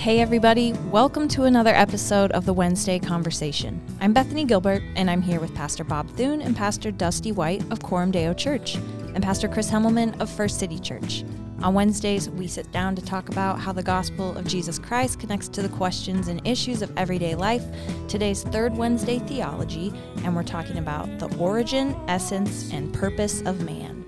Hey, 0.00 0.20
everybody, 0.20 0.72
welcome 0.90 1.28
to 1.28 1.44
another 1.44 1.74
episode 1.74 2.32
of 2.32 2.46
the 2.46 2.54
Wednesday 2.54 2.98
Conversation. 2.98 3.82
I'm 4.00 4.14
Bethany 4.14 4.46
Gilbert, 4.46 4.82
and 4.96 5.10
I'm 5.10 5.20
here 5.20 5.40
with 5.40 5.54
Pastor 5.54 5.84
Bob 5.84 6.08
Thune 6.16 6.40
and 6.40 6.56
Pastor 6.56 6.90
Dusty 6.90 7.32
White 7.32 7.62
of 7.70 7.82
Coram 7.82 8.10
Deo 8.10 8.32
Church, 8.32 8.76
and 8.76 9.22
Pastor 9.22 9.46
Chris 9.46 9.70
Hemmelman 9.70 10.18
of 10.18 10.30
First 10.30 10.58
City 10.58 10.78
Church. 10.78 11.22
On 11.62 11.74
Wednesdays, 11.74 12.30
we 12.30 12.46
sit 12.46 12.72
down 12.72 12.96
to 12.96 13.04
talk 13.04 13.28
about 13.28 13.60
how 13.60 13.72
the 13.72 13.82
gospel 13.82 14.34
of 14.38 14.46
Jesus 14.46 14.78
Christ 14.78 15.20
connects 15.20 15.48
to 15.48 15.60
the 15.60 15.68
questions 15.68 16.28
and 16.28 16.40
issues 16.48 16.80
of 16.80 16.90
everyday 16.96 17.34
life. 17.34 17.62
Today's 18.08 18.42
Third 18.44 18.74
Wednesday 18.74 19.18
Theology, 19.18 19.92
and 20.24 20.34
we're 20.34 20.44
talking 20.44 20.78
about 20.78 21.18
the 21.18 21.26
origin, 21.36 21.94
essence, 22.08 22.72
and 22.72 22.90
purpose 22.94 23.42
of 23.42 23.66
man. 23.66 24.02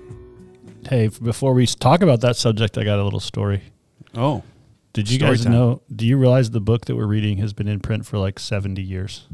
Hey, 0.89 1.09
before 1.09 1.53
we 1.53 1.67
talk 1.67 2.01
about 2.01 2.21
that 2.21 2.35
subject, 2.35 2.79
I 2.79 2.83
got 2.83 2.97
a 2.97 3.03
little 3.03 3.19
story. 3.19 3.61
Oh, 4.15 4.41
Did 4.93 5.09
you 5.09 5.17
Story 5.17 5.31
guys 5.31 5.43
time. 5.43 5.53
know? 5.53 5.81
Do 5.93 6.05
you 6.05 6.17
realize 6.17 6.51
the 6.51 6.61
book 6.61 6.85
that 6.85 6.95
we're 6.95 7.07
reading 7.07 7.37
has 7.39 7.51
been 7.51 7.67
in 7.67 7.79
print 7.79 8.05
for 8.05 8.17
like 8.17 8.39
70 8.39 8.81
years? 8.81 9.27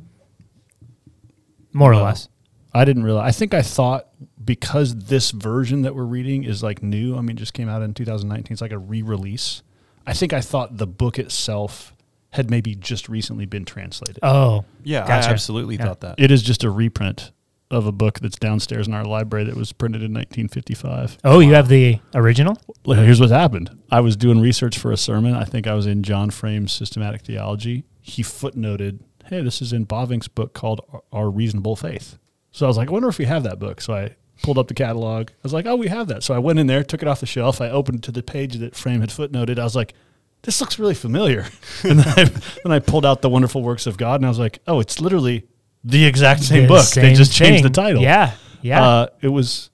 more 1.71 1.91
or 1.91 1.97
less. 1.97 2.29
I 2.73 2.83
didn't 2.85 3.03
realize. 3.03 3.27
I 3.35 3.37
think 3.37 3.53
I 3.53 3.61
thought 3.61 4.07
because 4.43 4.95
this 4.95 5.31
version 5.31 5.83
that 5.83 5.95
we're 5.95 6.03
reading 6.03 6.43
is 6.43 6.63
like 6.63 6.81
new. 6.81 7.15
I 7.15 7.21
mean, 7.21 7.31
it 7.37 7.39
just 7.39 7.53
came 7.53 7.69
out 7.69 7.81
in 7.81 7.93
2019. 7.93 8.51
It's 8.53 8.61
like 8.61 8.71
a 8.71 8.77
re-release. 8.79 9.61
I 10.07 10.13
think 10.13 10.33
I 10.33 10.41
thought 10.41 10.77
the 10.77 10.87
book 10.87 11.19
itself 11.19 11.95
had 12.31 12.49
maybe 12.49 12.73
just 12.75 13.07
recently 13.09 13.45
been 13.45 13.65
translated. 13.65 14.19
Oh, 14.23 14.65
yeah, 14.83 15.05
Gotcha. 15.07 15.29
I 15.29 15.31
absolutely 15.31 15.75
Yeah. 15.77 15.85
thought 15.85 16.01
that. 16.01 16.15
It 16.19 16.31
is 16.31 16.41
just 16.43 16.63
a 16.63 16.69
reprint 16.71 17.31
of 17.71 17.85
a 17.85 17.91
book 17.91 18.19
that's 18.19 18.37
downstairs 18.37 18.87
in 18.87 18.93
our 18.93 19.05
library 19.05 19.45
that 19.45 19.55
was 19.55 19.71
printed 19.73 20.01
in 20.01 20.11
1955. 20.13 21.17
oh, 21.23 21.39
you 21.39 21.53
have 21.53 21.67
the 21.67 21.99
original? 22.15 22.57
Here's 22.85 23.19
what 23.19 23.29
happened. 23.29 23.69
I 23.91 24.01
was 24.01 24.15
doing 24.15 24.39
research 24.41 24.77
for 24.79 24.91
a 24.91 24.97
sermon. 24.97 25.35
I 25.35 25.43
think 25.43 25.67
I 25.67 25.73
was 25.73 25.85
in 25.85 26.01
John 26.03 26.31
Frame's 26.31 26.71
Systematic 26.71 27.21
Theology. 27.21 27.83
He 28.01 28.23
footnoted, 28.23 28.99
"Hey, 29.25 29.41
this 29.41 29.61
is 29.61 29.71
in 29.71 29.85
Bavinck's 29.85 30.27
book 30.27 30.53
called 30.53 30.81
Our- 31.11 31.29
Reasonable 31.29 31.75
Faith." 31.75 32.17
So 32.51 32.65
I 32.65 32.69
was 32.69 32.77
like, 32.77 32.89
"I 32.89 32.91
wonder 32.91 33.07
if 33.09 33.19
we 33.19 33.25
have 33.25 33.43
that 33.43 33.59
book." 33.59 33.81
So 33.81 33.93
I 33.93 34.15
pulled 34.41 34.57
up 34.57 34.67
the 34.67 34.73
catalog. 34.73 35.29
I 35.29 35.33
was 35.43 35.53
like, 35.53 35.67
"Oh, 35.67 35.75
we 35.75 35.89
have 35.89 36.07
that." 36.07 36.23
So 36.23 36.33
I 36.33 36.39
went 36.39 36.57
in 36.57 36.65
there, 36.67 36.83
took 36.83 37.03
it 37.03 37.07
off 37.07 37.19
the 37.19 37.25
shelf. 37.27 37.61
I 37.61 37.69
opened 37.69 38.01
to 38.03 38.11
the 38.11 38.23
page 38.23 38.55
that 38.55 38.75
Frame 38.75 39.01
had 39.01 39.09
footnoted. 39.11 39.59
I 39.59 39.63
was 39.63 39.75
like, 39.75 39.93
"This 40.41 40.59
looks 40.59 40.79
really 40.79 40.95
familiar." 40.95 41.45
and 41.83 41.99
then 41.99 42.07
I, 42.17 42.23
then 42.63 42.71
I 42.71 42.79
pulled 42.79 43.05
out 43.05 43.21
the 43.21 43.29
Wonderful 43.29 43.61
Works 43.61 43.85
of 43.85 43.97
God, 43.97 44.15
and 44.15 44.25
I 44.25 44.29
was 44.29 44.39
like, 44.39 44.57
"Oh, 44.65 44.79
it's 44.79 44.99
literally 44.99 45.43
the 45.83 46.05
exact 46.05 46.43
same 46.43 46.63
The 46.63 46.67
book. 46.67 46.85
they 46.91 47.13
just 47.13 47.33
changed 47.33 47.63
the 47.63 47.69
title." 47.69 48.01
Yeah, 48.01 48.31
yeah. 48.61 48.83
Uh, 48.85 49.07
it 49.21 49.27
was 49.29 49.69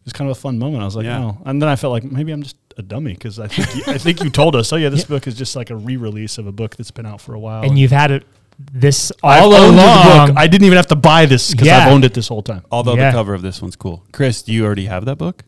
it 0.00 0.06
was 0.06 0.12
kind 0.12 0.30
of 0.30 0.36
a 0.36 0.40
fun 0.40 0.58
moment. 0.58 0.82
I 0.82 0.84
was 0.84 0.96
like, 0.96 1.04
Yeah. 1.04 1.22
oh, 1.22 1.38
and 1.44 1.60
then 1.62 1.68
I 1.68 1.76
felt 1.76 1.92
like 1.92 2.04
maybe 2.04 2.32
I'm 2.32 2.42
just 2.42 2.56
a 2.76 2.82
dummy 2.82 3.12
because 3.12 3.38
I 3.38 3.46
think 3.48 3.76
you, 3.76 3.92
I 3.92 3.98
think 3.98 4.22
you 4.24 4.30
told 4.30 4.56
us, 4.56 4.72
oh 4.72 4.76
yeah, 4.76 4.88
this 4.88 5.04
book 5.04 5.26
is 5.26 5.34
just 5.36 5.54
like 5.54 5.70
a 5.70 5.76
re-release 5.76 6.38
of 6.38 6.46
a 6.46 6.52
book 6.52 6.74
that's 6.76 6.90
been 6.90 7.06
out 7.06 7.20
for 7.20 7.34
a 7.34 7.38
while. 7.38 7.62
and 7.62 7.78
you've 7.78 7.90
had 7.92 8.10
it 8.10 8.24
this 8.72 9.12
I've 9.22 9.42
all 9.42 9.50
along. 9.52 10.28
book. 10.28 10.36
I 10.36 10.46
didn't 10.46 10.64
even 10.66 10.76
have 10.76 10.86
to 10.88 10.96
buy 10.96 11.26
this 11.26 11.50
because 11.52 11.66
Yeah. 11.66 11.78
I've 11.86 11.92
owned 11.92 12.04
it 12.04 12.14
this 12.14 12.28
whole 12.28 12.42
time. 12.42 12.64
Although 12.70 12.94
Yeah. 12.96 13.10
the 13.10 13.16
cover 13.16 13.34
of 13.34 13.42
this 13.42 13.60
one's 13.62 13.76
cool. 13.76 14.04
Chris, 14.12 14.42
do 14.42 14.52
you 14.52 14.64
already 14.64 14.86
have 14.86 15.04
that 15.06 15.16
book? 15.18 15.44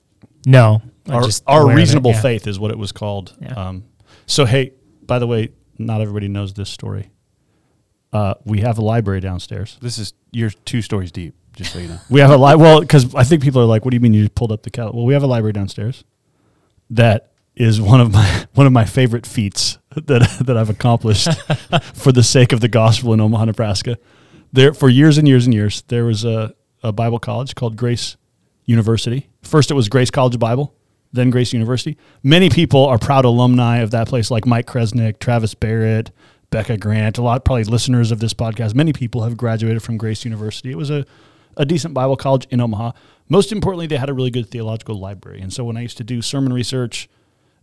no, 0.46 0.82
I'm 1.06 1.14
Our, 1.14 1.22
our 1.46 1.60
aware 1.62 1.72
of 1.72 1.78
it, 1.78 1.80
reasonable 1.80 2.10
yeah. 2.12 2.20
faith 2.22 2.46
is 2.46 2.58
what 2.58 2.70
it 2.70 2.78
was 2.78 2.92
called. 2.92 3.34
Yeah. 3.40 3.52
Um, 3.54 3.84
so 4.26 4.44
hey, 4.46 4.72
by 5.06 5.18
the 5.18 5.26
way, 5.26 5.50
not 5.78 6.00
everybody 6.00 6.28
knows 6.28 6.52
this 6.54 6.70
story. 6.70 7.10
Uh, 8.14 8.34
we 8.44 8.60
have 8.60 8.78
a 8.78 8.80
library 8.80 9.20
downstairs. 9.20 9.76
This 9.82 9.98
is 9.98 10.12
you're 10.30 10.50
two 10.50 10.82
stories 10.82 11.10
deep, 11.10 11.34
just 11.56 11.72
so 11.72 11.80
you 11.80 11.88
know. 11.88 11.98
We 12.08 12.20
have 12.20 12.30
a 12.30 12.36
li- 12.36 12.54
well, 12.54 12.80
because 12.80 13.12
I 13.14 13.24
think 13.24 13.42
people 13.42 13.60
are 13.60 13.64
like, 13.64 13.84
"What 13.84 13.90
do 13.90 13.96
you 13.96 14.00
mean 14.00 14.14
you 14.14 14.28
pulled 14.28 14.52
up 14.52 14.62
the 14.62 14.70
cal?" 14.70 14.92
Well, 14.92 15.04
we 15.04 15.14
have 15.14 15.24
a 15.24 15.26
library 15.26 15.52
downstairs. 15.52 16.04
That 16.90 17.32
is 17.56 17.80
one 17.80 18.00
of 18.00 18.12
my 18.12 18.46
one 18.54 18.68
of 18.68 18.72
my 18.72 18.84
favorite 18.84 19.26
feats 19.26 19.78
that 19.96 20.38
that 20.46 20.56
I've 20.56 20.70
accomplished 20.70 21.28
for 21.92 22.12
the 22.12 22.22
sake 22.22 22.52
of 22.52 22.60
the 22.60 22.68
gospel 22.68 23.12
in 23.12 23.20
Omaha, 23.20 23.46
Nebraska. 23.46 23.98
There 24.52 24.72
for 24.72 24.88
years 24.88 25.18
and 25.18 25.26
years 25.26 25.44
and 25.46 25.52
years, 25.52 25.82
there 25.88 26.04
was 26.04 26.24
a, 26.24 26.54
a 26.84 26.92
Bible 26.92 27.18
college 27.18 27.56
called 27.56 27.76
Grace 27.76 28.16
University. 28.64 29.28
First, 29.42 29.72
it 29.72 29.74
was 29.74 29.88
Grace 29.88 30.12
College 30.12 30.34
of 30.34 30.40
Bible, 30.40 30.72
then 31.12 31.30
Grace 31.30 31.52
University. 31.52 31.96
Many 32.22 32.48
people 32.48 32.86
are 32.86 32.98
proud 32.98 33.24
alumni 33.24 33.78
of 33.78 33.90
that 33.90 34.06
place, 34.06 34.30
like 34.30 34.46
Mike 34.46 34.66
Kresnick, 34.66 35.18
Travis 35.18 35.54
Barrett, 35.54 36.12
Becca 36.54 36.76
Grant. 36.76 37.18
A 37.18 37.22
lot, 37.22 37.44
probably 37.44 37.64
listeners 37.64 38.12
of 38.12 38.20
this 38.20 38.32
podcast. 38.32 38.76
Many 38.76 38.92
people 38.92 39.24
have 39.24 39.36
graduated 39.36 39.82
from 39.82 39.96
Grace 39.96 40.24
University. 40.24 40.70
It 40.70 40.76
was 40.76 40.88
a, 40.88 41.04
a 41.56 41.66
decent 41.66 41.94
Bible 41.94 42.16
college 42.16 42.46
in 42.48 42.60
Omaha. 42.60 42.92
Most 43.28 43.50
importantly, 43.50 43.88
they 43.88 43.96
had 43.96 44.08
a 44.08 44.14
really 44.14 44.30
good 44.30 44.48
theological 44.48 44.94
library. 44.94 45.40
And 45.40 45.52
so 45.52 45.64
when 45.64 45.76
I 45.76 45.80
used 45.80 45.96
to 45.96 46.04
do 46.04 46.22
sermon 46.22 46.52
research, 46.52 47.08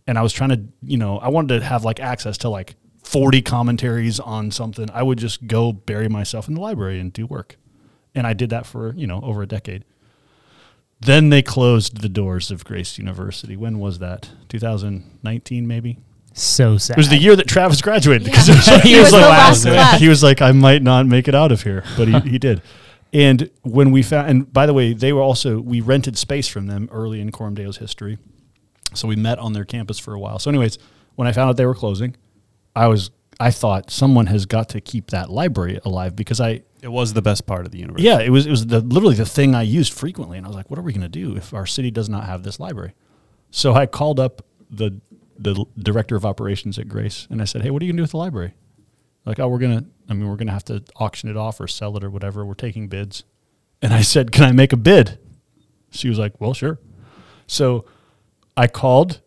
and 0.06 0.18
I 0.18 0.22
was 0.22 0.34
trying 0.34 0.50
to, 0.50 0.60
you 0.82 0.98
know, 0.98 1.16
I 1.20 1.30
wanted 1.30 1.60
to 1.60 1.64
have 1.64 1.86
like 1.86 2.00
access 2.00 2.36
to 2.38 2.50
like 2.50 2.74
40 3.02 3.40
commentaries 3.40 4.20
on 4.20 4.50
something, 4.50 4.90
I 4.92 5.02
would 5.02 5.16
just 5.16 5.46
go 5.46 5.72
bury 5.72 6.10
myself 6.10 6.46
in 6.46 6.52
the 6.52 6.60
library 6.60 7.00
and 7.00 7.14
do 7.14 7.24
work. 7.24 7.56
And 8.14 8.26
I 8.26 8.34
did 8.34 8.50
that 8.50 8.66
for, 8.66 8.92
you 8.94 9.06
know, 9.06 9.22
over 9.22 9.40
a 9.40 9.46
decade. 9.46 9.86
Then 11.00 11.30
they 11.30 11.40
closed 11.40 12.02
the 12.02 12.10
doors 12.10 12.50
of 12.50 12.62
Grace 12.62 12.98
University. 12.98 13.56
When 13.56 13.78
was 13.78 14.00
that? 14.00 14.28
2019, 14.50 15.66
maybe? 15.66 15.98
So 16.34 16.78
sad. 16.78 16.94
It 16.96 17.00
was 17.00 17.08
the 17.08 17.16
year 17.18 17.36
that 17.36 17.46
Travis 17.46 17.80
graduated 17.82 18.24
because 18.24 18.48
it 18.48 18.56
was 18.56 18.66
like- 18.68 18.82
He 18.84 18.98
was 18.98 19.10
the 19.10 19.18
like, 19.18 19.28
last 19.28 19.64
left. 19.64 20.00
he 20.00 20.08
was 20.08 20.22
like, 20.22 20.40
I 20.42 20.52
might 20.52 20.82
not 20.82 21.06
make 21.06 21.28
it 21.28 21.34
out 21.34 21.52
of 21.52 21.62
here, 21.62 21.84
but 21.96 22.08
he, 22.08 22.18
he 22.30 22.38
did. 22.38 22.62
And 23.12 23.50
when 23.62 23.90
we 23.90 24.02
found, 24.02 24.30
and 24.30 24.52
by 24.52 24.64
the 24.66 24.72
way, 24.72 24.94
they 24.94 25.12
were 25.12 25.20
also, 25.20 25.60
we 25.60 25.80
rented 25.82 26.16
space 26.16 26.48
from 26.48 26.66
them 26.66 26.88
early 26.90 27.20
in 27.20 27.30
Coram 27.30 27.54
Deo's 27.54 27.76
history. 27.76 28.18
So 28.94 29.06
we 29.06 29.16
met 29.16 29.38
on 29.38 29.52
their 29.52 29.64
campus 29.66 29.98
for 29.98 30.14
a 30.14 30.18
while. 30.18 30.38
So, 30.38 30.50
anyways, 30.50 30.78
when 31.16 31.28
I 31.28 31.32
found 31.32 31.50
out 31.50 31.56
they 31.58 31.66
were 31.66 31.74
closing, 31.74 32.16
I 32.74 32.86
was, 32.88 33.10
I 33.38 33.50
thought 33.50 33.90
someone 33.90 34.26
has 34.26 34.46
got 34.46 34.70
to 34.70 34.80
keep 34.80 35.10
that 35.10 35.28
library 35.30 35.78
alive 35.84 36.16
because 36.16 36.40
I, 36.40 36.62
It 36.80 36.88
was 36.90 37.12
the 37.12 37.20
best 37.22 37.46
part 37.46 37.66
of 37.66 37.72
the 37.72 37.78
universe. 37.78 38.00
yeah, 38.02 38.20
it 38.20 38.30
was, 38.30 38.46
it 38.46 38.50
was 38.50 38.66
the, 38.66 38.80
literally 38.80 39.14
the 39.16 39.26
thing 39.26 39.54
I 39.54 39.62
used 39.62 39.92
frequently. 39.92 40.38
And 40.38 40.46
I 40.46 40.48
was 40.48 40.56
like, 40.56 40.70
what 40.70 40.78
are 40.78 40.82
we 40.82 40.92
going 40.92 41.02
to 41.02 41.08
do 41.08 41.36
if 41.36 41.52
our 41.52 41.66
city 41.66 41.90
does 41.90 42.08
not 42.08 42.24
have 42.24 42.42
this 42.44 42.58
library? 42.60 42.94
So 43.50 43.74
I 43.74 43.84
called 43.86 44.18
up 44.20 44.42
the 44.70 44.98
the 45.38 45.64
director 45.78 46.16
of 46.16 46.24
operations 46.24 46.78
at 46.78 46.88
Grace 46.88 47.26
and 47.30 47.40
I 47.40 47.44
said, 47.44 47.62
"Hey, 47.62 47.70
what 47.70 47.82
are 47.82 47.84
you 47.84 47.92
gonna 47.92 47.98
do 47.98 48.04
with 48.04 48.12
the 48.12 48.18
library?" 48.18 48.54
Like, 49.24 49.38
"Oh, 49.38 49.48
we're 49.48 49.58
gonna. 49.58 49.84
I 50.08 50.14
mean, 50.14 50.28
we're 50.28 50.36
gonna 50.36 50.52
have 50.52 50.64
to 50.66 50.82
auction 50.96 51.28
it 51.28 51.36
off 51.36 51.60
or 51.60 51.68
sell 51.68 51.96
it 51.96 52.04
or 52.04 52.10
whatever. 52.10 52.44
We're 52.44 52.54
taking 52.54 52.88
bids." 52.88 53.24
And 53.80 53.92
I 53.92 54.02
said, 54.02 54.32
"Can 54.32 54.44
I 54.44 54.52
make 54.52 54.72
a 54.72 54.76
bid?" 54.76 55.18
She 55.90 56.08
was 56.08 56.18
like, 56.18 56.40
"Well, 56.40 56.54
sure." 56.54 56.78
So 57.46 57.84
I 58.56 58.66
called 58.66 59.20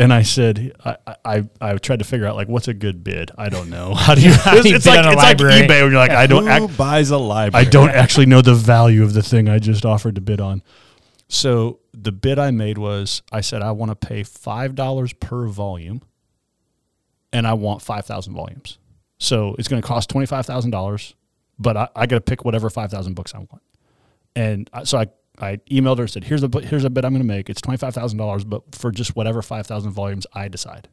and 0.00 0.14
I 0.14 0.22
said, 0.22 0.72
I, 0.82 0.96
I, 1.24 1.48
I 1.60 1.76
tried 1.76 1.98
to 1.98 2.06
figure 2.06 2.26
out 2.26 2.34
like 2.34 2.48
what's 2.48 2.68
a 2.68 2.74
good 2.74 3.04
bid. 3.04 3.30
I 3.36 3.50
don't 3.50 3.68
know. 3.68 3.94
How 3.94 4.14
do 4.14 4.22
you? 4.22 4.30
it's 4.34 4.66
it's 4.66 4.86
like 4.86 5.04
it's 5.04 5.16
like 5.16 5.36
eBay 5.36 5.82
when 5.82 5.90
you're 5.90 6.00
like, 6.00 6.10
I 6.10 6.26
don't. 6.26 6.44
Who 6.44 6.48
Act, 6.48 6.76
buys 6.78 7.10
a 7.10 7.18
library? 7.18 7.66
I 7.66 7.68
don't 7.68 7.90
actually 7.90 8.26
know 8.26 8.40
the 8.40 8.54
value 8.54 9.02
of 9.02 9.12
the 9.12 9.22
thing 9.22 9.48
I 9.48 9.58
just 9.58 9.84
offered 9.84 10.14
to 10.14 10.20
bid 10.22 10.40
on. 10.40 10.62
So 11.32 11.78
the 11.92 12.10
bid 12.10 12.40
I 12.40 12.50
made 12.50 12.76
was 12.76 13.22
I 13.30 13.40
said 13.40 13.62
I 13.62 13.70
want 13.70 13.90
to 13.90 14.08
pay 14.08 14.24
five 14.24 14.74
dollars 14.74 15.12
per 15.12 15.46
volume, 15.46 16.02
and 17.32 17.46
I 17.46 17.52
want 17.54 17.82
five 17.82 18.04
thousand 18.04 18.34
volumes. 18.34 18.78
So 19.18 19.54
it's 19.56 19.68
going 19.68 19.80
to 19.80 19.86
cost 19.86 20.10
twenty 20.10 20.26
five 20.26 20.44
thousand 20.44 20.72
dollars, 20.72 21.14
but 21.56 21.76
I, 21.76 21.88
I 21.94 22.06
got 22.06 22.16
to 22.16 22.20
pick 22.20 22.44
whatever 22.44 22.68
five 22.68 22.90
thousand 22.90 23.14
books 23.14 23.32
I 23.32 23.38
want. 23.38 23.62
And 24.34 24.68
I, 24.72 24.82
so 24.82 24.98
I 24.98 25.06
I 25.38 25.58
emailed 25.70 25.98
her 25.98 26.02
and 26.02 26.10
said, 26.10 26.24
"Here's 26.24 26.42
a 26.42 26.48
here's 26.62 26.84
a 26.84 26.90
bid 26.90 27.04
I'm 27.04 27.12
going 27.12 27.22
to 27.22 27.28
make. 27.28 27.48
It's 27.48 27.60
twenty 27.60 27.78
five 27.78 27.94
thousand 27.94 28.18
dollars, 28.18 28.42
but 28.42 28.74
for 28.74 28.90
just 28.90 29.14
whatever 29.14 29.40
five 29.40 29.68
thousand 29.68 29.92
volumes 29.92 30.26
I 30.32 30.48
decide." 30.48 30.88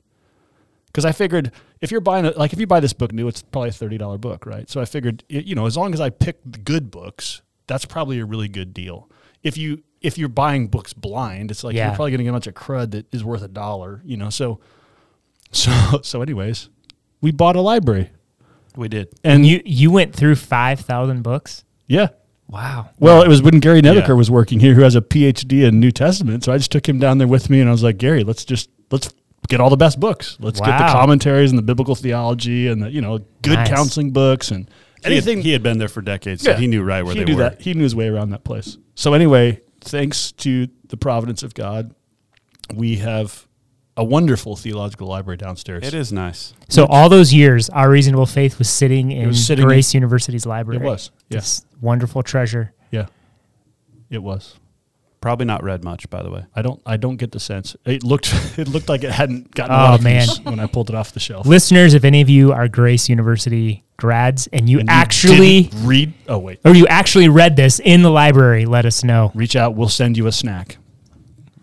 Because 0.85 1.03
I 1.03 1.13
figured 1.13 1.51
if 1.81 1.89
you're 1.89 1.99
buying 1.99 2.25
a, 2.25 2.31
like 2.31 2.53
if 2.53 2.59
you 2.59 2.67
buy 2.67 2.79
this 2.79 2.93
book 2.93 3.11
new, 3.11 3.27
it's 3.27 3.41
probably 3.41 3.69
a 3.69 3.73
thirty 3.73 3.97
dollar 3.97 4.19
book, 4.19 4.45
right? 4.45 4.69
So 4.69 4.79
I 4.81 4.85
figured 4.85 5.23
you 5.29 5.55
know 5.55 5.65
as 5.65 5.75
long 5.75 5.95
as 5.95 5.99
I 5.99 6.11
pick 6.11 6.37
good 6.63 6.91
books, 6.91 7.41
that's 7.65 7.85
probably 7.85 8.19
a 8.19 8.25
really 8.25 8.47
good 8.47 8.71
deal. 8.71 9.09
If 9.41 9.57
you 9.57 9.81
if 10.07 10.17
you're 10.17 10.29
buying 10.29 10.67
books 10.67 10.93
blind, 10.93 11.51
it's 11.51 11.63
like 11.63 11.75
Yeah. 11.75 11.87
you're 11.87 11.95
probably 11.95 12.11
going 12.11 12.19
to 12.19 12.23
get 12.23 12.29
a 12.29 12.33
bunch 12.33 12.47
of 12.47 12.53
crud 12.55 12.91
that 12.91 13.13
is 13.13 13.23
worth 13.23 13.43
a 13.43 13.47
dollar, 13.47 14.01
you 14.05 14.17
know. 14.17 14.29
So 14.29 14.59
so 15.51 15.99
so 16.03 16.21
anyways, 16.21 16.69
we 17.21 17.31
bought 17.31 17.55
a 17.55 17.61
library, 17.61 18.09
We 18.75 18.87
did. 18.87 19.09
and 19.23 19.35
and 19.35 19.45
you 19.45 19.61
you 19.65 19.91
went 19.91 20.13
through 20.15 20.35
five 20.35 20.79
thousand 20.79 21.21
books. 21.23 21.63
yeah. 21.87 22.07
Wow. 22.49 22.91
Well, 22.97 23.23
it 23.23 23.27
was 23.27 23.41
when 23.41 23.59
Gary 23.59 23.81
Nebeker 23.81 24.07
Yeah. 24.07 24.13
was 24.13 24.31
working 24.31 24.61
here, 24.61 24.73
who 24.73 24.81
has 24.81 24.95
a 24.95 25.01
PhD 25.01 25.67
in 25.67 25.81
New 25.81 25.91
Testament. 25.91 26.45
So 26.45 26.53
I 26.53 26.57
just 26.57 26.71
took 26.71 26.87
him 26.87 26.97
down 26.97 27.17
there 27.17 27.27
with 27.27 27.49
me, 27.49 27.59
and 27.59 27.67
I 27.67 27.73
was 27.73 27.83
like, 27.83 27.97
Gary, 27.97 28.23
let's 28.23 28.45
just 28.45 28.69
let's 28.89 29.13
get 29.49 29.59
all 29.59 29.69
the 29.69 29.75
best 29.75 29.99
books. 29.99 30.37
Let's 30.39 30.61
get 30.61 30.77
the 30.77 30.85
commentaries 30.93 31.51
and 31.51 31.57
the 31.57 31.61
biblical 31.63 31.93
theology 31.93 32.67
and 32.69 32.81
the 32.83 32.89
you 32.89 33.01
know 33.01 33.17
good 33.41 33.55
Nice. 33.59 33.67
counseling 33.67 34.11
books 34.11 34.49
and 34.49 34.69
He 34.69 35.03
had, 35.03 35.11
anything. 35.11 35.41
he 35.41 35.51
had 35.51 35.61
been 35.61 35.77
there 35.77 35.89
for 35.89 36.01
decades, 36.01 36.43
so 36.43 36.51
Yeah. 36.51 36.57
he 36.57 36.67
knew 36.67 36.83
right 36.83 37.03
where 37.03 37.13
he 37.15 37.19
they 37.19 37.25
knew 37.25 37.35
were. 37.35 37.43
that. 37.49 37.61
He 37.61 37.73
knew 37.73 37.83
his 37.83 37.93
way 37.95 38.07
around 38.07 38.29
that 38.29 38.45
place. 38.45 38.77
So 38.95 39.13
anyway, 39.13 39.59
thanks 39.81 40.31
to 40.33 40.67
the 40.87 40.97
providence 40.97 41.43
of 41.43 41.53
God, 41.53 41.93
we 42.73 42.97
have 42.97 43.47
a 43.95 44.03
wonderful 44.03 44.55
theological 44.55 45.07
library 45.07 45.37
downstairs. 45.37 45.83
It 45.85 45.93
is 45.93 46.13
nice. 46.13 46.53
So 46.69 46.85
all 46.85 47.09
those 47.09 47.33
years, 47.33 47.69
our 47.69 47.89
reasonable 47.89 48.25
faith 48.27 48.59
was 48.59 48.69
sitting 48.69 49.11
in 49.11 49.27
was 49.29 49.45
sitting 49.45 49.63
in- 49.63 49.67
Grace 49.69 49.93
University's 49.93 50.45
library. 50.45 50.83
It 50.83 50.85
was. 50.85 51.11
Yeah. 51.29 51.41
Wonderful 51.81 52.21
treasure. 52.23 52.73
Yeah. 52.91 53.07
It 54.09 54.19
was. 54.21 54.55
Probably 55.19 55.45
not 55.47 55.63
read 55.63 55.83
much, 55.83 56.07
by 56.11 56.21
the 56.21 56.29
way. 56.29 56.45
I 56.55 56.61
don't. 56.61 56.79
I 56.85 56.95
don't 56.97 57.17
get 57.17 57.31
the 57.31 57.39
sense. 57.39 57.75
It 57.85 58.03
looked. 58.03 58.31
It 58.59 58.67
looked 58.67 58.87
like 58.87 59.03
it 59.03 59.11
hadn't 59.11 59.53
gotten. 59.53 59.73
a 59.73 59.77
Oh, 59.77 59.81
lot 59.81 59.93
of 59.95 60.03
man. 60.03 60.27
when 60.43 60.59
I 60.59 60.67
pulled 60.67 60.89
it 60.89 60.95
off 60.95 61.11
the 61.13 61.19
shelf. 61.19 61.47
Listeners, 61.47 61.93
if 61.95 62.03
any 62.03 62.21
of 62.21 62.29
you 62.29 62.53
are 62.53 62.67
Grace 62.67 63.09
University 63.09 63.83
grads 63.97 64.47
and 64.53 64.69
you 64.69 64.79
And 64.79 64.87
you 64.89 64.93
actually 64.93 65.69
read. 65.77 66.13
Oh 66.27 66.37
wait. 66.37 66.59
or 66.63 66.73
you 66.73 66.87
actually 66.87 67.29
read 67.29 67.55
this 67.55 67.79
in 67.79 68.01
the 68.03 68.11
library, 68.11 68.65
let 68.65 68.85
us 68.85 69.03
know. 69.03 69.31
Reach 69.35 69.55
out. 69.55 69.75
We'll 69.75 69.89
send 69.89 70.17
you 70.17 70.27
a 70.27 70.31
snack. 70.31 70.77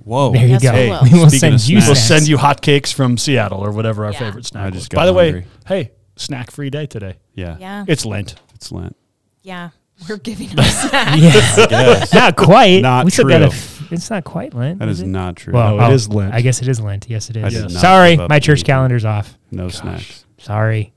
Whoa. 0.04 0.32
There 0.32 0.42
you 0.42 0.48
Yes, 0.48 0.62
go. 0.62 0.72
we 0.74 0.88
will. 0.90 1.00
We 1.04 1.18
will 1.24 1.30
send 1.30 1.54
you 1.66 1.80
snacks. 1.80 1.86
We'll 1.86 1.94
send 1.96 2.28
you 2.28 2.36
hotcakes 2.36 2.92
from 2.92 3.16
Seattle 3.16 3.64
or 3.64 3.70
whatever 3.72 4.04
our 4.04 4.12
Yeah. 4.12 4.18
favorite 4.18 4.44
snack 4.46 4.66
I 4.66 4.70
just 4.70 4.90
got 4.90 4.98
By 4.98 5.06
the 5.06 5.14
way, 5.14 5.46
hey, 5.66 5.92
snack 6.16 6.50
free 6.50 6.68
day 6.70 6.86
today. 6.86 7.14
Yeah. 7.34 7.56
Yeah. 7.58 7.84
It's 7.88 8.04
Lent. 8.04 8.34
It's 8.54 8.70
Lent. 8.70 8.96
Yeah. 9.42 9.70
We're 10.08 10.16
giving 10.18 10.48
them 10.48 10.64
snacks. 10.64 11.20
Yeah. 11.22 11.32
Yes. 11.68 12.12
not 12.14 12.36
quite. 12.36 12.82
Not 12.82 13.04
we 13.04 13.10
still 13.12 13.28
got 13.28 13.38
true. 13.38 13.44
a 13.46 13.48
f- 13.48 13.92
it's 13.92 14.10
not 14.10 14.24
quite 14.24 14.54
Lent. 14.54 14.78
That 14.80 14.88
is 14.88 14.98
is 15.00 15.02
it? 15.02 15.08
not 15.08 15.36
true. 15.36 15.52
Well, 15.52 15.76
No, 15.76 15.84
it 15.84 15.88
oh, 15.90 15.92
is 15.94 16.08
Lent. 16.08 16.34
I 16.34 16.40
guess 16.40 16.60
it 16.62 16.68
is 16.68 16.80
Lent. 16.80 17.06
Yes, 17.08 17.30
it 17.30 17.36
I 17.36 17.46
is. 17.46 17.54
did 17.54 17.70
Yes. 17.70 17.80
Sorry, 17.80 18.16
my 18.16 18.40
church 18.40 18.64
calendar's 18.64 19.04
off. 19.04 19.38
No 19.50 19.68
snacks. 19.68 20.24
Sorry. 20.38 20.92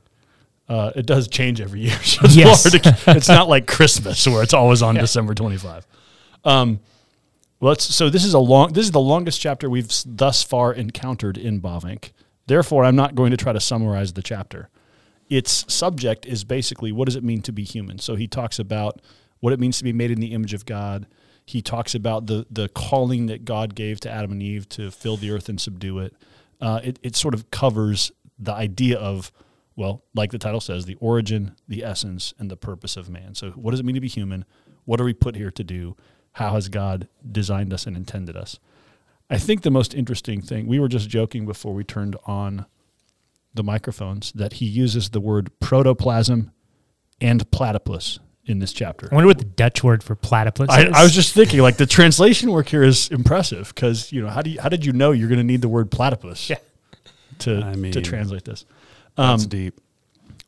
Uh, 0.69 0.91
it 0.95 1.05
does 1.05 1.27
change 1.27 1.61
every 1.61 1.81
year. 1.81 1.97
So 2.03 2.21
it's, 2.25 2.35
Yes. 2.35 2.63
to- 2.63 2.97
it's 3.15 3.29
not 3.29 3.47
like 3.47 3.67
Christmas 3.77 4.27
where 4.27 4.43
it's 4.43 4.53
always 4.53 4.81
on 4.81 4.95
December 4.95 5.33
25. 5.33 5.87
Um, 6.43 6.79
let's. 7.61 7.83
So 7.95 8.09
this 8.09 8.25
is 8.25 8.33
a 8.33 8.39
long. 8.39 8.73
This 8.73 8.85
is 8.85 8.91
the 8.91 8.99
longest 8.99 9.39
chapter 9.41 9.69
we've 9.69 9.89
thus 10.05 10.43
far 10.43 10.73
encountered 10.73 11.37
in 11.37 11.61
Bavinck. 11.61 12.11
Therefore, 12.47 12.85
I'm 12.85 12.95
not 12.95 13.15
going 13.15 13.31
to 13.31 13.37
try 13.37 13.53
to 13.53 13.59
summarize 13.59 14.13
the 14.13 14.21
chapter. 14.21 14.69
Its 15.29 15.65
subject 15.73 16.25
is 16.25 16.43
basically 16.45 16.91
what 16.93 17.05
does 17.05 17.15
it 17.17 17.23
mean 17.23 17.41
to 17.41 17.51
be 17.51 17.63
human. 17.63 17.99
So 17.99 18.15
he 18.15 18.27
talks 18.27 18.59
about 18.59 19.01
what 19.41 19.51
it 19.53 19.59
means 19.59 19.77
to 19.79 19.83
be 19.83 19.91
made 19.93 20.11
in 20.11 20.19
the 20.21 20.33
image 20.33 20.53
of 20.53 20.65
God. 20.65 21.05
He 21.45 21.61
talks 21.61 21.95
about 21.95 22.27
the 22.27 22.45
the 22.49 22.69
calling 22.69 23.25
that 23.27 23.45
God 23.45 23.73
gave 23.75 23.99
to 24.01 24.09
Adam 24.11 24.31
and 24.33 24.43
Eve 24.43 24.67
to 24.69 24.91
fill 24.91 25.17
the 25.17 25.31
earth 25.31 25.47
and 25.49 25.59
subdue 25.59 25.99
it. 25.99 26.13
Uh, 26.61 26.79
it 26.83 26.99
it 27.03 27.15
sort 27.15 27.33
of 27.33 27.51
covers 27.51 28.11
the 28.39 28.53
idea 28.53 28.97
of 28.97 29.31
well, 29.77 30.03
like 30.15 30.31
the 30.31 30.39
title 30.39 30.59
says, 30.59 30.85
the 30.85 30.95
origin, 30.95 31.55
the 31.67 31.85
essence, 31.85 32.33
and 32.39 32.51
the 32.51 32.57
purpose 32.57 32.97
of 32.97 33.09
man. 33.09 33.35
So, 33.35 33.51
what 33.51 33.71
does 33.71 33.79
it 33.79 33.85
mean 33.85 33.95
to 33.95 34.01
be 34.01 34.07
human? 34.09 34.43
What 34.83 34.99
are 34.99 35.05
we 35.05 35.13
put 35.13 35.35
here 35.35 35.51
to 35.51 35.63
do? 35.63 35.95
How 36.33 36.53
has 36.53 36.67
God 36.67 37.07
designed 37.31 37.71
us 37.71 37.85
and 37.85 37.95
intended 37.95 38.35
us? 38.35 38.59
I 39.29 39.37
think 39.37 39.61
the 39.61 39.71
most 39.71 39.93
interesting 39.93 40.41
thing, 40.41 40.67
we 40.67 40.79
were 40.79 40.87
just 40.87 41.09
joking 41.09 41.45
before 41.45 41.73
we 41.73 41.83
turned 41.83 42.15
on 42.25 42.65
the 43.53 43.63
microphones, 43.63 44.31
that 44.33 44.53
he 44.53 44.65
uses 44.65 45.09
the 45.11 45.19
word 45.19 45.51
protoplasm 45.59 46.51
and 47.21 47.49
platypus 47.51 48.19
in 48.45 48.59
this 48.59 48.73
chapter. 48.73 49.09
I 49.11 49.15
wonder 49.15 49.27
what 49.27 49.39
the 49.39 49.45
Dutch 49.45 49.83
word 49.83 50.03
for 50.03 50.15
platypus 50.15 50.69
I, 50.69 50.87
is. 50.87 50.93
I 50.93 51.03
was 51.03 51.13
just 51.13 51.33
thinking, 51.33 51.59
like 51.59 51.77
the 51.77 51.85
translation 51.85 52.51
work 52.51 52.67
here 52.69 52.83
is 52.83 53.09
impressive 53.09 53.73
because 53.75 54.11
you 54.11 54.21
know 54.21 54.29
how 54.29 54.41
do 54.41 54.49
you, 54.49 54.61
how 54.61 54.69
did 54.69 54.85
you 54.85 54.93
know 54.93 55.11
you're 55.11 55.27
going 55.27 55.39
to 55.39 55.43
need 55.43 55.61
the 55.61 55.69
word 55.69 55.91
platypus 55.91 56.49
Yeah. 56.49 56.57
to 57.39 57.61
I 57.63 57.91
to 57.91 58.01
translate 58.01 58.45
this? 58.45 58.65
That's 59.17 59.43
Um, 59.43 59.49
deep. 59.49 59.79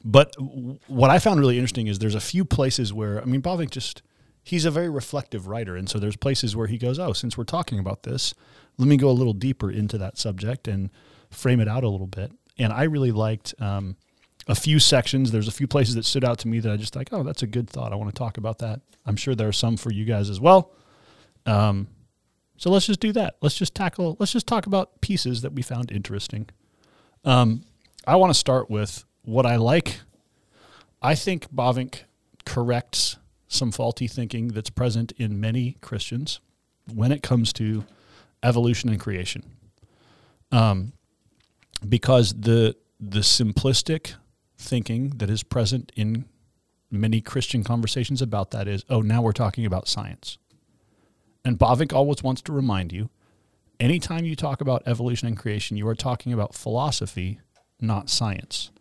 But 0.06 0.31
w- 0.33 0.80
what 0.88 1.10
I 1.10 1.19
found 1.19 1.39
really 1.42 1.57
interesting 1.57 1.88
is 1.88 2.00
there's 2.00 2.16
a 2.16 2.21
few 2.21 2.45
places 2.45 2.94
where 2.94 3.21
I 3.21 3.25
mean 3.25 3.42
Bavinck 3.42 3.71
just 3.71 4.01
he's 4.44 4.63
a 4.66 4.71
very 4.71 4.89
reflective 4.89 5.48
writer, 5.48 5.75
and 5.75 5.89
so 5.89 6.00
there's 6.00 6.16
places 6.16 6.56
where 6.56 6.68
he 6.68 6.77
goes, 6.77 6.98
oh, 6.98 7.12
since 7.13 7.38
we're 7.38 7.44
talking 7.44 7.77
about 7.80 8.04
this, 8.04 8.33
let 8.77 8.88
me 8.88 8.95
go 8.95 9.10
a 9.10 9.12
little 9.12 9.33
deeper 9.33 9.69
into 9.69 9.98
that 9.98 10.18
subject 10.18 10.68
and 10.68 10.89
frame 11.30 11.60
it 11.60 11.68
out 11.68 11.83
a 11.83 11.89
little 11.89 12.07
bit. 12.07 12.31
And 12.57 12.71
I 12.71 12.83
really 12.83 13.12
liked 13.12 13.54
um, 13.60 13.95
a 14.48 14.56
few 14.56 14.80
sections. 14.80 15.31
There's 15.31 15.48
a 15.48 15.51
few 15.51 15.68
places 15.68 15.95
that 15.95 16.06
stood 16.06 16.24
out 16.24 16.39
to 16.39 16.48
me 16.48 16.60
that 16.62 16.71
I 16.71 16.77
just 16.77 16.95
like, 16.95 17.10
oh, 17.12 17.24
that's 17.24 17.44
a 17.44 17.48
good 17.48 17.69
thought. 17.69 17.92
I 17.92 17.95
want 17.95 18.13
to 18.13 18.18
talk 18.18 18.38
about 18.38 18.60
that. 18.60 18.80
I'm 19.06 19.16
sure 19.18 19.36
there 19.36 19.48
are 19.50 19.54
some 19.54 19.75
for 19.77 19.92
you 19.92 20.06
guys 20.06 20.30
as 20.30 20.39
well. 20.39 20.71
Um, 21.45 21.88
so 22.57 22.69
let's 22.71 22.86
just 22.86 23.00
do 23.00 23.12
that. 23.13 23.36
Let's 23.42 23.56
just 23.56 23.75
tackle. 23.75 24.16
Let's 24.19 24.31
just 24.31 24.48
talk 24.48 24.66
about 24.66 25.01
pieces 25.01 25.42
that 25.42 25.54
we 25.54 25.62
found 25.62 25.92
interesting. 25.92 26.50
Um, 27.25 27.63
I 28.10 28.16
want 28.16 28.32
to 28.32 28.40
start 28.40 28.72
with 28.72 29.06
what 29.22 29.46
I 29.46 29.58
like. 29.58 30.00
I 31.00 31.14
think 31.14 31.54
Bavinck 31.54 32.06
corrects 32.44 33.18
some 33.48 33.72
faulty 33.72 34.08
thinking 34.08 34.48
that's 34.48 34.72
present 34.72 35.12
in 35.18 35.40
many 35.40 35.78
Christians 35.82 36.40
when 36.92 37.12
it 37.12 37.22
comes 37.22 37.54
to 37.54 37.86
evolution 38.42 38.90
and 38.90 39.00
creation. 39.00 39.44
Um, 40.52 40.94
because 41.88 42.34
the 42.34 42.76
the 43.00 43.20
simplistic 43.20 44.16
thinking 44.58 45.12
that 45.18 45.30
is 45.30 45.44
present 45.44 45.92
in 45.96 46.26
many 46.90 47.22
Christian 47.22 47.64
conversations 47.64 48.24
about 48.24 48.50
that 48.50 48.68
is, 48.68 48.84
oh, 48.90 49.02
now 49.02 49.22
we're 49.22 49.34
talking 49.34 49.68
about 49.68 49.88
science. 49.88 50.40
And 51.46 51.60
Bavinck 51.60 51.94
always 51.94 52.24
wants 52.24 52.42
to 52.42 52.54
remind 52.54 52.92
you 52.92 53.12
anytime 53.80 54.26
you 54.26 54.36
talk 54.36 54.62
about 54.62 54.82
evolution 54.88 55.28
and 55.28 55.38
creation, 55.38 55.78
you 55.78 55.88
are 55.88 55.96
talking 55.96 56.34
about 56.34 56.56
philosophy, 56.56 57.40
not 57.81 58.10
science. 58.10 58.72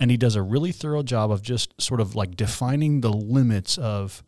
And 0.00 0.10
he 0.10 0.16
does 0.16 0.36
a 0.36 0.42
really 0.42 0.72
thorough 0.72 1.02
job 1.02 1.30
of 1.30 1.40
just 1.42 1.80
sort 1.80 2.00
of 2.00 2.14
like 2.14 2.36
defining 2.36 3.00
the 3.00 3.12
limits 3.12 3.78
of, 3.78 4.22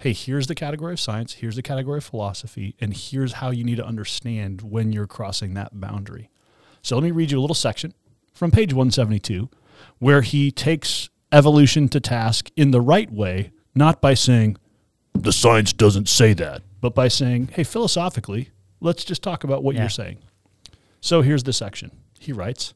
hey, 0.00 0.12
here's 0.12 0.46
the 0.46 0.54
category 0.54 0.92
of 0.92 1.00
science, 1.00 1.34
here's 1.34 1.56
the 1.56 1.62
category 1.62 1.98
of 1.98 2.04
philosophy, 2.04 2.74
and 2.80 2.94
here's 2.94 3.34
how 3.34 3.50
you 3.50 3.64
need 3.64 3.76
to 3.76 3.86
understand 3.86 4.62
when 4.62 4.92
you're 4.92 5.06
crossing 5.06 5.54
that 5.54 5.78
boundary. 5.80 6.28
So 6.82 6.96
let 6.96 7.04
me 7.04 7.10
read 7.12 7.30
you 7.30 7.38
a 7.38 7.40
little 7.40 7.54
section 7.54 7.94
from 8.34 8.50
page 8.50 8.72
172 8.72 9.48
where 9.98 10.22
he 10.22 10.50
takes 10.50 11.08
evolution 11.32 11.88
to 11.88 12.00
task 12.00 12.50
in 12.56 12.70
the 12.70 12.80
right 12.80 13.10
way, 13.10 13.52
not 13.74 14.00
by 14.00 14.14
saying, 14.14 14.56
the 15.14 15.32
science 15.32 15.72
doesn't 15.72 16.08
say 16.08 16.32
that, 16.34 16.62
but 16.80 16.94
by 16.94 17.08
saying, 17.08 17.48
hey, 17.54 17.64
philosophically, 17.64 18.50
let's 18.80 19.04
just 19.04 19.22
talk 19.22 19.44
about 19.44 19.62
what 19.62 19.74
Yeah. 19.74 19.82
you're 19.82 19.88
saying. 19.90 20.18
So 21.00 21.22
here's 21.22 21.44
the 21.44 21.52
section. 21.52 21.90
He 22.18 22.32
writes 22.32 22.74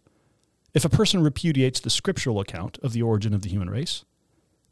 If 0.72 0.84
a 0.84 0.88
person 0.88 1.22
repudiates 1.22 1.80
the 1.80 1.90
scriptural 1.90 2.40
account 2.40 2.78
of 2.82 2.92
the 2.92 3.02
origin 3.02 3.34
of 3.34 3.42
the 3.42 3.48
human 3.48 3.70
race, 3.70 4.04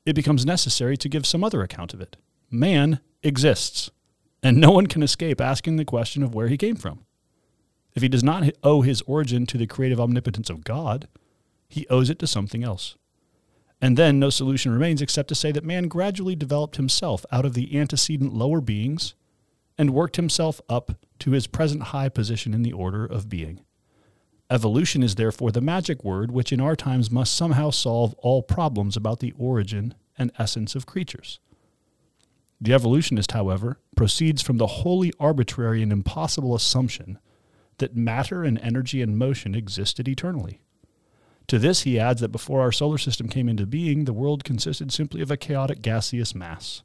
it 0.06 0.14
becomes 0.14 0.46
necessary 0.46 0.96
to 0.96 1.08
give 1.08 1.26
some 1.26 1.42
other 1.42 1.62
account 1.62 1.92
of 1.92 2.00
it. 2.00 2.16
Man 2.50 3.00
exists, 3.22 3.90
and 4.42 4.58
no 4.58 4.70
one 4.70 4.86
can 4.86 5.02
escape 5.02 5.40
asking 5.40 5.76
the 5.76 5.84
question 5.84 6.22
of 6.22 6.34
where 6.34 6.48
he 6.48 6.56
came 6.56 6.76
from. 6.76 7.04
If 7.94 8.02
he 8.02 8.08
does 8.08 8.22
not 8.22 8.48
owe 8.62 8.82
his 8.82 9.02
origin 9.02 9.44
to 9.46 9.58
the 9.58 9.66
creative 9.66 10.00
omnipotence 10.00 10.48
of 10.50 10.64
God, 10.64 11.08
he 11.68 11.86
owes 11.88 12.10
it 12.10 12.18
to 12.20 12.26
something 12.26 12.62
else. 12.62 12.96
And 13.80 13.96
then 13.96 14.18
no 14.18 14.30
solution 14.30 14.72
remains 14.72 15.02
except 15.02 15.28
to 15.28 15.34
say 15.34 15.52
that 15.52 15.64
man 15.64 15.88
gradually 15.88 16.36
developed 16.36 16.76
himself 16.76 17.24
out 17.30 17.44
of 17.44 17.54
the 17.54 17.78
antecedent 17.78 18.32
lower 18.32 18.60
beings 18.60 19.14
and 19.76 19.94
worked 19.94 20.16
himself 20.16 20.60
up 20.68 20.92
to 21.20 21.32
his 21.32 21.46
present 21.46 21.84
high 21.84 22.08
position 22.08 22.54
in 22.54 22.62
the 22.62 22.72
order 22.72 23.04
of 23.04 23.28
being. 23.28 23.64
Evolution 24.50 25.02
is 25.02 25.16
therefore 25.16 25.52
the 25.52 25.60
magic 25.60 26.02
word 26.02 26.30
which 26.30 26.52
in 26.52 26.60
our 26.60 26.74
times 26.74 27.10
must 27.10 27.34
somehow 27.34 27.68
solve 27.70 28.14
all 28.14 28.42
problems 28.42 28.96
about 28.96 29.20
the 29.20 29.34
origin 29.38 29.94
and 30.16 30.32
essence 30.38 30.74
of 30.74 30.86
creatures. 30.86 31.38
The 32.60 32.72
evolutionist, 32.72 33.32
however, 33.32 33.78
proceeds 33.94 34.40
from 34.42 34.56
the 34.56 34.66
wholly 34.66 35.12
arbitrary 35.20 35.82
and 35.82 35.92
impossible 35.92 36.54
assumption 36.54 37.18
that 37.76 37.94
matter 37.94 38.42
and 38.42 38.58
energy 38.60 39.02
and 39.02 39.18
motion 39.18 39.54
existed 39.54 40.08
eternally. 40.08 40.60
To 41.48 41.58
this, 41.58 41.82
he 41.82 41.98
adds 41.98 42.20
that 42.20 42.32
before 42.32 42.60
our 42.60 42.72
solar 42.72 42.98
system 42.98 43.28
came 43.28 43.48
into 43.48 43.66
being, 43.66 44.04
the 44.04 44.12
world 44.12 44.44
consisted 44.44 44.92
simply 44.92 45.20
of 45.20 45.30
a 45.30 45.36
chaotic 45.36 45.82
gaseous 45.82 46.34
mass. 46.34 46.82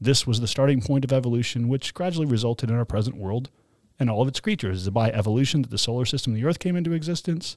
This 0.00 0.26
was 0.26 0.40
the 0.40 0.46
starting 0.48 0.82
point 0.82 1.04
of 1.04 1.12
evolution, 1.12 1.68
which 1.68 1.94
gradually 1.94 2.26
resulted 2.26 2.70
in 2.70 2.76
our 2.76 2.84
present 2.84 3.16
world 3.16 3.50
and 3.98 4.10
all 4.10 4.22
of 4.22 4.28
its 4.28 4.40
creatures. 4.40 4.78
It 4.78 4.88
is 4.88 4.90
by 4.90 5.10
evolution 5.10 5.62
that 5.62 5.70
the 5.70 5.78
solar 5.78 6.04
system 6.04 6.34
and 6.34 6.42
the 6.42 6.46
earth 6.46 6.58
came 6.58 6.76
into 6.76 6.92
existence. 6.92 7.56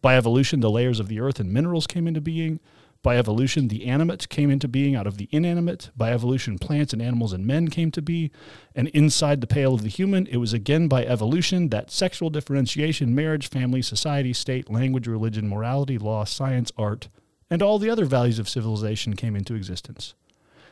By 0.00 0.16
evolution, 0.16 0.60
the 0.60 0.70
layers 0.70 1.00
of 1.00 1.08
the 1.08 1.20
earth 1.20 1.40
and 1.40 1.52
minerals 1.52 1.86
came 1.86 2.06
into 2.06 2.20
being. 2.20 2.60
By 3.02 3.18
evolution, 3.18 3.66
the 3.66 3.86
animate 3.86 4.28
came 4.28 4.48
into 4.48 4.68
being 4.68 4.94
out 4.94 5.08
of 5.08 5.16
the 5.16 5.28
inanimate. 5.32 5.90
By 5.96 6.12
evolution, 6.12 6.58
plants 6.58 6.92
and 6.92 7.02
animals 7.02 7.32
and 7.32 7.44
men 7.44 7.66
came 7.68 7.90
to 7.92 8.02
be. 8.02 8.30
And 8.76 8.88
inside 8.88 9.40
the 9.40 9.48
pale 9.48 9.74
of 9.74 9.82
the 9.82 9.88
human, 9.88 10.28
it 10.28 10.36
was 10.36 10.52
again 10.52 10.86
by 10.86 11.04
evolution 11.04 11.70
that 11.70 11.90
sexual 11.90 12.30
differentiation, 12.30 13.14
marriage, 13.14 13.48
family, 13.48 13.82
society, 13.82 14.32
state, 14.32 14.70
language, 14.70 15.08
religion, 15.08 15.48
morality, 15.48 15.98
law, 15.98 16.24
science, 16.24 16.70
art, 16.78 17.08
and 17.50 17.60
all 17.60 17.80
the 17.80 17.90
other 17.90 18.04
values 18.04 18.38
of 18.38 18.48
civilization 18.48 19.16
came 19.16 19.34
into 19.34 19.54
existence. 19.54 20.14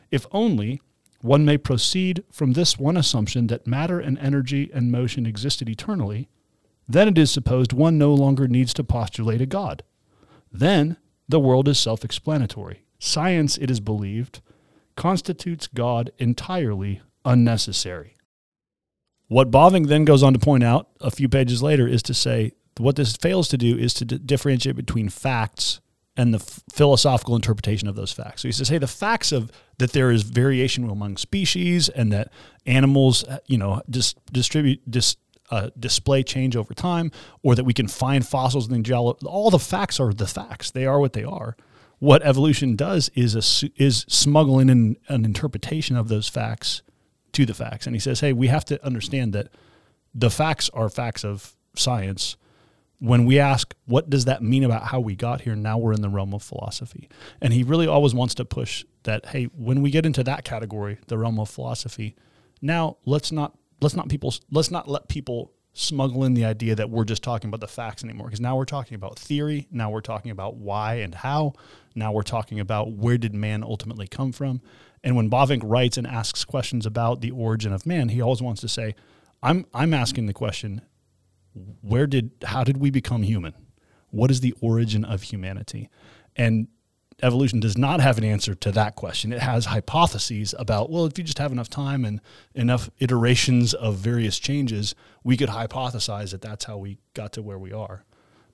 If 0.09 0.25
only 0.31 0.81
one 1.23 1.45
may 1.45 1.57
proceed 1.57 2.23
from 2.31 2.53
this 2.53 2.77
one 2.77 2.97
assumption 2.97 3.47
that 3.47 3.67
matter 3.67 3.99
and 3.99 4.17
energy 4.19 4.69
and 4.73 4.91
motion 4.91 5.25
existed 5.25 5.69
eternally, 5.69 6.29
then 6.87 7.07
it 7.07 7.17
is 7.17 7.31
supposed 7.31 7.73
one 7.73 7.97
no 7.97 8.13
longer 8.13 8.47
needs 8.47 8.73
to 8.73 8.83
postulate 8.83 9.41
a 9.41 9.45
God. 9.45 9.83
Then 10.51 10.97
the 11.29 11.39
world 11.39 11.67
is 11.67 11.79
self 11.79 12.03
explanatory. 12.03 12.83
Science, 12.99 13.57
it 13.57 13.71
is 13.71 13.79
believed, 13.79 14.41
constitutes 14.95 15.67
God 15.67 16.11
entirely 16.17 17.01
unnecessary. 17.25 18.15
What 19.27 19.49
Bavinck 19.49 19.87
then 19.87 20.05
goes 20.05 20.23
on 20.23 20.33
to 20.33 20.39
point 20.39 20.63
out 20.63 20.89
a 20.99 21.09
few 21.09 21.29
pages 21.29 21.63
later 21.63 21.87
is 21.87 22.03
to 22.03 22.13
say 22.13 22.51
what 22.77 22.95
this 22.95 23.15
fails 23.15 23.47
to 23.49 23.57
do 23.57 23.77
is 23.77 23.93
to 23.95 24.05
d- 24.05 24.17
differentiate 24.17 24.75
between 24.75 25.09
facts 25.09 25.79
and 26.17 26.33
the 26.33 26.39
philosophical 26.71 27.35
interpretation 27.35 27.87
of 27.87 27.95
those 27.95 28.11
facts. 28.11 28.41
So 28.41 28.47
he 28.47 28.51
says, 28.51 28.69
hey, 28.69 28.77
the 28.77 28.87
facts 28.87 29.31
of 29.31 29.51
that 29.77 29.93
there 29.93 30.11
is 30.11 30.23
variation 30.23 30.89
among 30.89 31.17
species 31.17 31.89
and 31.89 32.11
that 32.11 32.31
animals, 32.65 33.23
uh, 33.23 33.39
you 33.47 33.57
know, 33.57 33.81
dis- 33.89 34.15
distribute 34.31 34.81
dis- 34.89 35.15
uh, 35.49 35.69
display 35.79 36.23
change 36.23 36.55
over 36.55 36.73
time, 36.73 37.11
or 37.43 37.55
that 37.55 37.63
we 37.65 37.73
can 37.73 37.87
find 37.87 38.25
fossils 38.27 38.69
in 38.69 38.73
the 38.73 38.89
geolo- 38.89 39.17
all 39.25 39.49
the 39.49 39.59
facts 39.59 39.99
are 39.99 40.13
the 40.13 40.27
facts. 40.27 40.71
They 40.71 40.85
are 40.85 40.99
what 40.99 41.13
they 41.13 41.23
are. 41.23 41.55
What 41.99 42.23
evolution 42.23 42.75
does 42.75 43.09
is 43.13 43.35
a, 43.35 43.71
is 43.75 44.05
smuggle 44.07 44.59
in 44.59 44.69
an, 44.69 44.97
an 45.07 45.25
interpretation 45.25 45.95
of 45.95 46.07
those 46.07 46.27
facts 46.27 46.81
to 47.33 47.45
the 47.45 47.53
facts. 47.53 47.85
And 47.85 47.95
he 47.95 47.99
says, 47.99 48.19
hey, 48.19 48.33
we 48.33 48.47
have 48.47 48.65
to 48.65 48.85
understand 48.85 49.33
that 49.33 49.49
the 50.13 50.29
facts 50.29 50.69
are 50.73 50.89
facts 50.89 51.23
of 51.23 51.55
science. 51.75 52.37
When 53.01 53.25
we 53.25 53.39
ask, 53.39 53.73
what 53.85 54.11
does 54.11 54.25
that 54.25 54.43
mean 54.43 54.63
about 54.63 54.83
how 54.83 54.99
we 54.99 55.15
got 55.15 55.41
here? 55.41 55.55
Now 55.55 55.79
we're 55.79 55.93
in 55.93 56.01
the 56.01 56.09
realm 56.09 56.35
of 56.35 56.43
philosophy. 56.43 57.09
And 57.41 57.51
he 57.51 57.63
really 57.63 57.87
always 57.87 58.13
wants 58.13 58.35
to 58.35 58.45
push 58.45 58.85
that, 59.03 59.25
hey, 59.25 59.45
when 59.45 59.81
we 59.81 59.89
get 59.89 60.05
into 60.05 60.23
that 60.23 60.43
category, 60.45 60.99
the 61.07 61.17
realm 61.17 61.39
of 61.39 61.49
philosophy, 61.49 62.15
now 62.61 62.97
let's 63.05 63.31
not 63.31 63.57
let's 63.81 63.95
not 63.95 64.07
people 64.07 64.33
let's 64.51 64.71
not 64.71 64.87
let 64.87 65.07
people 65.07 65.51
smuggle 65.73 66.23
in 66.25 66.33
the 66.33 66.45
idea 66.45 66.75
that 66.75 66.89
we're 66.89 67.05
just 67.05 67.23
talking 67.23 67.47
about 67.47 67.61
the 67.61 67.67
facts 67.67 68.03
anymore 68.03 68.27
because 68.27 68.41
now 68.41 68.55
we're 68.55 68.65
talking 68.65 68.95
about 68.95 69.17
theory 69.17 69.67
now 69.71 69.89
we're 69.89 70.01
talking 70.01 70.29
about 70.31 70.57
why 70.57 70.95
and 70.95 71.15
how 71.15 71.53
now 71.95 72.11
we're 72.11 72.21
talking 72.21 72.59
about 72.59 72.91
where 72.91 73.17
did 73.17 73.33
man 73.33 73.63
ultimately 73.63 74.07
come 74.07 74.31
from 74.31 74.61
and 75.03 75.15
when 75.15 75.29
Bavinck 75.29 75.61
writes 75.63 75.97
and 75.97 76.05
asks 76.05 76.45
questions 76.45 76.85
about 76.85 77.21
the 77.21 77.31
origin 77.31 77.71
of 77.71 77.85
man 77.85 78.09
he 78.09 78.21
always 78.21 78.41
wants 78.41 78.59
to 78.61 78.67
say 78.67 78.93
i'm 79.41 79.65
i'm 79.73 79.93
asking 79.93 80.25
the 80.25 80.33
question 80.33 80.81
where 81.81 82.07
did 82.07 82.31
how 82.45 82.63
did 82.63 82.77
we 82.77 82.89
become 82.89 83.23
human 83.23 83.53
what 84.09 84.31
is 84.31 84.41
the 84.41 84.53
origin 84.61 85.03
of 85.05 85.23
humanity 85.23 85.89
and 86.35 86.67
evolution 87.23 87.59
does 87.59 87.77
not 87.77 87.99
have 88.01 88.17
an 88.17 88.23
answer 88.23 88.55
to 88.55 88.71
that 88.71 88.95
question. 88.95 89.31
It 89.31 89.41
has 89.41 89.65
hypotheses 89.65 90.55
about, 90.57 90.89
well, 90.89 91.05
if 91.05 91.17
you 91.17 91.23
just 91.23 91.37
have 91.37 91.51
enough 91.51 91.69
time 91.69 92.05
and 92.05 92.21
enough 92.55 92.89
iterations 92.99 93.73
of 93.73 93.97
various 93.97 94.39
changes, 94.39 94.95
we 95.23 95.37
could 95.37 95.49
hypothesize 95.49 96.31
that 96.31 96.41
that's 96.41 96.65
how 96.65 96.77
we 96.77 96.97
got 97.13 97.33
to 97.33 97.41
where 97.41 97.59
we 97.59 97.71
are. 97.71 98.05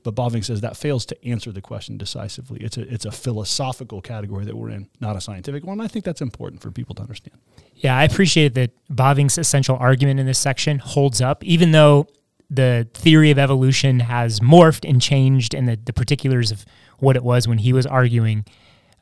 But 0.04 0.16
Bavinck 0.16 0.46
says 0.46 0.62
that 0.62 0.78
fails 0.78 1.06
to 1.08 1.28
answer 1.28 1.52
the 1.52 1.62
question 1.62 1.98
decisively. 1.98 2.60
It's 2.62 2.78
a, 2.78 2.94
it's 2.94 3.06
a 3.06 3.12
philosophical 3.12 4.02
category 4.02 4.46
that 4.46 4.56
we're 4.56 4.70
in, 4.70 4.90
not 5.02 5.16
a 5.16 5.22
scientific 5.22 5.66
one. 5.66 5.82
I 5.82 5.88
think 5.88 6.06
that's 6.06 6.22
important 6.22 6.62
for 6.62 6.72
people 6.72 6.96
to 6.96 7.02
understand. 7.02 7.38
Yeah, 7.76 7.98
I 7.98 8.06
appreciate 8.06 8.54
that 8.54 8.72
Bavinck's 8.90 9.38
essential 9.38 9.76
argument 9.78 10.20
in 10.20 10.26
this 10.26 10.40
section 10.40 10.80
holds 10.80 11.20
up, 11.20 11.44
even 11.44 11.72
though 11.72 12.08
the 12.50 12.88
theory 12.94 13.32
of 13.32 13.38
evolution 13.38 14.02
has 14.02 14.40
morphed 14.40 14.90
and 14.90 15.02
changed, 15.02 15.54
and 15.54 15.68
the, 15.68 15.76
the 15.76 15.94
particulars 15.94 16.52
of 16.52 16.66
what 17.00 17.16
it 17.16 17.24
was 17.24 17.48
when 17.48 17.60
he 17.60 17.74
was 17.74 17.86
arguing 17.86 18.46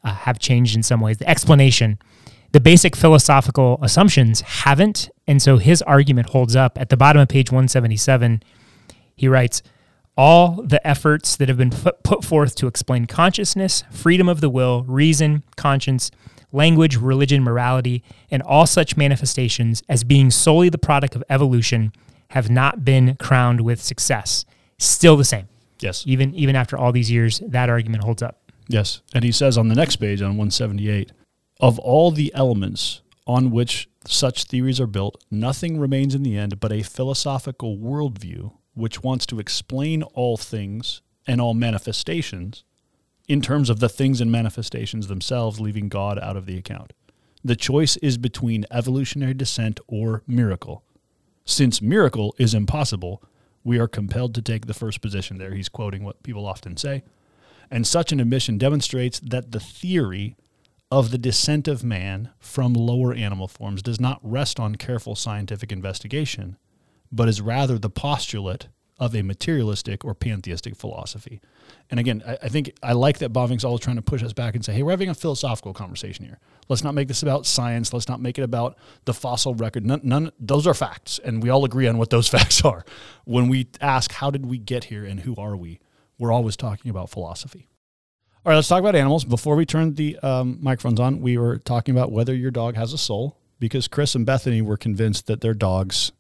uh, 0.04 0.14
have 0.14 0.40
changed 0.40 0.75
in 0.75 0.84
some 0.84 1.00
ways. 1.00 1.18
The 1.18 1.30
explanation, 1.30 2.00
the 2.52 2.60
basic 2.60 2.96
philosophical 2.96 3.80
assumptions 3.82 4.42
haven't. 4.42 5.10
And 5.28 5.42
so 5.42 5.58
his 5.58 5.82
argument 5.82 6.30
holds 6.30 6.56
up. 6.56 6.78
At 6.80 6.90
the 6.90 6.98
bottom 6.98 7.22
of 7.22 7.28
page 7.28 7.52
177, 7.52 8.44
he 9.16 9.28
writes, 9.28 9.62
all 10.18 10.62
the 10.64 10.86
efforts 10.88 11.36
that 11.36 11.50
have 11.50 11.58
been 11.58 11.72
put 11.72 12.24
forth 12.24 12.56
to 12.56 12.68
explain 12.68 13.06
consciousness, 13.06 13.84
freedom 13.92 14.30
of 14.30 14.40
the 14.40 14.50
will, 14.50 14.84
reason, 14.84 15.44
conscience, 15.58 16.10
language, 16.54 16.96
religion, 16.96 17.44
morality, 17.44 18.02
and 18.32 18.42
all 18.44 18.66
such 18.66 18.96
manifestations 18.96 19.84
as 19.90 20.06
being 20.06 20.32
solely 20.32 20.70
the 20.70 20.78
product 20.78 21.16
of 21.16 21.24
evolution 21.30 21.92
have 22.29 22.50
not 22.50 22.84
been 22.84 23.15
crowned 23.17 23.62
with 23.62 23.82
success. 23.82 24.46
Still 24.77 25.15
the 25.17 25.24
same. 25.24 25.48
Yes. 25.79 26.03
Even 26.08 26.34
even 26.36 26.55
after 26.55 26.77
all 26.77 26.91
these 26.91 27.12
years, 27.12 27.41
that 27.48 27.70
argument 27.70 28.03
holds 28.03 28.22
up. 28.22 28.39
Yes. 28.67 29.01
And 29.13 29.24
he 29.24 29.32
says 29.32 29.58
on 29.58 29.67
the 29.67 29.75
next 29.75 29.98
page 29.98 30.22
on 30.22 30.29
178 30.29 31.12
of 31.60 31.79
all 31.79 32.12
the 32.12 32.34
elements 32.34 33.01
on 33.27 33.51
which 33.51 33.88
such 34.05 34.46
theories 34.46 34.79
are 34.79 34.88
built, 34.88 35.24
nothing 35.32 35.79
remains 35.79 36.13
in 36.15 36.24
the 36.24 36.38
end 36.38 36.60
but 36.60 36.72
a 36.72 36.84
philosophical 36.84 37.77
worldview 37.77 38.53
which 38.74 39.03
wants 39.03 39.25
to 39.25 39.39
explain 39.39 40.03
all 40.03 40.38
things 40.38 41.01
and 41.27 41.41
all 41.41 41.53
manifestations 41.53 42.63
in 43.27 43.41
terms 43.41 43.70
of 43.70 43.79
the 43.79 43.89
things 43.89 44.22
and 44.22 44.32
manifestations 44.32 45.08
themselves, 45.08 45.60
leaving 45.60 45.89
God 45.89 46.20
out 46.20 46.38
of 46.38 46.46
the 46.46 46.58
account. 46.58 46.94
The 47.44 47.55
choice 47.55 47.98
is 47.98 48.17
between 48.17 48.65
evolutionary 48.70 49.34
descent 49.34 49.79
or 49.88 50.24
miracle. 50.27 50.84
Since 51.46 51.82
miracle 51.82 52.34
is 52.38 52.54
impossible, 52.54 53.24
we 53.64 53.80
are 53.80 53.88
compelled 53.88 54.34
to 54.36 54.42
take 54.42 54.66
the 54.66 54.74
first 54.74 55.02
position 55.02 55.38
there. 55.38 55.54
He's 55.54 55.70
quoting 55.70 56.04
what 56.04 56.24
people 56.24 56.46
often 56.46 56.75
say. 56.75 57.04
And 57.70 57.86
such 57.86 58.12
an 58.12 58.20
admission 58.20 58.58
demonstrates 58.58 59.20
that 59.20 59.52
the 59.52 59.60
theory 59.60 60.36
of 60.92 61.12
the 61.12 61.18
descent 61.18 61.68
of 61.68 61.84
man 61.84 62.30
from 62.40 62.74
lower 62.74 63.14
animal 63.14 63.48
forms 63.48 63.82
does 63.82 64.00
not 64.00 64.20
rest 64.22 64.60
on 64.60 64.75
careful 64.75 65.16
scientific 65.16 65.72
investigation, 65.72 66.58
but 67.12 67.28
is 67.28 67.42
rather 67.42 67.78
the 67.78 67.90
postulate 67.90 68.68
of 68.98 69.14
a 69.16 69.22
materialistic 69.22 70.06
or 70.06 70.14
pantheistic 70.14 70.75
philosophy. 70.75 71.42
And 71.90 72.00
again, 72.00 72.24
I, 72.25 72.38
I 72.44 72.50
think 72.50 72.72
I 72.82 72.94
like 72.94 73.20
that 73.20 73.34
Bavinck's 73.34 73.66
always 73.66 73.82
trying 73.82 73.98
to 73.98 74.02
push 74.02 74.24
us 74.24 74.34
back 74.34 74.56
and 74.56 74.64
say, 74.64 74.74
hey, 74.74 74.84
we're 74.84 74.92
having 74.92 75.10
a 75.10 75.14
philosophical 75.16 75.74
conversation 75.74 76.25
here. 76.25 76.40
Let's 76.70 76.84
not 76.84 76.94
make 76.94 77.08
this 77.08 77.22
about 77.22 77.46
science. 77.46 77.94
Let's 77.94 78.08
not 78.08 78.22
make 78.22 78.40
it 78.40 78.44
about 78.44 78.78
the 79.04 79.14
fossil 79.14 79.54
record. 79.54 79.86
None, 79.86 80.02
none 80.04 80.32
those 80.40 80.66
are 80.66 80.74
facts, 80.74 81.20
and 81.24 81.44
we 81.44 81.50
all 81.50 81.66
agree 81.66 81.88
on 81.88 81.98
what 81.98 82.10
those 82.10 82.28
facts 82.36 82.64
are. 82.64 82.86
When 83.25 83.50
we 83.50 83.68
ask, 83.82 84.14
how 84.14 84.32
did 84.32 84.46
we 84.46 84.58
get 84.58 84.86
here 84.86 85.06
and 85.06 85.20
who 85.20 85.36
are 85.36 85.58
we? 85.58 85.80
We're 86.18 86.32
always 86.32 86.56
talking 86.56 86.90
about 86.90 87.10
philosophy. 87.10 87.68
All 88.46 88.52
right, 88.52 88.56
let's 88.56 88.68
talk 88.68 88.80
about 88.80 88.96
animals. 88.96 89.25
Before 89.25 89.56
we 89.56 89.66
turn 89.66 89.96
the 89.96 90.18
um, 90.20 90.60
microphones 90.62 91.00
on, 91.00 91.20
we 91.20 91.38
were 91.38 91.58
talking 91.58 91.96
about 91.96 92.12
whether 92.12 92.34
your 92.34 92.52
dog 92.52 92.75
has 92.75 92.94
a 92.94 92.98
soul 92.98 93.40
because 93.60 93.88
Chris 93.88 94.16
and 94.16 94.25
Bethany 94.25 94.62
were 94.62 94.78
convinced 94.78 95.28
that 95.28 95.42
their 95.42 95.54
dogs 95.54 96.12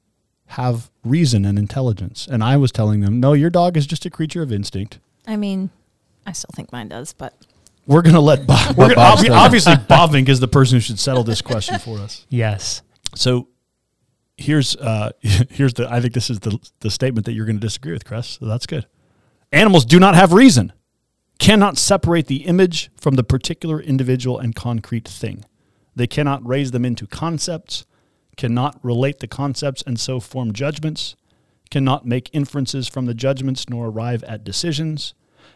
have 0.47 0.89
reason 1.03 1.45
and 1.45 1.57
intelligence. 1.57 2.27
And 2.29 2.43
I 2.43 2.57
was 2.57 2.71
telling 2.71 3.01
them, 3.01 3.19
no, 3.19 3.33
your 3.33 3.49
dog 3.49 3.77
is 3.77 3.85
just 3.87 4.05
a 4.05 4.09
creature 4.09 4.41
of 4.41 4.51
instinct. 4.51 4.99
I 5.27 5.35
mean, 5.37 5.69
I 6.25 6.31
still 6.33 6.51
think 6.53 6.71
mine 6.71 6.87
does, 6.89 7.13
but 7.13 7.33
We're 7.87 8.01
going 8.03 8.13
to 8.15 8.21
let 8.21 8.45
Bob. 8.45 8.75
We're 8.77 8.85
gonna, 8.85 8.95
Bob's 8.95 9.23
obvi- 9.23 9.27
done. 9.27 9.37
obviously, 9.37 9.73
Bavinck 9.89 10.29
is 10.29 10.39
the 10.39 10.47
person 10.47 10.75
who 10.77 10.81
should 10.81 10.99
settle 10.99 11.23
this 11.23 11.41
question 11.41 11.79
for 11.79 11.97
us. 11.99 12.25
Yes. 12.29 12.81
So 13.15 13.47
here's 14.37 14.75
uh, 14.75 15.11
here's 15.21 15.73
the. 15.73 15.91
I 15.91 16.01
think 16.01 16.13
this 16.13 16.29
is 16.29 16.39
the 16.41 16.59
the 16.81 16.89
statement 16.91 17.25
that 17.25 17.33
you're 17.33 17.45
going 17.45 17.57
to 17.57 17.61
disagree 17.61 17.93
with, 17.93 18.05
Chris. 18.05 18.37
So 18.39 18.45
that's 18.45 18.65
good. 18.65 18.85
Animals 19.51 19.85
do 19.85 19.99
not 19.99 20.15
have 20.15 20.33
reason, 20.33 20.73
cannot 21.39 21.77
separate 21.77 22.27
the 22.27 22.45
image 22.45 22.91
from 22.97 23.15
the 23.15 23.23
particular 23.23 23.79
individual 23.79 24.37
and 24.37 24.53
concrete 24.53 25.07
thing. 25.07 25.45
They 25.95 26.07
cannot 26.07 26.45
raise 26.45 26.71
them 26.71 26.83
into 26.83 27.07
concepts, 27.07 27.85
cannot 28.37 28.83
relate 28.83 29.19
the 29.19 29.27
concepts 29.27 29.83
and 29.85 29.99
so 29.99 30.19
form 30.19 30.53
judgments, 30.53 31.15
cannot 31.71 32.05
make 32.05 32.29
inferences 32.33 32.87
from 32.87 33.05
the 33.05 33.13
judgments 33.13 33.69
nor 33.69 33.87
arrive 33.87 34.23
at 34.23 34.43
decisions, 34.43 35.13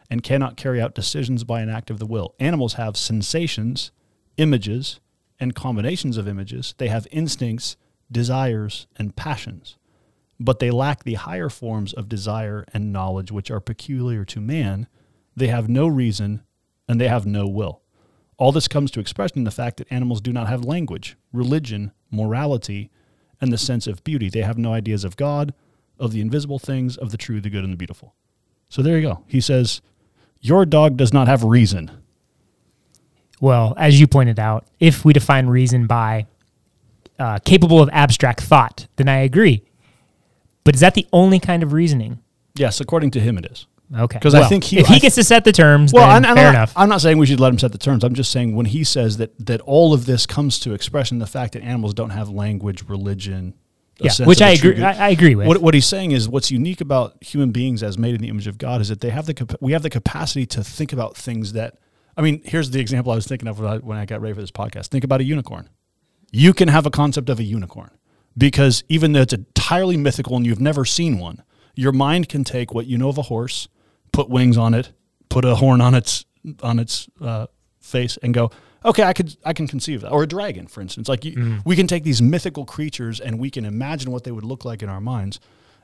and 0.10 0.24
cannot 0.24 0.58
carry 0.58 0.82
out 0.82 0.96
decisions 0.96 1.44
by 1.44 1.62
an 1.62 1.70
act 1.70 1.90
of 1.90 2.00
the 2.00 2.06
will. 2.06 2.36
Animals 2.40 2.74
have 2.74 2.98
sensations, 2.98 3.92
images, 4.38 5.00
and 5.40 5.56
combinations 5.56 6.18
of 6.18 6.28
images. 6.28 6.74
They 6.78 6.88
have 6.88 7.08
instincts, 7.12 7.78
desires, 8.12 8.88
and 8.98 9.16
passions, 9.16 9.78
but 10.40 10.60
they 10.60 10.72
lack 10.72 11.04
the 11.04 11.14
higher 11.16 11.50
forms 11.50 11.94
of 11.94 12.10
desire 12.10 12.66
and 12.74 12.92
knowledge 12.92 13.32
which 13.32 13.52
are 13.52 13.60
peculiar 13.60 14.26
to 14.26 14.42
man. 14.42 14.88
They 15.36 15.48
have 15.48 15.70
no 15.70 15.88
reason 15.88 16.44
and 16.88 17.00
they 17.00 17.08
have 17.08 17.26
no 17.26 17.48
will. 17.48 17.82
All 18.40 18.54
this 18.54 18.70
comes 18.70 18.90
to 18.92 19.02
expression 19.02 19.40
in 19.40 19.44
the 19.44 19.52
fact 19.52 19.78
that 19.78 19.92
animals 19.92 20.22
do 20.22 20.32
not 20.32 20.48
have 20.48 20.64
language, 20.64 21.18
religion, 21.34 21.92
morality, 22.10 22.90
and 23.42 23.52
the 23.52 23.58
sense 23.58 23.86
of 23.86 24.04
beauty. 24.06 24.30
They 24.30 24.42
have 24.42 24.58
no 24.58 24.72
ideas 24.74 25.04
of 25.04 25.18
God, 25.18 25.54
of 26.00 26.14
the 26.14 26.22
invisible 26.22 26.58
things, 26.58 26.96
of 26.96 27.12
the 27.12 27.18
true, 27.18 27.42
the 27.42 27.50
good, 27.50 27.66
and 27.66 27.74
the 27.74 27.78
beautiful. 27.78 28.16
So 28.70 28.82
there 28.82 28.96
you 28.98 29.02
go. 29.02 29.26
He 29.28 29.42
says, 29.42 29.82
Your 30.40 30.66
dog 30.66 30.96
does 30.96 31.12
not 31.14 31.28
have 31.28 31.44
reason. 31.44 31.92
Well, 33.42 33.74
as 33.78 34.00
you 34.00 34.08
pointed 34.08 34.40
out, 34.40 34.66
if 34.80 35.04
we 35.04 35.12
define 35.12 35.48
reason 35.48 35.86
by 35.86 36.26
uh, 37.20 37.40
capable 37.40 37.82
of 37.82 37.90
abstract 37.92 38.40
thought, 38.42 38.88
then 38.96 39.10
I 39.10 39.18
agree. 39.18 39.64
But 40.64 40.76
is 40.76 40.82
that 40.82 40.94
the 40.94 41.08
only 41.12 41.40
kind 41.40 41.62
of 41.62 41.74
reasoning? 41.74 42.20
Yes, 42.56 42.80
according 42.80 43.12
to 43.12 43.20
him, 43.20 43.38
it 43.38 43.46
is. 43.46 43.68
Okay. 43.98 44.20
'Cause 44.20 44.36
I 44.36 44.42
Well, 44.42 44.50
think 44.50 44.64
he- 44.66 44.78
if 44.80 44.88
he 44.88 44.96
I- 44.96 45.00
gets 45.00 45.16
to 45.16 45.24
set 45.24 45.44
the 45.46 45.52
terms, 45.52 45.92
Well, 45.92 46.04
I'm, 46.08 46.24
I'm 46.24 46.36
fair 46.36 46.46
not, 46.46 46.56
enough. 46.56 46.74
I'm 46.76 46.90
not 46.90 47.02
saying 47.02 47.18
we 47.18 47.26
should 47.26 47.40
let 47.40 47.52
him 47.52 47.58
set 47.58 47.72
the 47.72 47.78
terms. 47.80 48.04
I'm 48.04 48.14
just 48.14 48.32
saying 48.32 48.56
when 48.56 48.68
he 48.68 48.84
says 48.84 49.18
that 49.18 49.34
that 49.48 49.62
all 49.62 49.94
of 49.94 50.06
this 50.06 50.26
comes 50.28 50.60
to 50.60 50.74
expression, 50.74 51.18
the 51.20 51.26
fact 51.28 51.54
that 51.54 51.64
animals 51.64 51.94
don't 51.96 52.12
have 52.12 52.30
language, 52.30 52.84
religion, 52.88 53.56
yeah, 54.00 54.12
sense 54.12 54.28
which 54.28 54.42
I 54.44 54.50
agree. 54.52 54.82
I, 54.82 55.08
I 55.08 55.10
agree 55.10 55.34
with. 55.36 55.48
What, 55.48 55.58
what 55.62 55.74
he's 55.74 55.88
saying 55.88 56.12
is 56.12 56.30
what's 56.30 56.52
unique 56.52 56.82
about 56.82 57.16
human 57.24 57.52
beings 57.52 57.82
as 57.82 57.98
made 57.98 58.14
in 58.14 58.22
the 58.22 58.30
image 58.30 58.46
of 58.48 58.58
God 58.60 58.80
is 58.80 58.90
that 58.90 59.02
they 59.02 59.10
have 59.10 59.26
the 59.26 59.58
we 59.60 59.72
have 59.72 59.82
the 59.82 59.90
capacity 59.90 60.46
to 60.48 60.64
think 60.64 60.94
about 60.94 61.18
things 61.18 61.54
that 61.54 61.78
I 62.16 62.22
mean 62.22 62.42
here's 62.46 62.70
the 62.70 62.80
example 62.80 63.12
I 63.12 63.16
was 63.16 63.26
thinking 63.26 63.48
of 63.48 63.60
when 63.60 63.70
I, 63.72 63.78
when 63.78 63.98
I 63.98 64.06
got 64.06 64.22
ready 64.22 64.36
for 64.36 64.42
this 64.42 64.52
podcast. 64.52 64.88
Think 64.88 65.04
about 65.04 65.20
a 65.20 65.24
unicorn. 65.24 65.68
You 66.32 66.54
can 66.54 66.68
have 66.68 66.86
a 66.86 66.92
concept 66.92 67.28
of 67.30 67.40
a 67.40 67.44
unicorn 67.44 67.90
because 68.38 68.84
even 68.88 69.14
though 69.14 69.22
it's 69.22 69.34
entirely 69.34 69.98
mythical 69.98 70.38
and 70.38 70.46
you've 70.46 70.62
never 70.62 70.86
seen 70.86 71.18
one, 71.18 71.42
your 71.76 71.92
mind 71.92 72.30
can 72.30 72.44
take 72.44 72.72
what 72.74 72.86
you 72.86 72.98
know 73.00 73.10
of 73.10 73.18
a 73.18 73.24
horse, 73.24 73.68
put 74.20 74.30
wings 74.30 74.58
on 74.58 74.74
it, 74.74 74.92
put 75.30 75.46
a 75.46 75.56
horn 75.56 75.80
on 75.82 75.94
its 75.96 76.26
on 76.62 76.80
its 76.80 77.08
uh, 77.22 77.46
face 77.80 78.18
and 78.24 78.34
go, 78.34 78.52
okay, 78.84 79.04
I 79.04 79.14
could 79.14 79.38
I 79.46 79.54
can 79.54 79.68
conceive 79.68 80.02
that, 80.02 80.12
or 80.12 80.24
a 80.24 80.28
dragon, 80.28 80.68
for 80.68 80.82
instance. 80.82 81.08
Like 81.08 81.24
you, 81.26 81.60
we 81.66 81.76
can 81.76 81.88
take 81.88 82.04
these 82.04 82.22
mythical 82.22 82.66
creatures 82.66 83.20
and 83.22 83.40
we 83.40 83.50
can 83.50 83.66
imagine 83.66 84.12
what 84.12 84.24
they 84.26 84.32
would 84.32 84.44
look 84.44 84.66
like 84.66 84.82
in 84.84 84.90
our 84.90 85.02
minds, 85.02 85.40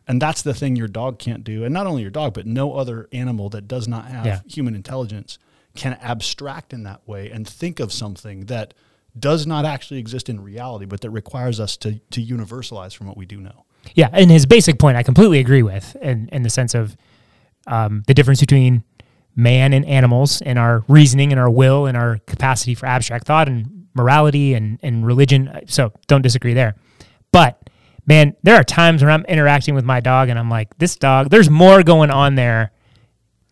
and 0.08 0.22
that's 0.22 0.42
the 0.42 0.54
thing 0.54 0.76
your 0.76 0.88
dog 0.90 1.18
can't 1.20 1.44
do, 1.44 1.64
and 1.64 1.74
not 1.74 1.88
only 1.88 2.02
your 2.02 2.12
dog, 2.12 2.34
but 2.34 2.46
no 2.46 2.74
other 2.74 3.08
animal 3.14 3.50
that 3.50 3.68
does 3.68 3.88
not 3.88 4.06
have 4.06 4.26
Yeah. 4.26 4.40
human 4.48 4.76
intelligence 4.76 5.38
can 5.76 5.94
abstract 6.02 6.74
in 6.74 6.84
that 6.84 7.02
way 7.08 7.30
and 7.32 7.48
think 7.48 7.80
of 7.80 7.92
something 7.94 8.46
that 8.48 8.74
does 9.18 9.46
not 9.48 9.64
actually 9.66 10.00
exist 10.00 10.30
in 10.30 10.42
reality, 10.44 10.86
but 10.86 11.00
that 11.02 11.10
requires 11.22 11.60
us 11.60 11.78
to 11.78 11.90
to 12.12 12.20
universalize 12.22 12.94
from 12.98 13.08
what 13.08 13.18
we 13.18 13.26
do 13.26 13.38
know. 13.40 13.64
Yeah, 13.94 14.10
and 14.12 14.32
his 14.32 14.46
basic 14.46 14.78
point 14.80 14.98
I 14.98 15.04
completely 15.04 15.40
agree 15.40 15.64
with, 15.64 15.96
in 16.02 16.28
in 16.32 16.44
the 16.44 16.50
sense 16.50 16.74
of 16.76 16.98
um, 17.68 18.04
the 18.08 18.14
difference 18.14 18.40
between 18.40 18.84
man 19.36 19.74
and 19.74 19.86
animals, 19.86 20.42
and 20.42 20.58
our 20.58 20.84
reasoning 20.88 21.32
and 21.32 21.40
our 21.40 21.50
will 21.50 21.86
and 21.88 21.98
our 21.98 22.20
capacity 22.26 22.74
for 22.76 22.86
abstract 22.86 23.26
thought 23.28 23.48
and 23.48 23.88
morality 23.94 24.54
and 24.54 24.80
and 24.84 25.06
religion. 25.06 25.62
So 25.68 25.92
don't 26.08 26.22
disagree 26.22 26.54
there. 26.54 26.76
But 27.32 27.70
man, 28.06 28.36
there 28.44 28.56
are 28.56 28.64
times 28.64 29.02
when 29.04 29.12
I'm 29.12 29.26
interacting 29.26 29.76
with 29.76 29.84
my 29.84 30.00
dog 30.00 30.30
and 30.30 30.38
I'm 30.40 30.50
like, 30.50 30.78
this 30.78 30.96
dog, 30.96 31.30
there's 31.30 31.50
more 31.50 31.84
going 31.84 32.12
on 32.12 32.36
there. 32.36 32.72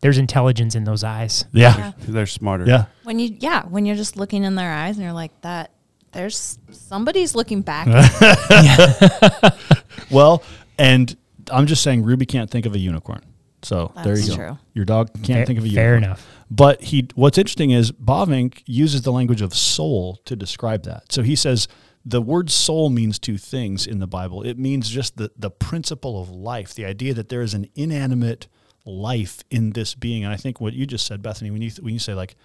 There's 0.01 0.17
intelligence 0.17 0.75
in 0.75 0.84
those 0.84 1.03
eyes. 1.03 1.46
Yeah, 1.53 1.93
They're 2.00 2.25
smarter. 2.25 2.65
yeah. 2.65 2.86
When 3.03 3.20
you, 3.20 3.38
yeah, 3.39 3.63
when 3.65 3.86
you're 3.86 3.96
just 3.96 4.17
looking 4.17 4.43
in 4.43 4.55
their 4.55 4.72
eyes 4.72 4.98
and 4.98 5.03
you're 5.05 5.13
like, 5.13 5.32
that, 5.41 5.72
there's 6.12 6.60
somebody's 6.72 7.36
looking 7.36 7.62
back. 7.62 7.88
Well, 10.12 10.43
and 10.77 11.15
I'm 11.51 11.65
just 11.65 11.82
saying, 11.82 12.03
Ruby 12.03 12.25
can't 12.25 12.50
think 12.50 12.65
of 12.65 12.75
a 12.75 12.79
unicorn. 12.79 13.22
So 13.63 13.91
there 14.03 14.15
That's 14.15 14.27
you 14.27 14.36
go. 14.36 14.36
true. 14.36 14.58
Your 14.74 14.86
dog 14.86 15.13
can't 15.24 15.41
Fa- 15.41 15.46
think 15.46 15.60
of 15.60 15.65
a 15.65 15.70
fair 15.70 15.96
enough. 15.96 16.27
But 16.51 16.84
he, 16.84 17.08
what's 17.15 17.38
interesting 17.38 17.72
is 17.72 17.91
Bavinck 17.91 18.62
uses 18.65 19.01
the 19.01 19.12
language 19.12 19.41
of 19.41 19.55
soul 19.55 20.20
to 20.25 20.36
describe 20.36 20.84
that. 20.84 21.12
So 21.12 21.24
he 21.24 21.36
says 21.36 21.67
the 22.05 22.22
word 22.22 22.51
soul 22.51 22.89
means 22.89 23.17
two 23.17 23.38
things 23.38 23.88
in 23.88 24.00
the 24.00 24.08
Bible. 24.08 24.43
It 24.43 24.60
means 24.60 24.89
just 24.89 25.17
the, 25.17 25.32
the 25.38 25.50
principle 25.50 26.22
of 26.22 26.29
life, 26.29 26.74
the 26.75 26.86
idea 26.86 27.13
that 27.13 27.29
there 27.29 27.41
is 27.41 27.53
an 27.53 27.70
inanimate 27.75 28.48
life 28.86 29.43
in 29.50 29.72
this 29.72 29.96
being. 29.96 30.24
And 30.24 30.34
I 30.34 30.36
think 30.36 30.60
what 30.60 30.74
you 30.74 30.86
just 30.86 31.05
said, 31.05 31.22
Bethany, 31.22 31.50
when 31.50 31.62
you 31.62 31.72
when 31.82 31.93
you 31.93 32.00
say 32.00 32.13
like, 32.13 32.36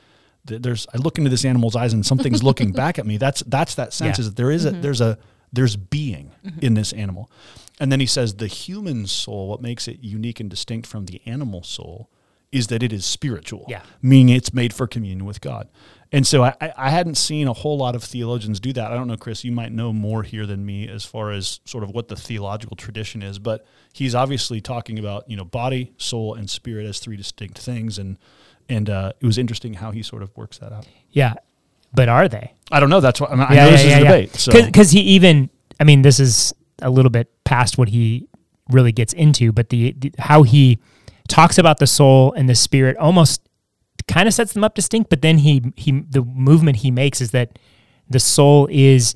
there's 0.44 0.86
I 0.94 0.98
look 0.98 1.18
into 1.18 1.30
this 1.30 1.44
animal's 1.44 1.76
eyes 1.76 1.92
and 1.92 2.06
something's 2.06 2.42
looking 2.42 2.72
back 2.84 2.98
at 2.98 3.06
me. 3.06 3.16
That's 3.16 3.42
that's 3.42 3.74
that 3.74 3.92
sense 3.92 4.18
Yeah. 4.18 4.22
is 4.22 4.26
that 4.30 4.36
there 4.36 4.50
is 4.50 4.64
a 4.64 4.70
mm-hmm. 4.72 4.80
there's 4.80 5.00
a 5.00 5.18
there's 5.52 5.76
being 5.76 6.32
mm-hmm. 6.44 6.60
in 6.60 6.74
this 6.74 6.92
animal. 6.92 7.30
And 7.80 7.92
then 7.92 8.00
he 8.00 8.06
says 8.06 8.34
the 8.34 8.46
human 8.46 9.06
soul, 9.06 9.48
what 9.48 9.62
makes 9.62 9.86
it 9.86 9.98
unique 10.00 10.40
and 10.40 10.50
distinct 10.50 10.86
from 10.86 11.06
the 11.06 11.20
animal 11.26 11.62
soul, 11.62 12.10
is 12.50 12.68
that 12.68 12.82
it 12.82 12.92
is 12.92 13.04
spiritual. 13.04 13.66
Yeah. 13.68 13.82
Meaning 14.02 14.34
it's 14.34 14.52
made 14.54 14.72
for 14.72 14.86
communion 14.86 15.24
with 15.24 15.40
God. 15.40 15.68
And 16.10 16.26
so 16.26 16.42
I, 16.42 16.54
I- 16.60 16.88
hadn't 16.88 17.16
seen 17.16 17.46
a 17.46 17.52
whole 17.52 17.76
lot 17.76 17.94
of 17.94 18.02
theologians 18.02 18.58
do 18.58 18.72
that. 18.72 18.90
I 18.90 18.94
don't 18.94 19.06
know, 19.06 19.18
Chris, 19.18 19.44
you 19.44 19.52
might 19.52 19.72
know 19.72 19.92
more 19.92 20.22
here 20.22 20.46
than 20.46 20.64
me 20.64 20.88
as 20.88 21.04
far 21.04 21.30
as 21.30 21.60
sort 21.66 21.84
of 21.84 21.90
what 21.90 22.08
the 22.08 22.16
theological 22.16 22.76
tradition 22.76 23.22
is, 23.22 23.38
but 23.38 23.66
he's 23.92 24.14
obviously 24.14 24.62
talking 24.62 24.98
about, 24.98 25.28
you 25.28 25.36
know, 25.36 25.44
body, 25.44 25.92
soul, 25.98 26.32
and 26.34 26.48
spirit 26.48 26.86
as 26.86 26.98
three 26.98 27.16
distinct 27.16 27.58
things. 27.58 27.98
And 27.98 28.18
and 28.70 28.88
uh, 28.88 29.12
it 29.20 29.26
was 29.26 29.36
interesting 29.38 29.74
how 29.74 29.90
he 29.90 30.02
sort 30.02 30.22
of 30.22 30.34
works 30.36 30.58
that 30.58 30.72
out. 30.72 30.86
Yeah, 31.10 31.34
but 31.94 32.08
are 32.08 32.28
they? 32.28 32.54
I 32.70 32.80
don't 32.80 32.90
know. 32.90 33.00
That's 33.00 33.20
what 33.20 33.30
I, 33.30 33.34
mean, 33.34 33.46
I 33.48 33.54
know 33.54 33.70
this 33.70 33.84
is 33.84 33.92
a 33.92 34.00
debate. 34.00 34.34
So 34.34 34.52
Because 34.52 34.90
he 34.90 35.00
even, 35.00 35.50
I 35.78 35.84
mean, 35.84 36.02
this 36.02 36.20
is 36.20 36.54
a 36.80 36.90
little 36.90 37.10
bit 37.10 37.32
past 37.44 37.78
what 37.78 37.88
he 37.88 38.28
really 38.70 38.92
gets 38.92 39.12
into, 39.12 39.52
but 39.52 39.68
the, 39.70 39.92
the 39.98 40.12
how 40.18 40.42
he 40.42 40.78
talks 41.28 41.58
about 41.58 41.78
the 41.78 41.86
soul 41.86 42.32
and 42.34 42.48
the 42.48 42.54
spirit 42.54 42.96
almost 42.96 43.42
kind 44.06 44.26
of 44.28 44.34
sets 44.34 44.52
them 44.52 44.64
up 44.64 44.74
distinct. 44.74 45.10
But 45.10 45.22
then 45.22 45.38
he 45.38 45.72
he 45.76 46.04
the 46.08 46.22
movement 46.22 46.78
he 46.78 46.90
makes 46.90 47.20
is 47.20 47.30
that 47.32 47.58
the 48.08 48.20
soul 48.20 48.68
is 48.70 49.14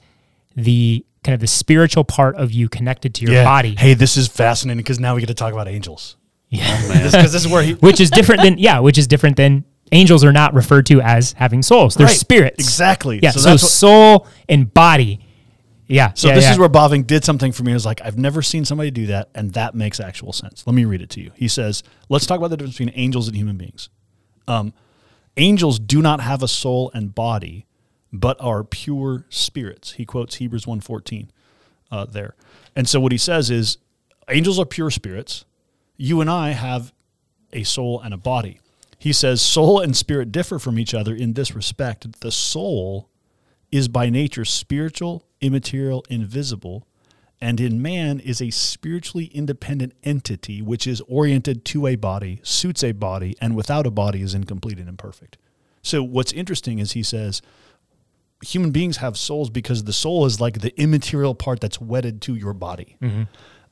the 0.56 1.04
kind 1.24 1.34
of 1.34 1.40
the 1.40 1.46
spiritual 1.46 2.04
part 2.04 2.34
of 2.36 2.50
you 2.52 2.68
connected 2.68 3.14
to 3.14 3.24
your 3.24 3.34
yeah. 3.34 3.44
body, 3.44 3.74
Hey, 3.78 3.94
this 3.94 4.16
is 4.16 4.26
fascinating 4.28 4.78
because 4.78 4.98
now 4.98 5.14
we 5.14 5.20
get 5.20 5.28
to 5.28 5.34
talk 5.34 5.52
about 5.52 5.68
angels. 5.68 6.16
yeah, 6.50 6.64
oh, 6.82 6.88
Because 7.04 7.32
this 7.32 7.44
is 7.44 7.48
where 7.48 7.62
he 7.62 7.74
which 7.74 8.00
is 8.00 8.10
different 8.10 8.42
than 8.42 8.58
yeah, 8.58 8.80
which 8.80 8.98
is 8.98 9.06
different 9.06 9.36
than 9.36 9.64
angels 9.92 10.24
are 10.24 10.32
not 10.32 10.52
referred 10.54 10.86
to 10.86 11.00
as 11.00 11.32
having 11.34 11.62
souls. 11.62 11.94
They're 11.94 12.06
Right. 12.06 12.16
spirits. 12.16 12.64
Exactly. 12.64 13.20
Yeah. 13.22 13.30
So 13.30 13.40
So, 13.40 13.50
that's 13.50 13.62
what- 13.62 13.70
soul 13.70 14.26
and 14.48 14.72
body. 14.72 15.20
Yeah. 15.86 16.12
So 16.14 16.28
yeah, 16.28 16.34
this 16.34 16.44
yeah. 16.44 16.52
is 16.52 16.58
where 16.58 16.68
Bavinck 16.68 17.06
did 17.06 17.24
something 17.24 17.52
for 17.52 17.64
me. 17.64 17.72
I 17.72 17.74
was 17.74 17.86
like, 17.86 18.00
I've 18.02 18.18
never 18.18 18.42
seen 18.42 18.64
somebody 18.64 18.90
do 18.90 19.06
that, 19.06 19.28
and 19.34 19.52
that 19.52 19.74
makes 19.74 20.00
actual 20.00 20.32
sense. 20.32 20.66
Let 20.66 20.74
me 20.74 20.84
read 20.84 21.02
it 21.02 21.10
to 21.10 21.20
you. 21.20 21.32
He 21.34 21.48
says, 21.48 21.82
"Let's 22.08 22.26
talk 22.26 22.38
about 22.38 22.50
the 22.50 22.56
difference 22.56 22.78
between 22.78 22.94
angels 22.96 23.28
and 23.28 23.36
human 23.36 23.56
beings. 23.56 23.88
Um, 24.48 24.72
angels 25.36 25.78
do 25.78 26.00
not 26.00 26.20
have 26.20 26.42
a 26.42 26.48
soul 26.48 26.90
and 26.94 27.14
body, 27.14 27.66
but 28.12 28.40
are 28.40 28.64
pure 28.64 29.26
spirits." 29.28 29.92
He 29.92 30.04
quotes 30.04 30.36
Hebrews 30.36 30.64
1.14 30.64 31.28
uh, 31.90 32.06
there, 32.06 32.34
and 32.74 32.88
so 32.88 33.00
what 33.00 33.12
he 33.12 33.18
says 33.18 33.50
is, 33.50 33.78
angels 34.28 34.58
are 34.58 34.66
pure 34.66 34.90
spirits. 34.90 35.44
You 35.96 36.20
and 36.20 36.30
I 36.30 36.50
have 36.50 36.92
a 37.52 37.64
soul 37.64 38.00
and 38.00 38.14
a 38.14 38.16
body. 38.16 38.60
He 38.98 39.12
says 39.12 39.42
soul 39.42 39.80
and 39.80 39.96
spirit 39.96 40.30
differ 40.30 40.58
from 40.58 40.78
each 40.78 40.94
other 40.94 41.14
in 41.14 41.32
this 41.32 41.54
respect. 41.54 42.20
The 42.20 42.30
soul 42.30 43.08
is 43.72 43.88
by 43.88 44.10
nature 44.10 44.44
spiritual, 44.44 45.24
immaterial, 45.40 46.04
invisible, 46.08 46.86
and 47.40 47.58
in 47.58 47.82
man 47.82 48.20
is 48.20 48.40
a 48.40 48.50
spiritually 48.50 49.24
independent 49.34 49.94
entity 50.04 50.62
which 50.62 50.86
is 50.86 51.00
oriented 51.08 51.64
to 51.64 51.88
a 51.88 51.96
body, 51.96 52.38
suits 52.44 52.84
a 52.84 52.92
body, 52.92 53.36
and 53.40 53.56
without 53.56 53.84
a 53.86 53.90
body 53.90 54.22
is 54.22 54.34
incomplete 54.34 54.78
and 54.78 54.88
imperfect. 54.88 55.38
So 55.82 56.04
what's 56.04 56.32
interesting 56.32 56.78
is 56.78 56.92
he 56.92 57.02
says 57.02 57.42
human 58.44 58.70
beings 58.70 58.98
have 58.98 59.16
souls 59.16 59.50
because 59.50 59.84
the 59.84 59.92
soul 59.92 60.24
is 60.26 60.40
like 60.40 60.60
the 60.60 60.78
immaterial 60.80 61.34
part 61.34 61.60
that's 61.60 61.80
wedded 61.80 62.22
to 62.22 62.34
your 62.36 62.52
body. 62.52 62.96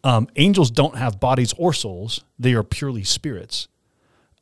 Um, 0.03 0.29
angels 0.37 0.71
don't 0.71 0.97
have 0.97 1.21
bodies 1.21 1.53
or 1.59 1.73
souls; 1.73 2.25
they 2.39 2.55
are 2.55 2.63
purely 2.63 3.05
spirits. 3.05 3.69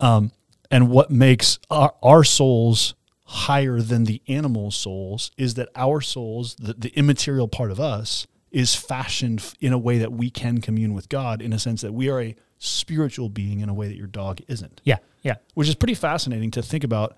Um, 0.01 0.31
and 0.71 0.89
what 0.89 1.11
makes 1.11 1.59
our, 1.69 1.95
our 2.03 2.25
souls 2.25 2.95
higher 3.31 3.81
than 3.81 4.05
the 4.05 4.23
animal 4.27 4.71
souls 4.71 5.31
is 5.37 5.55
that 5.55 5.69
our 5.77 6.01
souls, 6.01 6.55
the, 6.55 6.73
the 6.73 6.89
immaterial 6.99 7.47
part 7.47 7.71
of 7.71 7.79
us, 7.79 8.27
is 8.51 8.75
fashioned 8.75 9.55
in 9.61 9.73
a 9.73 9.79
way 9.79 9.99
that 9.99 10.11
we 10.11 10.31
can 10.31 10.63
commune 10.63 10.95
with 10.95 11.11
God 11.11 11.43
in 11.43 11.53
a 11.53 11.59
sense 11.59 11.83
that 11.83 11.93
we 11.93 12.09
are 12.09 12.23
a 12.23 12.37
spiritual 12.59 13.29
being 13.29 13.61
in 13.61 13.69
a 13.69 13.75
way 13.75 13.87
that 13.87 13.97
your 13.97 14.07
dog 14.07 14.41
isn't, 14.49 14.81
yeah. 14.83 14.97
Yeah. 15.23 15.35
which 15.53 15.69
is 15.69 15.75
pretty 15.75 15.95
fascinating 15.95 16.51
to 16.53 16.63
think 16.63 16.85
about. 16.85 17.17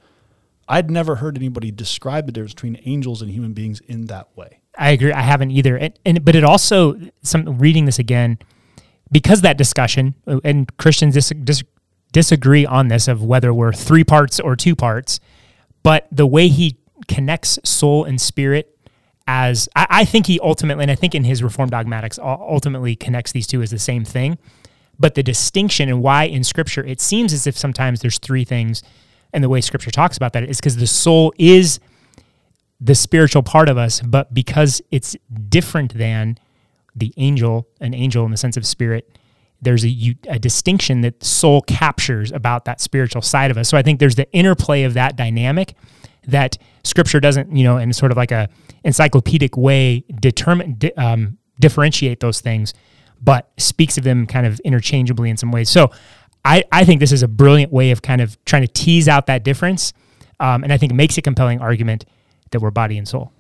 I'd 0.68 0.90
never 0.90 1.16
heard 1.16 1.37
anybody 1.37 1.70
describe 1.70 2.27
the 2.27 2.33
difference 2.33 2.55
between 2.55 2.81
angels 2.85 3.23
and 3.23 3.31
human 3.31 3.53
beings 3.53 3.81
in 3.81 4.07
that 4.07 4.37
way. 4.37 4.61
I 4.77 4.90
agree. 4.90 5.12
I 5.12 5.23
haven't 5.23 5.53
either. 5.53 5.77
And, 5.77 5.96
and 6.05 6.25
but 6.25 6.35
it 6.35 6.42
also 6.42 7.01
some 7.23 7.59
reading 7.59 7.85
this 7.85 8.01
again 8.01 8.38
because 9.12 9.42
that 9.42 9.57
discussion 9.57 10.14
uh, 10.27 10.40
and 10.42 10.77
Christians 10.77 11.14
dis, 11.14 11.33
dis, 11.44 11.62
disagree 12.12 12.66
on 12.66 12.88
this 12.88 13.07
of 13.07 13.23
whether 13.23 13.55
we're 13.55 13.73
three 13.73 14.05
parts 14.05 14.40
or 14.40 14.57
two 14.57 14.75
parts, 14.75 15.20
but 15.83 16.07
the 16.11 16.27
way 16.27 16.49
he 16.49 16.79
connects 17.09 17.59
soul 17.64 18.05
and 18.05 18.21
spirit 18.21 18.77
as 19.27 19.69
I, 19.77 19.87
I 19.90 20.05
think 20.05 20.27
he 20.27 20.40
ultimately 20.40 20.83
and 20.83 20.90
I 20.90 20.95
think 20.95 21.14
in 21.14 21.25
his 21.25 21.43
Reformed 21.43 21.71
Dogmatics 21.71 22.19
ultimately 22.19 22.97
connects 22.97 23.33
these 23.33 23.47
two 23.47 23.62
as 23.62 23.71
the 23.71 23.79
same 23.79 24.05
thing. 24.05 24.38
But 24.99 25.14
the 25.14 25.23
distinction 25.23 25.88
and 25.88 26.03
why 26.03 26.25
in 26.25 26.45
Scripture 26.45 26.85
it 26.85 27.01
seems 27.01 27.33
as 27.33 27.47
if 27.47 27.57
sometimes 27.57 28.01
there's 28.01 28.19
three 28.19 28.45
things, 28.45 28.83
and 29.33 29.43
the 29.43 29.49
way 29.49 29.61
Scripture 29.61 29.90
talks 29.90 30.16
about 30.16 30.33
that 30.35 30.45
is 30.45 30.59
because 30.59 30.77
the 30.77 30.87
soul 30.87 31.33
is 31.38 31.81
the 32.81 32.95
spiritual 32.95 33.43
part 33.43 33.69
of 33.69 33.79
us, 33.79 34.01
but 34.01 34.33
because 34.35 34.83
it's 34.90 35.16
different 35.49 35.95
than 35.95 36.38
the 36.97 37.12
angel, 37.16 37.69
an 37.81 37.95
angel 37.95 38.25
in 38.25 38.31
the 38.31 38.37
sense 38.37 38.57
of 38.57 38.66
spirit, 38.66 39.16
there's 39.62 39.85
a, 39.85 40.16
a 40.29 40.38
distinction 40.38 41.03
that 41.03 41.23
soul 41.23 41.61
captures 41.62 42.33
about 42.33 42.64
that 42.64 42.81
spiritual 42.81 43.23
side 43.23 43.51
of 43.51 43.59
us. 43.59 43.68
So 43.68 43.77
I 43.77 43.83
think 43.83 44.01
there's 44.01 44.14
the 44.14 44.31
interplay 44.33 44.85
of 44.85 44.94
that 44.94 45.16
dynamic 45.16 45.75
that 46.27 46.57
scripture 46.85 47.20
doesn't, 47.20 47.55
you 47.55 47.64
know, 47.64 47.77
in 47.79 47.92
sort 47.92 48.11
of 48.12 48.16
like 48.16 48.31
a 48.31 48.49
encyclopedic 48.85 49.57
way 49.57 50.05
determine, 50.20 50.79
um, 50.96 51.38
differentiate 51.59 52.20
those 52.20 52.40
things, 52.40 52.73
but 53.23 53.51
speaks 53.59 53.99
of 53.99 54.05
them 54.05 54.27
kind 54.27 54.46
of 54.46 54.61
interchangeably 54.61 55.29
in 55.31 55.37
some 55.37 55.51
ways. 55.53 55.68
So 55.68 55.90
I, 56.44 56.64
I 56.73 56.85
think 56.85 57.01
this 57.01 57.12
is 57.12 57.23
a 57.23 57.29
brilliant 57.29 57.73
way 57.73 57.90
of 57.90 58.01
kind 58.03 58.20
of 58.23 58.42
trying 58.46 58.62
to 58.62 58.68
tease 58.73 59.09
out 59.09 59.27
that 59.27 59.44
difference. 59.44 59.92
Um, 60.38 60.64
and 60.64 60.73
I 60.73 60.79
think 60.79 60.92
it 60.92 60.94
makes 60.94 61.18
a 61.18 61.23
compelling 61.23 61.61
argument 61.61 62.07
that 62.51 62.61
we're 62.61 62.70
body 62.70 62.96
and 62.96 63.07
soul. 63.07 63.31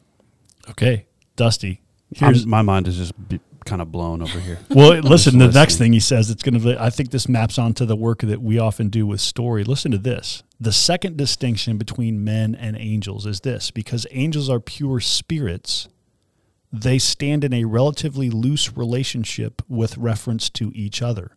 Okay, 0.68 1.06
Dusty. 1.36 1.80
I'm- 2.20 2.34
Here's 2.34 2.46
my 2.46 2.60
mind 2.62 2.88
is 2.88 2.96
just 2.96 3.12
b- 3.28 3.40
kind 3.70 3.80
of 3.80 3.90
blown 3.92 4.20
over 4.20 4.38
here. 4.40 4.58
well. 4.68 5.00
Listen, 5.14 5.38
the 5.38 5.48
next 5.48 5.76
thing 5.78 5.92
he 5.92 6.00
says, 6.00 6.28
it's 6.28 6.42
going 6.42 6.60
to. 6.60 6.60
Be, 6.60 6.76
I 6.78 6.90
think 6.90 7.10
this 7.10 7.28
maps 7.28 7.58
onto 7.58 7.86
the 7.86 7.96
work 7.96 8.20
that 8.20 8.42
we 8.42 8.58
often 8.58 8.88
do 8.88 9.06
with 9.06 9.20
story. 9.20 9.64
Listen 9.64 9.90
to 9.92 9.98
this. 9.98 10.42
The 10.60 10.72
second 10.72 11.16
distinction 11.16 11.78
between 11.78 12.24
men 12.24 12.54
and 12.54 12.76
angels 12.76 13.24
is 13.26 13.40
this: 13.40 13.70
because 13.70 14.06
angels 14.10 14.50
are 14.50 14.60
pure 14.60 15.00
spirits, 15.00 15.88
they 16.72 16.98
stand 16.98 17.44
in 17.44 17.54
a 17.54 17.64
relatively 17.64 18.28
loose 18.28 18.76
relationship 18.76 19.62
with 19.68 19.96
reference 19.96 20.50
to 20.50 20.72
each 20.74 21.00
other. 21.00 21.36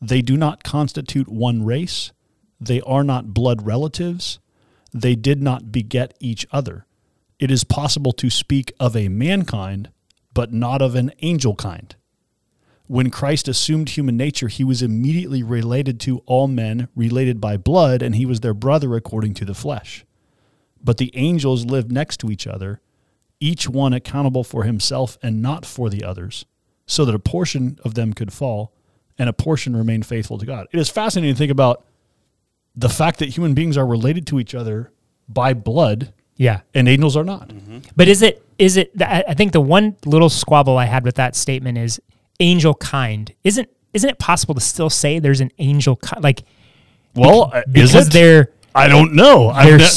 They 0.00 0.22
do 0.22 0.36
not 0.36 0.62
constitute 0.62 1.28
one 1.28 1.64
race. 1.64 2.12
They 2.60 2.80
are 2.82 3.04
not 3.04 3.34
blood 3.34 3.66
relatives. 3.66 4.38
they 4.92 5.14
did 5.14 5.42
not 5.42 5.70
beget 5.72 6.14
each 6.20 6.46
other. 6.52 6.86
It 7.38 7.50
is 7.50 7.64
possible 7.64 8.12
to 8.12 8.30
speak 8.30 8.72
of 8.80 8.96
a 8.96 9.08
mankind, 9.08 9.90
but 10.36 10.52
not 10.52 10.82
of 10.82 10.94
an 10.94 11.10
angel 11.22 11.54
kind. 11.54 11.96
When 12.88 13.08
Christ 13.08 13.48
assumed 13.48 13.88
human 13.88 14.18
nature, 14.18 14.48
he 14.48 14.64
was 14.64 14.82
immediately 14.82 15.42
related 15.42 15.98
to 16.00 16.18
all 16.26 16.46
men, 16.46 16.88
related 16.94 17.40
by 17.40 17.56
blood, 17.56 18.02
and 18.02 18.14
he 18.14 18.26
was 18.26 18.40
their 18.40 18.52
brother 18.52 18.94
according 18.96 19.32
to 19.34 19.46
the 19.46 19.54
flesh. 19.54 20.04
But 20.84 20.98
the 20.98 21.10
angels 21.14 21.64
lived 21.64 21.90
next 21.90 22.18
to 22.18 22.30
each 22.30 22.46
other, 22.46 22.82
each 23.40 23.66
one 23.66 23.94
accountable 23.94 24.44
for 24.44 24.64
himself 24.64 25.16
and 25.22 25.40
not 25.40 25.64
for 25.64 25.88
the 25.88 26.04
others, 26.04 26.44
so 26.84 27.06
that 27.06 27.14
a 27.14 27.18
portion 27.18 27.78
of 27.82 27.94
them 27.94 28.12
could 28.12 28.30
fall 28.30 28.74
and 29.18 29.30
a 29.30 29.32
portion 29.32 29.74
remain 29.74 30.02
faithful 30.02 30.36
to 30.36 30.44
God. 30.44 30.66
It 30.70 30.78
is 30.78 30.90
fascinating 30.90 31.34
to 31.34 31.38
think 31.38 31.50
about 31.50 31.82
the 32.74 32.90
fact 32.90 33.20
that 33.20 33.30
human 33.30 33.54
beings 33.54 33.78
are 33.78 33.86
related 33.86 34.26
to 34.26 34.38
each 34.38 34.54
other 34.54 34.92
by 35.30 35.54
blood 35.54 36.12
Yeah. 36.36 36.60
and 36.74 36.88
angels 36.88 37.16
are 37.16 37.24
not. 37.24 37.50
But 37.96 38.08
is 38.08 38.22
it 38.22 38.42
is 38.58 38.76
it 38.76 38.90
I 39.00 39.34
think 39.34 39.52
the 39.52 39.60
one 39.60 39.96
little 40.04 40.28
squabble 40.30 40.76
I 40.78 40.84
had 40.86 41.04
with 41.04 41.16
that 41.16 41.34
statement 41.36 41.78
is 41.78 42.00
angel 42.40 42.74
kind. 42.74 43.32
Isn't 43.44 43.68
isn't 43.92 44.08
it 44.10 44.18
possible 44.18 44.54
to 44.54 44.60
still 44.60 44.90
say 44.90 45.18
there's 45.18 45.40
an 45.40 45.50
angel 45.58 45.96
kind 45.96 46.22
like 46.22 46.42
Well, 47.14 47.52
is 47.54 47.92
because 47.92 48.08
it? 48.08 48.12
they're 48.12 48.50
I 48.74 48.88
don't 48.88 49.14
know. 49.14 49.50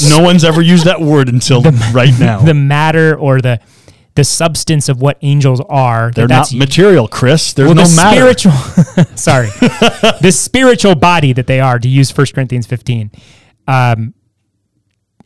No 0.08 0.22
one's 0.22 0.42
ever 0.44 0.62
used 0.62 0.86
that 0.86 1.00
word 1.00 1.28
until 1.28 1.62
right 1.92 2.18
now. 2.18 2.40
the 2.40 2.54
matter 2.54 3.14
or 3.18 3.40
the 3.40 3.60
the 4.16 4.24
substance 4.24 4.88
of 4.88 5.00
what 5.00 5.18
angels 5.22 5.60
are. 5.68 6.10
They're 6.10 6.26
not 6.26 6.52
material, 6.52 7.06
Chris. 7.08 7.52
There's 7.52 7.66
well, 7.68 7.74
no 7.76 7.84
the 7.84 7.96
matter. 7.96 8.16
spiritual 8.34 8.52
sorry 9.16 9.48
the 10.20 10.32
spiritual 10.34 10.94
body 10.94 11.32
that 11.34 11.46
they 11.46 11.60
are 11.60 11.78
to 11.78 11.88
use 11.88 12.14
1 12.16 12.26
corinthians 12.34 12.66
15 12.66 13.10
um, 13.68 14.14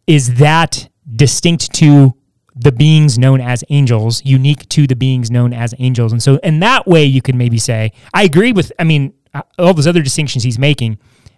is 0.07 0.35
that 0.35 0.89
distinct 1.15 1.73
to 1.75 2.15
the 2.57 2.73
beings 2.73 3.19
known 3.19 3.41
as 3.41 3.65
angels 3.71 4.25
unique 4.25 4.69
to 4.69 4.87
the 4.87 4.97
beings 4.97 5.31
known 5.31 5.53
as 5.53 5.75
angels 5.79 6.13
and 6.13 6.23
so 6.23 6.37
in 6.43 6.61
that 6.61 6.87
way 6.87 7.05
you 7.05 7.21
could 7.21 7.35
maybe 7.35 7.59
say 7.59 7.91
i 8.13 8.23
agree 8.23 8.53
with 8.53 8.73
i 8.79 8.85
mean 8.85 9.13
uh, 9.35 9.43
all 9.59 9.75
those 9.75 9.87
other 9.87 10.03
distinctions 10.03 10.45
he's 10.45 10.59
making 10.59 10.97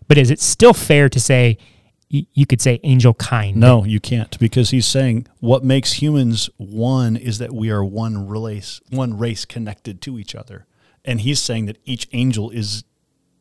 but 0.09 0.19
is 0.19 0.31
it 0.31 0.41
still 0.41 0.75
fair 0.75 1.09
to 1.09 1.19
say 1.19 1.57
you 2.09 2.47
could 2.47 2.61
say 2.61 2.79
angel 2.85 3.15
kind 3.15 3.57
No, 3.57 3.85
you 3.85 3.99
can't 3.99 4.39
because 4.39 4.71
he's 4.71 4.87
saying 4.87 5.27
what 5.41 5.65
makes 5.65 5.95
humans 5.95 6.49
one 6.57 7.17
is 7.17 7.39
that 7.39 7.53
we 7.53 7.71
are 7.71 7.85
one 7.85 8.29
race, 8.29 8.81
one 8.91 9.19
race 9.19 9.45
connected 9.45 10.01
to 10.03 10.19
each 10.19 10.35
other. 10.35 10.67
And 11.05 11.21
he's 11.21 11.41
saying 11.41 11.67
that 11.67 11.79
each 11.85 12.09
angel 12.13 12.51
is 12.51 12.85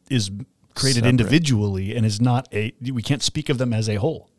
is 0.10 0.32
created 0.74 1.04
Separate. 1.04 1.10
individually 1.10 1.96
and 1.96 2.06
is 2.06 2.20
not 2.20 2.48
a 2.52 2.74
we 2.92 3.04
can't 3.04 3.22
speak 3.22 3.50
of 3.50 3.58
them 3.60 3.72
as 3.72 3.88
a 3.88 3.96
whole. 3.96 4.30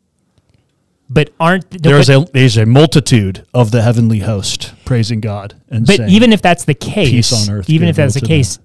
But 1.09 1.29
aren't 1.39 1.69
There 1.83 1.97
is 1.97 2.07
but, 2.07 2.29
a 2.29 2.31
there's 2.33 2.57
a 2.57 2.65
multitude 2.65 3.45
of 3.53 3.71
the 3.71 3.81
heavenly 3.81 4.19
host 4.19 4.73
praising 4.85 5.21
God 5.21 5.55
and 5.69 5.85
but 5.85 5.97
saying, 5.97 6.09
even 6.09 6.33
if 6.33 6.41
that's 6.41 6.65
the 6.65 6.73
case 6.73 7.09
Peace 7.09 7.49
on 7.49 7.55
earth 7.55 7.69
even 7.69 7.87
if 7.87 7.95
that's 7.95 8.13
the 8.13 8.19
available 8.19 8.27
to 8.27 8.37
case 8.39 8.59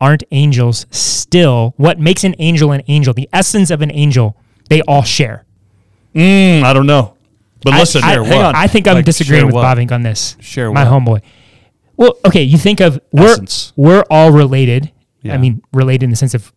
aren't 0.00 0.24
angels 0.32 0.86
still 0.90 1.74
what 1.76 1.98
makes 2.00 2.24
an 2.24 2.34
angel 2.38 2.72
an 2.72 2.82
angel 2.88 3.14
the 3.14 3.28
essence 3.32 3.70
of 3.70 3.82
an 3.82 3.90
angel 3.92 4.36
they 4.68 4.80
all 4.82 5.02
share 5.02 5.44
Mm, 6.12 6.64
I 6.64 6.72
don't 6.72 6.86
know. 6.86 7.14
But 7.62 7.74
I- 7.74 7.78
listen, 7.78 8.02
I, 8.02 8.14
hang 8.24 8.42
on. 8.42 8.56
I 8.56 8.66
think 8.66 8.88
I'm 8.88 8.96
Like, 8.96 9.04
disagreeing 9.04 9.46
with 9.46 9.54
what? 9.54 9.64
Bavinck 9.64 9.92
on 9.92 10.02
this. 10.02 10.36
Share 10.40 10.72
my 10.72 10.82
what? 10.82 10.92
homeboy. 11.04 11.20
Well, 11.96 12.14
okay, 12.26 12.42
you 12.42 12.58
think 12.58 12.80
of 12.80 12.98
we're 13.12 13.26
Essence. 13.28 13.72
we're 13.76 14.02
all 14.10 14.32
related. 14.32 14.90
Yeah. 15.22 15.34
I 15.34 15.38
mean, 15.38 15.62
related 15.72 16.02
in 16.04 16.10
the 16.10 16.16
sense 16.16 16.34
of 16.34 16.52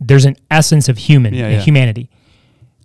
there's 0.00 0.24
an 0.24 0.36
essence 0.50 0.88
of 0.88 0.96
human, 0.96 1.34
Yeah, 1.34 1.48
yeah. 1.50 1.60
humanity. 1.60 2.08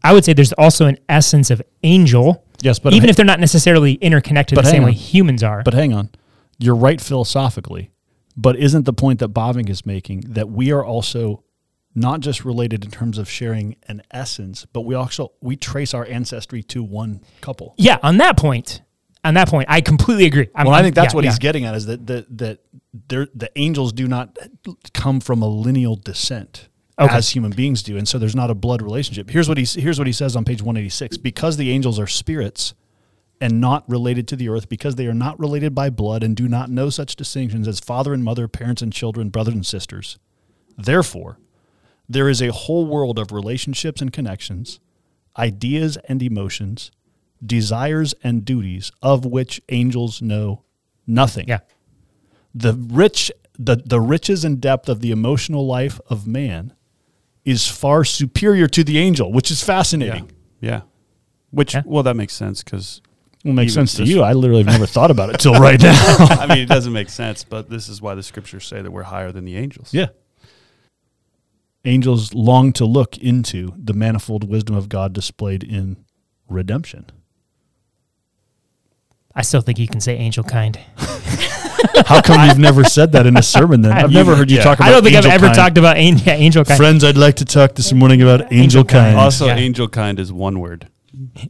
I 0.03 0.13
would 0.13 0.25
say 0.25 0.33
there's 0.33 0.53
also 0.53 0.87
an 0.87 0.97
essence 1.07 1.51
of 1.51 1.61
angel, 1.83 2.43
yes, 2.61 2.79
but 2.79 2.93
even 2.93 3.09
if 3.09 3.15
they're 3.15 3.25
not 3.25 3.39
necessarily 3.39 3.93
interconnected 3.93 4.57
the 4.57 4.63
same 4.63 4.81
hang 4.81 4.83
way 4.83 4.91
humans 4.93 5.43
are. 5.43 5.63
But 5.63 5.73
hang 5.73 5.93
on. 5.93 6.09
You're 6.57 6.75
right 6.75 7.01
philosophically, 7.01 7.91
but 8.37 8.55
isn't 8.55 8.85
the 8.85 8.93
point 8.93 9.19
that 9.19 9.33
Bavinck 9.33 9.69
is 9.69 9.85
making 9.85 10.21
that 10.27 10.49
we 10.49 10.71
are 10.71 10.83
also 10.83 11.43
not 11.93 12.21
just 12.21 12.45
related 12.45 12.85
in 12.85 12.91
terms 12.91 13.17
of 13.17 13.29
sharing 13.29 13.75
an 13.87 14.01
essence, 14.11 14.65
but 14.65 14.81
we 14.81 14.95
also 14.95 15.33
we 15.41 15.55
trace 15.55 15.93
our 15.93 16.05
ancestry 16.05 16.63
to 16.63 16.83
one 16.83 17.21
couple. 17.41 17.75
yeah, 17.77 17.97
on 18.01 18.17
that 18.17 18.37
point, 18.37 18.81
on 19.23 19.33
that 19.35 19.47
point, 19.49 19.67
I 19.69 19.81
completely 19.81 20.25
agree. 20.25 20.49
I'm, 20.55 20.67
Well, 20.67 20.75
I 20.75 20.81
think 20.81 20.95
that's 20.95 21.13
yeah, 21.13 21.15
what 21.15 21.23
yeah. 21.25 21.31
he's 21.31 21.39
getting 21.39 21.65
at 21.65 21.75
is 21.75 21.85
that 21.87 22.07
that 22.07 22.37
that 22.37 22.59
the 23.37 23.51
angels 23.55 23.93
do 23.93 24.07
not 24.07 24.37
come 24.93 25.19
from 25.19 25.41
a 25.41 25.47
lineal 25.47 25.95
descent 25.95 26.69
Okay. 27.01 27.15
as 27.15 27.29
human 27.29 27.51
beings 27.51 27.83
do, 27.83 27.97
and 27.97 28.07
so 28.07 28.17
there's 28.19 28.35
not 28.35 28.49
a 28.49 28.55
blood 28.55 28.81
relationship. 28.81 29.29
Here's 29.29 29.49
what 29.49 29.57
he 29.57 29.65
here's 29.81 29.97
what 29.97 30.07
he 30.07 30.13
says 30.13 30.35
on 30.35 30.45
page 30.45 30.61
186: 30.61 31.17
because 31.17 31.57
the 31.57 31.71
angels 31.71 31.99
are 31.99 32.07
spirits 32.07 32.73
and 33.39 33.59
not 33.59 33.89
related 33.89 34.27
to 34.27 34.35
the 34.35 34.49
earth, 34.49 34.69
because 34.69 34.95
they 34.95 35.07
are 35.07 35.13
not 35.13 35.39
related 35.39 35.73
by 35.73 35.89
blood 35.89 36.21
and 36.21 36.35
do 36.35 36.47
not 36.47 36.69
know 36.69 36.91
such 36.91 37.15
distinctions 37.15 37.67
as 37.67 37.79
father 37.79 38.13
and 38.13 38.23
mother, 38.23 38.47
parents 38.47 38.83
and 38.83 38.93
children, 38.93 39.29
brothers 39.29 39.55
and 39.55 39.65
sisters. 39.65 40.19
Therefore, 40.77 41.39
there 42.07 42.29
is 42.29 42.41
a 42.41 42.51
whole 42.51 42.85
world 42.85 43.17
of 43.17 43.31
relationships 43.31 43.99
and 43.99 44.13
connections, 44.13 44.79
ideas 45.37 45.97
and 46.07 46.21
emotions, 46.21 46.91
desires 47.43 48.13
and 48.23 48.45
duties 48.45 48.91
of 49.01 49.25
which 49.25 49.61
angels 49.69 50.21
know 50.21 50.63
nothing. 51.07 51.47
Yeah. 51.47 51.59
The 52.53 52.73
rich 52.73 53.31
the, 53.57 53.75
the 53.77 53.99
riches 53.99 54.43
and 54.43 54.59
depth 54.59 54.89
of 54.89 55.01
the 55.01 55.11
emotional 55.11 55.65
life 55.67 55.99
of 56.09 56.25
man 56.25 56.73
is 57.45 57.67
far 57.67 58.04
superior 58.04 58.67
to 58.67 58.84
the 58.84 58.97
angel, 58.99 59.32
which 59.32 59.49
is 59.51 59.63
fascinating. 59.63 60.30
Yeah. 60.60 60.82
Which, 61.49 61.73
Yeah. 61.73 61.82
well, 61.86 62.04
that 62.04 62.15
makes 62.15 62.34
sense 62.34 62.63
because, 62.63 63.01
Well, 63.43 63.54
makes 63.54 63.73
sense 63.73 63.95
to 63.95 64.04
you. 64.04 64.21
I 64.21 64.34
literally 64.34 64.63
have 64.63 64.71
never 64.71 64.86
thought 64.95 65.12
about 65.12 65.30
it 65.32 65.39
till 65.39 65.54
right 65.56 65.82
now. 65.82 65.95
I 66.19 66.45
mean, 66.47 66.60
it 66.60 66.69
doesn't 66.69 66.93
make 66.93 67.10
sense, 67.10 67.43
but 67.43 67.69
this 67.69 67.89
is 67.89 68.01
why 68.01 68.13
the 68.15 68.23
scriptures 68.23 68.65
say 68.67 68.82
that 68.82 68.91
we're 68.91 69.04
higher 69.04 69.32
than 69.32 69.45
the 69.45 69.58
angels. 69.58 69.93
yeah. 69.93 70.08
Angels 71.84 72.34
long 72.36 72.73
to 72.73 72.86
look 72.86 73.17
into 73.17 73.73
the 73.75 73.93
manifold 73.93 74.47
wisdom 74.47 74.75
of 74.75 74.88
God 74.88 75.13
displayed 75.13 75.63
in 75.63 75.97
redemption. 76.47 77.08
I 79.34 79.41
still 79.41 79.62
think 79.62 79.80
you 79.80 79.88
can 79.88 79.99
say 79.99 80.15
angel 80.15 80.43
kind. 80.43 80.80
How 82.06 82.21
come 82.21 82.47
you've 82.47 82.58
never 82.69 82.84
said 82.84 83.12
that 83.13 83.25
in 83.25 83.38
a 83.38 83.41
sermon 83.43 83.82
then? 83.82 83.91
I've 83.93 84.12
never 84.12 84.36
heard 84.36 84.49
you 84.51 84.58
yeah. 84.58 84.63
talk 84.63 84.80
about 84.80 84.89
I 84.89 84.91
don't 84.91 85.04
think 85.04 85.15
I've 85.15 85.25
ever 85.25 85.45
kind. 85.47 85.56
talked 85.56 85.77
about 85.77 85.97
angel, 85.97 86.25
yeah, 86.27 86.34
angel 86.36 86.63
kind. 86.65 86.77
Friends, 86.77 87.04
I'd 87.04 87.17
like 87.17 87.36
to 87.38 87.45
talk 87.45 87.75
this 87.75 87.91
morning 87.93 88.21
about 88.21 88.41
angel, 88.51 88.58
Angel 88.62 88.84
kind. 88.86 89.06
kind. 89.15 89.17
Also, 89.17 89.45
Yeah. 89.47 89.56
angel 89.56 89.88
kind 89.88 90.19
is 90.19 90.32
one 90.32 90.60
word. 90.60 90.88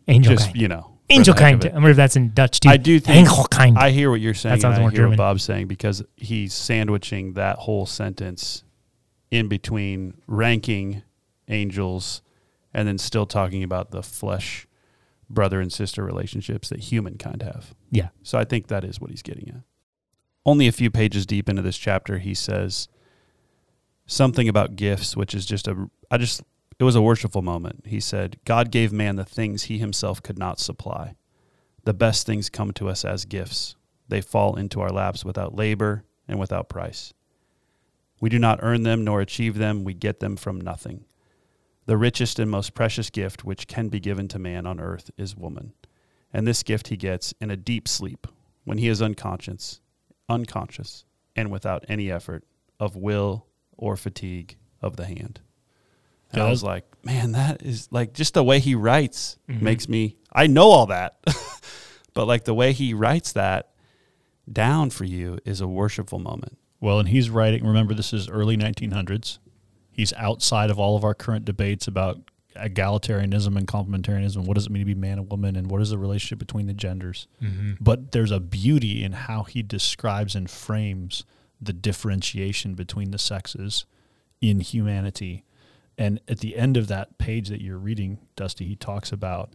angel 0.08 0.34
Just, 0.36 0.48
kind. 0.48 0.58
you 0.62 0.68
know. 0.68 0.88
Angel 1.10 1.34
kind. 1.34 1.64
I 1.66 1.74
wonder 1.74 1.90
if 1.90 1.98
that's 1.98 2.16
in 2.16 2.34
Dutch 2.34 2.62
too. 2.62 2.70
I 2.70 2.78
do 2.78 2.98
think 3.00 3.18
angel 3.18 3.44
kind. 3.52 3.78
I 3.78 3.90
hear 3.92 4.10
what 4.10 4.22
you're 4.22 4.34
saying. 4.34 4.62
sounds 4.62 4.76
and 4.76 4.76
I 4.76 4.80
more 4.80 4.90
hear 4.92 4.98
German. 5.00 5.12
what 5.12 5.18
Bob's 5.18 5.44
saying 5.44 5.68
because 5.68 6.02
he's 6.16 6.54
sandwiching 6.54 7.34
that 7.34 7.58
whole 7.58 7.86
sentence 7.86 8.64
in 9.30 9.48
between 9.50 10.14
ranking 10.28 11.04
angels 11.50 12.22
and 12.74 12.88
then 12.88 12.98
still 12.98 13.26
talking 13.26 13.62
about 13.64 13.92
the 13.92 14.02
flesh 14.02 14.68
brother 15.30 15.60
and 15.60 15.72
sister 15.72 16.04
relationships 16.04 16.70
that 16.70 16.80
humankind 16.80 17.42
have. 17.42 17.74
yeah. 17.90 18.10
So 18.24 18.38
I 18.38 18.46
think 18.46 18.68
that 18.68 18.84
is 18.86 19.00
what 19.02 19.10
he's 19.12 19.22
getting 19.22 19.50
at. 19.50 19.62
Only 20.46 20.68
a 20.68 20.72
few 20.72 20.90
pages 20.90 21.26
deep 21.26 21.48
into 21.48 21.62
this 21.62 21.78
chapter, 21.78 22.18
he 22.18 22.34
says 22.34 22.88
something 24.06 24.50
about 24.50 24.76
gifts, 24.76 25.16
which 25.16 25.34
is 25.34 25.46
just 25.46 25.68
a, 25.68 25.90
I 26.10 26.18
just, 26.18 26.42
it 26.80 26.84
was 26.84 26.96
a 26.96 27.02
worshipful 27.02 27.42
moment. 27.42 27.84
He 27.86 28.00
said, 28.00 28.38
God 28.46 28.72
gave 28.72 28.92
man 28.92 29.16
the 29.16 29.24
things 29.24 29.64
he 29.64 29.78
himself 29.78 30.22
could 30.24 30.40
not 30.40 30.60
supply. 30.60 31.16
The 31.84 31.94
best 31.94 32.26
things 32.26 32.50
come 32.50 32.72
to 32.74 32.90
us 32.90 33.06
as 33.06 33.26
gifts. 33.26 33.76
They 34.08 34.22
fall 34.22 34.56
into 34.56 34.82
our 34.82 34.90
laps 34.90 35.24
without 35.24 35.56
labor 35.56 36.04
and 36.28 36.40
without 36.40 36.70
price. 36.70 37.14
We 38.20 38.30
do 38.30 38.40
not 38.40 38.60
earn 38.62 38.84
them 38.84 39.04
nor 39.04 39.22
achieve 39.22 39.58
them, 39.58 39.84
we 39.84 39.94
get 39.94 40.20
them 40.20 40.36
from 40.36 40.60
nothing. 40.60 41.06
The 41.86 41.98
richest 41.98 42.40
and 42.40 42.52
most 42.52 42.74
precious 42.74 43.10
gift 43.10 43.44
which 43.44 43.68
can 43.68 43.90
be 43.90 44.00
given 44.00 44.28
to 44.30 44.40
man 44.40 44.66
on 44.66 44.80
earth 44.80 45.12
is 45.18 45.36
woman 45.36 45.74
and 46.34 46.48
this 46.48 46.64
gift 46.64 46.88
he 46.88 46.98
gets 46.98 47.34
in 47.40 47.52
a 47.52 47.58
deep 47.58 47.88
sleep 47.88 48.28
when 48.64 48.78
he 48.78 48.88
is 48.88 49.02
unconscious 49.02 49.80
unconscious 50.32 51.06
and 51.36 51.52
without 51.52 51.86
any 51.88 52.12
effort 52.12 52.44
of 52.80 52.96
will 52.96 53.46
or 53.78 53.96
fatigue 53.96 54.58
of 54.82 54.96
the 54.96 55.06
hand 55.06 55.40
and 56.32 56.42
i 56.42 56.50
was 56.50 56.64
like 56.64 56.86
man 57.04 57.34
that 57.34 57.62
is 57.62 57.88
like 57.92 58.14
just 58.14 58.34
the 58.34 58.44
way 58.44 58.60
he 58.60 58.74
writes 58.76 59.38
Mhm. 59.50 59.62
makes 59.62 59.88
me 59.90 60.16
i 60.34 60.48
know 60.48 60.70
all 60.72 60.88
that 60.88 61.20
but 62.14 62.26
like 62.26 62.46
the 62.46 62.54
way 62.54 62.72
he 62.74 62.94
writes 62.94 63.32
that 63.34 63.70
down 64.52 64.90
for 64.90 65.04
you 65.06 65.38
is 65.46 65.62
a 65.62 65.68
worshipful 65.68 66.20
moment 66.20 66.58
Well, 66.80 67.00
and 67.00 67.10
he's 67.10 67.30
writing, 67.30 67.64
remember, 67.66 67.94
this 67.94 68.12
is 68.12 68.28
early 68.28 68.58
1900s. 68.58 69.38
He's 69.92 70.14
outside 70.14 70.72
of 70.72 70.80
all 70.80 70.96
of 70.98 71.04
our 71.04 71.14
current 71.14 71.46
debates 71.46 71.88
about 71.88 72.18
egalitarianism 72.56 73.56
and 73.58 73.68
complementarianism. 73.68 74.46
What 74.46 74.56
does 74.56 74.66
it 74.66 74.72
mean 74.72 74.82
to 74.82 74.86
be 74.86 74.96
man 74.96 75.20
and 75.20 75.30
woman? 75.30 75.56
And 75.56 75.70
what 75.70 75.82
is 75.82 75.90
the 75.90 75.98
relationship 75.98 76.40
between 76.40 76.68
the 76.68 76.74
genders? 76.74 77.28
Mm-hmm. 77.42 77.74
But 77.80 78.12
there's 78.12 78.32
a 78.32 78.40
beauty 78.40 79.04
in 79.04 79.14
how 79.14 79.44
he 79.44 79.62
describes 79.62 80.36
and 80.36 80.50
frames 80.50 81.24
the 81.62 81.74
differentiation 81.74 82.74
between 82.74 83.12
the 83.12 83.18
sexes 83.20 83.86
in 84.42 84.60
humanity 84.60 85.46
And 85.98 86.20
at 86.28 86.40
the 86.40 86.56
end 86.58 86.78
of 86.78 86.88
that 86.88 87.18
page 87.20 87.50
that 87.50 87.62
you're 87.62 87.78
reading, 87.78 88.20
Dusty, 88.36 88.66
he 88.66 88.76
talks 88.76 89.12
about 89.12 89.54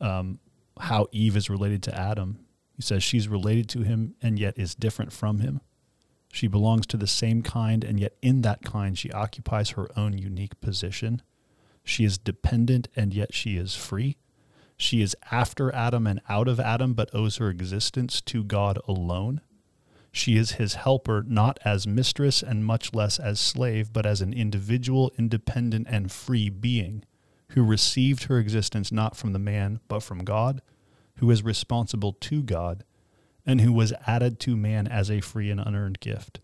um, 0.00 0.40
how 0.80 1.06
Eve 1.12 1.36
is 1.36 1.48
related 1.48 1.82
to 1.84 1.94
Adam. 1.96 2.38
He 2.74 2.82
says 2.82 3.04
she's 3.04 3.28
related 3.28 3.68
to 3.70 3.82
him 3.82 4.14
and 4.20 4.38
yet 4.38 4.58
is 4.58 4.74
different 4.74 5.12
from 5.12 5.38
him. 5.38 5.60
She 6.32 6.48
belongs 6.48 6.86
to 6.88 6.96
the 6.96 7.06
same 7.06 7.42
kind, 7.42 7.84
and 7.84 8.00
yet 8.00 8.16
in 8.20 8.42
that 8.42 8.62
kind, 8.64 8.98
she 8.98 9.12
occupies 9.12 9.70
her 9.70 9.88
own 9.96 10.18
unique 10.18 10.60
position. 10.60 11.22
She 11.84 12.04
is 12.04 12.18
dependent, 12.18 12.88
and 12.96 13.14
yet 13.14 13.34
she 13.34 13.56
is 13.56 13.76
free. 13.76 14.16
She 14.76 15.02
is 15.02 15.16
after 15.30 15.72
Adam 15.72 16.06
and 16.06 16.20
out 16.28 16.48
of 16.48 16.58
Adam, 16.58 16.94
but 16.94 17.14
owes 17.14 17.36
her 17.36 17.48
existence 17.48 18.20
to 18.22 18.42
God 18.42 18.78
alone. 18.88 19.40
She 20.10 20.36
is 20.36 20.52
his 20.52 20.74
helper, 20.74 21.24
not 21.26 21.58
as 21.64 21.86
mistress 21.86 22.42
and 22.42 22.64
much 22.64 22.94
less 22.94 23.18
as 23.18 23.38
slave, 23.38 23.92
but 23.92 24.06
as 24.06 24.20
an 24.20 24.32
individual, 24.32 25.12
independent, 25.18 25.86
and 25.90 26.10
free 26.10 26.48
being 26.48 27.04
who 27.50 27.64
received 27.64 28.24
her 28.24 28.38
existence 28.38 28.90
not 28.90 29.16
from 29.16 29.32
the 29.32 29.38
man, 29.38 29.80
but 29.88 30.02
from 30.02 30.24
God, 30.24 30.60
who 31.16 31.30
is 31.30 31.44
responsible 31.44 32.12
to 32.12 32.42
God, 32.42 32.84
and 33.46 33.60
who 33.60 33.72
was 33.72 33.92
added 34.06 34.40
to 34.40 34.56
man 34.56 34.86
as 34.88 35.10
a 35.10 35.20
free 35.20 35.50
and 35.50 35.60
unearned 35.60 36.00
gift. 36.00 36.40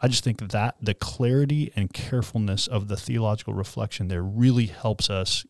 I 0.00 0.08
just 0.08 0.24
think 0.24 0.38
that 0.48 0.76
the 0.80 0.94
clarity 0.94 1.72
and 1.74 1.92
carefulness 1.92 2.66
of 2.66 2.88
the 2.88 2.96
theological 2.96 3.54
reflection 3.54 4.08
there 4.08 4.22
really 4.22 4.66
helps 4.66 5.10
us 5.10 5.44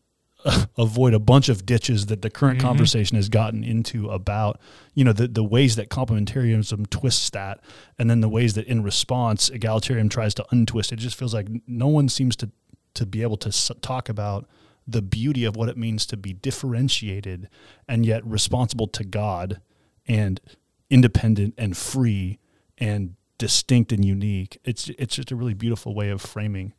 avoid 0.77 1.13
a 1.13 1.19
bunch 1.19 1.49
of 1.49 1.65
ditches 1.65 2.05
that 2.05 2.21
the 2.21 2.29
current 2.29 2.59
mm-hmm. 2.59 2.67
conversation 2.67 3.17
has 3.17 3.27
gotten 3.27 3.63
into 3.63 4.09
about 4.09 4.59
you 4.95 5.03
know 5.03 5.11
the, 5.11 5.27
the 5.27 5.43
ways 5.43 5.75
that 5.75 5.89
complementarianism 5.89 6.89
twists 6.89 7.29
that 7.31 7.59
and 7.97 8.09
then 8.09 8.21
the 8.21 8.29
ways 8.29 8.53
that 8.53 8.65
in 8.65 8.81
response 8.81 9.49
egalitarian 9.49 10.07
tries 10.07 10.33
to 10.33 10.45
untwist 10.51 10.91
it. 10.91 10.99
it 10.99 11.01
just 11.01 11.17
feels 11.17 11.33
like 11.33 11.47
no 11.67 11.87
one 11.87 12.07
seems 12.07 12.35
to 12.37 12.49
to 12.93 13.05
be 13.05 13.21
able 13.21 13.37
to 13.37 13.51
talk 13.81 14.07
about 14.07 14.47
the 14.87 15.01
beauty 15.01 15.45
of 15.45 15.55
what 15.55 15.69
it 15.69 15.77
means 15.77 16.05
to 16.05 16.17
be 16.17 16.33
differentiated 16.33 17.47
and 17.87 18.05
yet 18.05 18.25
responsible 18.25 18.87
to 18.87 19.03
God 19.03 19.61
and 20.07 20.41
independent 20.89 21.53
and 21.57 21.77
free 21.77 22.39
and 22.77 23.15
distinct 23.39 23.91
and 23.91 24.05
unique. 24.05 24.59
It's 24.63 24.89
it's 24.89 25.15
just 25.15 25.31
a 25.31 25.35
really 25.35 25.55
beautiful 25.55 25.95
way 25.95 26.09
of 26.09 26.21
framing 26.21 26.73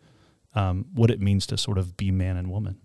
um, 0.54 0.86
what 0.94 1.10
it 1.10 1.20
means 1.20 1.46
to 1.48 1.56
sort 1.56 1.78
of 1.78 1.96
be 1.96 2.12
man 2.12 2.36
and 2.36 2.50
woman. 2.50 2.78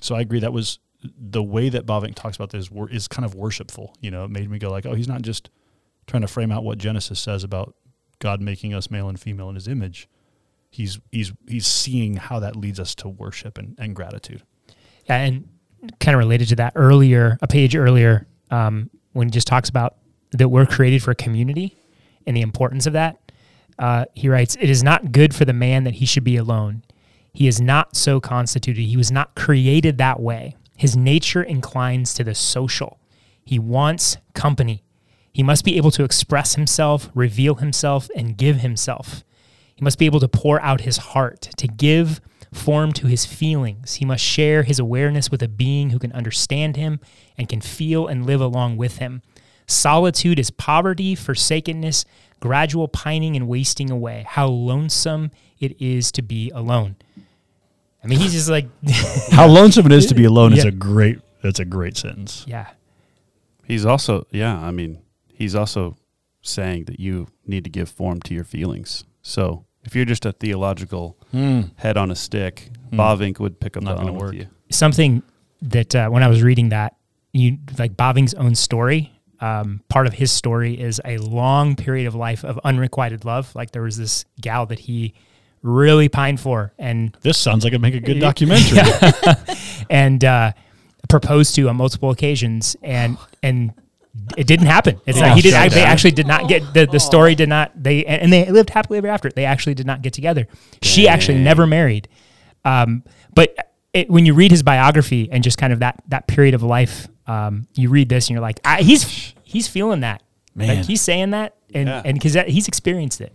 So 0.00 0.16
I 0.16 0.20
agree 0.20 0.40
that 0.40 0.52
was 0.52 0.80
the 1.02 1.42
way 1.42 1.68
that 1.68 1.86
Bavinck 1.86 2.16
talks 2.16 2.36
about 2.36 2.50
this 2.50 2.68
is 2.90 3.06
kind 3.06 3.24
of 3.24 3.34
worshipful. 3.34 3.94
You 4.00 4.10
know, 4.10 4.24
it 4.24 4.30
made 4.30 4.50
me 4.50 4.58
go 4.58 4.70
like, 4.70 4.86
oh, 4.86 4.94
he's 4.94 5.08
not 5.08 5.22
just 5.22 5.50
trying 6.08 6.22
to 6.22 6.28
frame 6.28 6.50
out 6.50 6.64
what 6.64 6.78
Genesis 6.78 7.20
says 7.20 7.44
about 7.44 7.76
God 8.18 8.40
making 8.40 8.74
us 8.74 8.90
male 8.90 9.08
and 9.08 9.20
female 9.20 9.48
in 9.48 9.54
His 9.54 9.68
image 9.68 10.08
he's 10.76 11.00
he's 11.10 11.32
he's 11.48 11.66
seeing 11.66 12.16
how 12.16 12.38
that 12.40 12.54
leads 12.54 12.78
us 12.78 12.94
to 12.96 13.08
worship 13.08 13.58
and, 13.58 13.74
and 13.78 13.96
gratitude. 13.96 14.42
Yeah, 15.08 15.16
and 15.16 15.48
kind 16.00 16.14
of 16.14 16.18
related 16.18 16.48
to 16.48 16.56
that 16.56 16.72
earlier, 16.76 17.38
a 17.40 17.46
page 17.46 17.76
earlier, 17.76 18.26
um, 18.50 18.90
when 19.12 19.28
he 19.28 19.30
just 19.30 19.46
talks 19.46 19.68
about 19.68 19.96
that 20.32 20.48
we're 20.48 20.66
created 20.66 21.02
for 21.02 21.14
community 21.14 21.76
and 22.26 22.36
the 22.36 22.42
importance 22.42 22.86
of 22.86 22.92
that. 22.94 23.18
Uh, 23.78 24.06
he 24.14 24.28
writes, 24.28 24.56
"It 24.60 24.70
is 24.70 24.82
not 24.82 25.12
good 25.12 25.34
for 25.34 25.44
the 25.44 25.52
man 25.52 25.84
that 25.84 25.94
he 25.94 26.06
should 26.06 26.24
be 26.24 26.36
alone. 26.36 26.82
He 27.32 27.46
is 27.46 27.60
not 27.60 27.96
so 27.96 28.20
constituted. 28.20 28.82
He 28.82 28.96
was 28.96 29.12
not 29.12 29.34
created 29.34 29.98
that 29.98 30.20
way. 30.20 30.56
His 30.76 30.96
nature 30.96 31.42
inclines 31.42 32.14
to 32.14 32.24
the 32.24 32.34
social. 32.34 32.98
He 33.44 33.58
wants 33.58 34.16
company. 34.34 34.82
He 35.32 35.42
must 35.42 35.64
be 35.64 35.76
able 35.76 35.90
to 35.90 36.04
express 36.04 36.54
himself, 36.54 37.10
reveal 37.14 37.56
himself, 37.56 38.08
and 38.16 38.38
give 38.38 38.56
himself. 38.56 39.22
He 39.74 39.84
must 39.84 39.98
be 39.98 40.06
able 40.06 40.20
to 40.20 40.28
pour 40.28 40.60
out 40.62 40.80
his 40.80 40.96
heart, 40.96 41.50
to 41.58 41.68
give 41.68 42.22
form 42.52 42.92
to 42.92 43.06
his 43.06 43.26
feelings. 43.26 43.94
He 43.94 44.06
must 44.06 44.24
share 44.24 44.62
his 44.62 44.78
awareness 44.78 45.30
with 45.30 45.42
a 45.42 45.48
being 45.48 45.90
who 45.90 45.98
can 45.98 46.12
understand 46.12 46.76
him 46.76 47.00
and 47.36 47.50
can 47.50 47.60
feel 47.60 48.06
and 48.06 48.24
live 48.24 48.40
along 48.40 48.78
with 48.78 48.96
him. 48.96 49.20
Solitude 49.66 50.38
is 50.38 50.50
poverty, 50.50 51.14
forsakenness, 51.14 52.04
gradual 52.40 52.88
pining 52.88 53.36
and 53.36 53.48
wasting 53.48 53.90
away. 53.90 54.24
How 54.28 54.46
lonesome 54.46 55.30
it 55.58 55.80
is 55.80 56.12
to 56.12 56.22
be 56.22 56.50
alone. 56.50 56.96
I 58.04 58.08
mean, 58.08 58.20
he's 58.20 58.32
just 58.32 58.48
like 58.48 58.66
how 59.32 59.46
lonesome 59.46 59.86
it 59.86 59.92
is 59.92 60.06
to 60.06 60.14
be 60.14 60.24
alone 60.24 60.52
yeah. 60.52 60.58
is 60.58 60.64
a 60.64 60.70
great. 60.70 61.20
That's 61.42 61.58
a 61.58 61.64
great 61.64 61.96
sentence. 61.96 62.44
Yeah. 62.46 62.68
He's 63.64 63.84
also 63.84 64.26
yeah. 64.30 64.56
I 64.58 64.70
mean, 64.70 65.02
he's 65.32 65.54
also 65.54 65.96
saying 66.42 66.84
that 66.84 67.00
you 67.00 67.26
need 67.46 67.64
to 67.64 67.70
give 67.70 67.88
form 67.88 68.20
to 68.22 68.34
your 68.34 68.44
feelings. 68.44 69.04
So 69.22 69.64
if 69.84 69.96
you're 69.96 70.04
just 70.04 70.24
a 70.24 70.32
theological 70.32 71.16
mm. 71.34 71.70
head 71.76 71.96
on 71.96 72.10
a 72.10 72.16
stick, 72.16 72.70
mm. 72.90 72.98
Bavinck 72.98 73.40
would 73.40 73.58
pick 73.58 73.76
up 73.76 73.82
Not 73.82 74.04
the 74.04 74.12
work. 74.12 74.30
with 74.30 74.34
you. 74.34 74.46
Something 74.70 75.22
that 75.62 75.94
uh, 75.94 76.08
when 76.08 76.22
I 76.22 76.28
was 76.28 76.42
reading 76.42 76.68
that, 76.70 76.96
you 77.32 77.58
like 77.78 77.96
Bavinck's 77.96 78.34
own 78.34 78.54
story. 78.54 79.12
Um, 79.40 79.82
part 79.88 80.06
of 80.06 80.14
his 80.14 80.32
story 80.32 80.80
is 80.80 81.00
a 81.04 81.18
long 81.18 81.76
period 81.76 82.06
of 82.06 82.14
life 82.14 82.44
of 82.44 82.58
unrequited 82.64 83.24
love. 83.24 83.54
Like 83.54 83.70
there 83.70 83.82
was 83.82 83.96
this 83.96 84.24
gal 84.40 84.66
that 84.66 84.78
he 84.78 85.14
really 85.62 86.08
pined 86.08 86.40
for, 86.40 86.72
and 86.78 87.16
this 87.22 87.36
sounds 87.38 87.64
like 87.64 87.72
it'd 87.72 87.82
make 87.82 87.94
a 87.94 88.00
good 88.00 88.20
documentary. 88.20 88.78
and 89.90 90.24
uh, 90.24 90.52
proposed 91.08 91.54
to 91.56 91.68
on 91.68 91.76
multiple 91.76 92.10
occasions, 92.10 92.76
and 92.82 93.18
and 93.42 93.72
it 94.36 94.46
didn't 94.46 94.66
happen. 94.66 95.00
It's 95.06 95.18
like 95.18 95.34
he 95.34 95.42
did. 95.42 95.52
They 95.72 95.82
actually 95.82 96.12
did 96.12 96.26
not 96.26 96.48
get 96.48 96.74
the, 96.74 96.86
the 96.86 97.00
story. 97.00 97.34
Did 97.34 97.48
not 97.48 97.72
they? 97.80 98.04
And 98.04 98.32
they 98.32 98.50
lived 98.50 98.70
happily 98.70 98.98
ever 98.98 99.08
after. 99.08 99.30
They 99.30 99.44
actually 99.44 99.74
did 99.74 99.86
not 99.86 100.02
get 100.02 100.12
together. 100.12 100.44
Dang. 100.44 100.78
She 100.82 101.08
actually 101.08 101.38
never 101.38 101.66
married. 101.66 102.08
Um, 102.64 103.04
but 103.34 103.54
it, 103.92 104.10
when 104.10 104.26
you 104.26 104.34
read 104.34 104.50
his 104.50 104.62
biography 104.62 105.28
and 105.30 105.44
just 105.44 105.58
kind 105.58 105.72
of 105.72 105.80
that 105.80 106.02
that 106.08 106.26
period 106.26 106.54
of 106.54 106.62
life, 106.62 107.08
um, 107.26 107.66
you 107.74 107.88
read 107.90 108.08
this 108.08 108.28
and 108.28 108.34
you're 108.34 108.42
like, 108.42 108.64
he's 108.80 109.34
he's 109.42 109.68
feeling 109.68 110.00
that. 110.00 110.22
Man, 110.54 110.68
like 110.68 110.86
he's 110.86 111.02
saying 111.02 111.30
that, 111.30 111.54
and 111.74 111.88
yeah. 111.88 112.02
and 112.04 112.14
because 112.14 112.34
he's 112.46 112.66
experienced 112.66 113.20
it. 113.20 113.34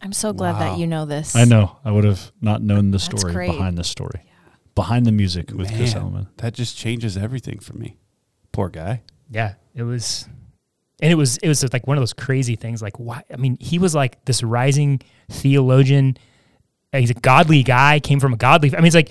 I'm 0.00 0.12
so 0.12 0.32
glad 0.32 0.52
wow. 0.52 0.58
that 0.60 0.78
you 0.78 0.86
know 0.86 1.04
this. 1.04 1.34
I 1.34 1.44
know. 1.44 1.78
I 1.84 1.90
would 1.90 2.04
have 2.04 2.30
not 2.40 2.62
known 2.62 2.90
the 2.90 2.98
story 2.98 3.48
behind 3.48 3.76
the 3.76 3.84
story, 3.84 4.20
yeah. 4.24 4.52
behind 4.74 5.06
the 5.06 5.12
music 5.12 5.50
with 5.50 5.70
Man, 5.70 5.78
Chris 5.78 5.94
Hemmelman. 5.94 6.28
That 6.36 6.54
just 6.54 6.76
changes 6.76 7.16
everything 7.16 7.58
for 7.58 7.72
me. 7.74 7.96
Poor 8.52 8.68
guy. 8.68 9.02
Yeah, 9.30 9.54
it 9.74 9.82
was, 9.82 10.28
and 11.00 11.10
it 11.10 11.16
was 11.16 11.38
it 11.38 11.48
was 11.48 11.64
like 11.72 11.86
one 11.86 11.96
of 11.96 12.02
those 12.02 12.12
crazy 12.12 12.54
things. 12.54 12.82
Like 12.82 13.00
why? 13.00 13.22
I 13.32 13.36
mean, 13.36 13.56
he 13.58 13.78
was 13.78 13.94
like 13.94 14.24
this 14.26 14.42
rising 14.42 15.00
theologian. 15.30 16.16
He's 16.92 17.10
a 17.10 17.14
godly 17.14 17.64
guy. 17.64 17.98
Came 17.98 18.20
from 18.20 18.34
a 18.34 18.36
godly. 18.36 18.72
I 18.72 18.76
mean, 18.76 18.86
it's 18.86 18.94
like 18.94 19.10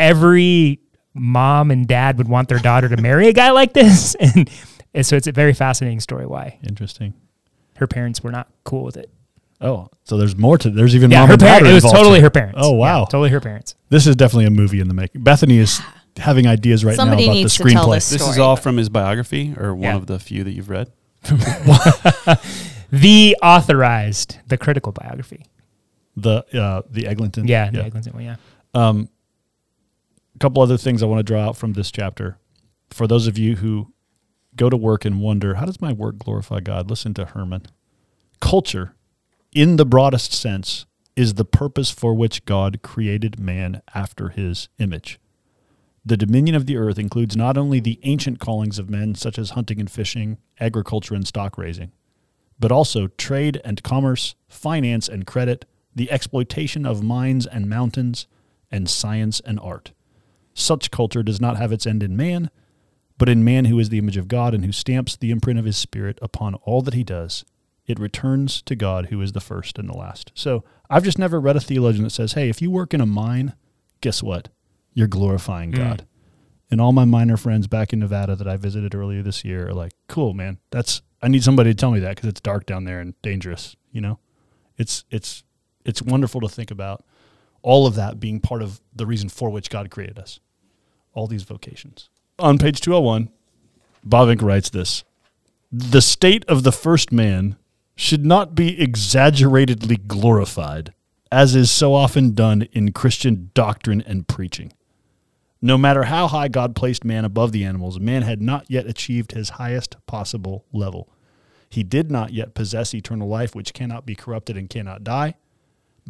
every 0.00 0.80
mom 1.14 1.70
and 1.70 1.86
dad 1.86 2.18
would 2.18 2.28
want 2.28 2.48
their 2.48 2.58
daughter 2.58 2.88
to 2.88 2.96
marry 2.96 3.28
a 3.28 3.32
guy 3.32 3.50
like 3.50 3.72
this, 3.72 4.14
and, 4.20 4.50
and 4.94 5.06
so 5.06 5.16
it's 5.16 5.26
a 5.26 5.32
very 5.32 5.52
fascinating 5.52 6.00
story. 6.00 6.26
Why? 6.26 6.58
Interesting. 6.66 7.14
Her 7.76 7.86
parents 7.86 8.22
were 8.22 8.32
not 8.32 8.48
cool 8.64 8.84
with 8.84 8.96
it. 8.96 9.10
Oh, 9.62 9.88
so 10.04 10.16
there's 10.16 10.36
more 10.36 10.56
to 10.58 10.70
there's 10.70 10.96
even 10.96 11.10
yeah, 11.10 11.20
mom 11.20 11.28
her 11.28 11.32
and 11.34 11.40
dad. 11.40 11.66
It 11.66 11.74
was 11.74 11.84
totally 11.84 12.18
too. 12.18 12.24
her 12.24 12.30
parents. 12.30 12.58
Oh 12.60 12.72
wow, 12.72 13.00
yeah, 13.00 13.04
totally 13.06 13.30
her 13.30 13.40
parents. 13.40 13.74
This 13.90 14.06
is 14.06 14.16
definitely 14.16 14.46
a 14.46 14.50
movie 14.50 14.80
in 14.80 14.88
the 14.88 14.94
making. 14.94 15.22
Bethany 15.22 15.58
is 15.58 15.80
having 16.16 16.46
ideas 16.46 16.84
right 16.84 16.96
Somebody 16.96 17.26
now 17.26 17.32
about 17.32 17.42
the 17.42 17.48
screenplay. 17.48 17.94
This, 17.96 18.10
this, 18.10 18.26
is 18.26 18.38
all 18.38 18.56
from 18.56 18.78
his 18.78 18.88
biography 18.88 19.54
or 19.56 19.74
one 19.74 19.82
yeah. 19.82 19.96
of 19.96 20.06
the 20.06 20.18
few 20.18 20.44
that 20.44 20.52
you've 20.52 20.70
read? 20.70 20.90
the 22.90 23.36
authorized, 23.42 24.38
the 24.46 24.56
critical 24.56 24.92
biography. 24.92 25.44
The 26.16 26.44
uh, 26.58 26.82
the 26.90 27.06
Eglinton. 27.06 27.46
Yeah, 27.46 27.70
the 27.70 27.78
yeah. 27.78 27.84
Eglinton 27.84 28.12
one, 28.14 28.24
yeah. 28.24 28.36
Um, 28.72 29.08
a 29.08 29.19
couple 30.40 30.62
other 30.62 30.78
things 30.78 31.02
I 31.02 31.06
want 31.06 31.20
to 31.20 31.22
draw 31.22 31.42
out 31.42 31.56
from 31.56 31.74
this 31.74 31.90
chapter. 31.90 32.38
For 32.88 33.06
those 33.06 33.26
of 33.26 33.38
you 33.38 33.56
who 33.56 33.92
go 34.56 34.70
to 34.70 34.76
work 34.76 35.04
and 35.04 35.20
wonder, 35.20 35.54
how 35.56 35.66
does 35.66 35.80
my 35.80 35.92
work 35.92 36.18
glorify 36.18 36.60
God? 36.60 36.90
Listen 36.90 37.14
to 37.14 37.26
Herman. 37.26 37.66
Culture, 38.40 38.94
in 39.52 39.76
the 39.76 39.84
broadest 39.84 40.32
sense, 40.32 40.86
is 41.14 41.34
the 41.34 41.44
purpose 41.44 41.90
for 41.90 42.14
which 42.14 42.46
God 42.46 42.80
created 42.82 43.38
man 43.38 43.82
after 43.94 44.30
his 44.30 44.68
image. 44.78 45.20
The 46.04 46.16
dominion 46.16 46.56
of 46.56 46.64
the 46.64 46.78
earth 46.78 46.98
includes 46.98 47.36
not 47.36 47.58
only 47.58 47.78
the 47.78 48.00
ancient 48.04 48.40
callings 48.40 48.78
of 48.78 48.88
men, 48.88 49.14
such 49.14 49.38
as 49.38 49.50
hunting 49.50 49.78
and 49.78 49.90
fishing, 49.90 50.38
agriculture 50.58 51.14
and 51.14 51.26
stock 51.26 51.58
raising, 51.58 51.92
but 52.58 52.72
also 52.72 53.08
trade 53.08 53.60
and 53.64 53.82
commerce, 53.82 54.34
finance 54.48 55.06
and 55.08 55.26
credit, 55.26 55.66
the 55.94 56.10
exploitation 56.10 56.86
of 56.86 57.02
mines 57.02 57.46
and 57.46 57.68
mountains, 57.68 58.26
and 58.70 58.88
science 58.88 59.40
and 59.44 59.60
art. 59.60 59.92
Such 60.54 60.90
culture 60.90 61.22
does 61.22 61.40
not 61.40 61.56
have 61.56 61.72
its 61.72 61.86
end 61.86 62.02
in 62.02 62.16
man, 62.16 62.50
but 63.18 63.28
in 63.28 63.44
man 63.44 63.66
who 63.66 63.78
is 63.78 63.88
the 63.88 63.98
image 63.98 64.16
of 64.16 64.28
God 64.28 64.54
and 64.54 64.64
who 64.64 64.72
stamps 64.72 65.16
the 65.16 65.30
imprint 65.30 65.58
of 65.58 65.64
his 65.64 65.76
spirit 65.76 66.18
upon 66.20 66.54
all 66.56 66.82
that 66.82 66.94
he 66.94 67.04
does. 67.04 67.44
It 67.86 67.98
returns 67.98 68.62
to 68.62 68.76
God 68.76 69.06
who 69.06 69.20
is 69.20 69.32
the 69.32 69.40
first 69.40 69.78
and 69.78 69.88
the 69.88 69.96
last. 69.96 70.32
So 70.34 70.64
I've 70.88 71.04
just 71.04 71.18
never 71.18 71.40
read 71.40 71.56
a 71.56 71.60
theologian 71.60 72.04
that 72.04 72.10
says, 72.10 72.34
hey, 72.34 72.48
if 72.48 72.62
you 72.62 72.70
work 72.70 72.94
in 72.94 73.00
a 73.00 73.06
mine, 73.06 73.54
guess 74.00 74.22
what? 74.22 74.48
you're 74.94 75.08
glorifying 75.08 75.72
mm. 75.72 75.76
God. 75.76 76.06
And 76.70 76.80
all 76.80 76.92
my 76.92 77.04
miner 77.04 77.36
friends 77.36 77.66
back 77.66 77.92
in 77.92 77.98
Nevada 77.98 78.36
that 78.36 78.46
I 78.46 78.56
visited 78.56 78.94
earlier 78.94 79.22
this 79.22 79.44
year 79.44 79.68
are 79.68 79.74
like, 79.74 79.92
cool, 80.08 80.34
man. 80.34 80.58
That's, 80.70 81.02
I 81.20 81.28
need 81.28 81.42
somebody 81.42 81.70
to 81.70 81.74
tell 81.74 81.90
me 81.90 82.00
that 82.00 82.16
because 82.16 82.28
it's 82.28 82.40
dark 82.40 82.64
down 82.64 82.84
there 82.84 83.00
and 83.00 83.20
dangerous, 83.22 83.74
you 83.90 84.00
know? 84.00 84.20
It's, 84.78 85.04
it's, 85.10 85.42
it's 85.84 86.00
wonderful 86.00 86.40
to 86.42 86.48
think 86.48 86.70
about 86.70 87.04
All 87.62 87.86
of 87.86 87.94
that 87.94 88.20
being 88.20 88.40
part 88.40 88.62
of 88.62 88.80
the 88.94 89.06
reason 89.06 89.28
for 89.28 89.50
which 89.50 89.70
God 89.70 89.90
created 89.90 90.18
us. 90.18 90.40
All 91.12 91.26
these 91.26 91.42
vocations. 91.42 92.08
On 92.38 92.58
page 92.58 92.80
201, 92.80 93.30
Bavinck 94.06 94.42
writes 94.42 94.70
this 94.70 95.04
The 95.70 96.00
state 96.00 96.44
of 96.46 96.62
the 96.62 96.72
first 96.72 97.12
man 97.12 97.56
should 97.96 98.24
not 98.24 98.54
be 98.54 98.80
exaggeratedly 98.80 99.96
glorified, 99.96 100.94
as 101.30 101.54
is 101.54 101.70
so 101.70 101.94
often 101.94 102.32
done 102.32 102.62
in 102.72 102.92
Christian 102.92 103.50
doctrine 103.52 104.00
and 104.00 104.26
preaching. 104.26 104.72
No 105.62 105.76
matter 105.76 106.04
how 106.04 106.26
high 106.28 106.48
God 106.48 106.74
placed 106.74 107.04
man 107.04 107.26
above 107.26 107.52
the 107.52 107.64
animals, 107.64 108.00
man 108.00 108.22
had 108.22 108.40
not 108.40 108.64
yet 108.70 108.86
achieved 108.86 109.32
his 109.32 109.50
highest 109.50 109.96
possible 110.06 110.64
level. 110.72 111.10
He 111.68 111.82
did 111.82 112.10
not 112.10 112.32
yet 112.32 112.54
possess 112.54 112.94
eternal 112.94 113.28
life, 113.28 113.54
which 113.54 113.74
cannot 113.74 114.06
be 114.06 114.14
corrupted 114.14 114.56
and 114.56 114.70
cannot 114.70 115.04
die, 115.04 115.34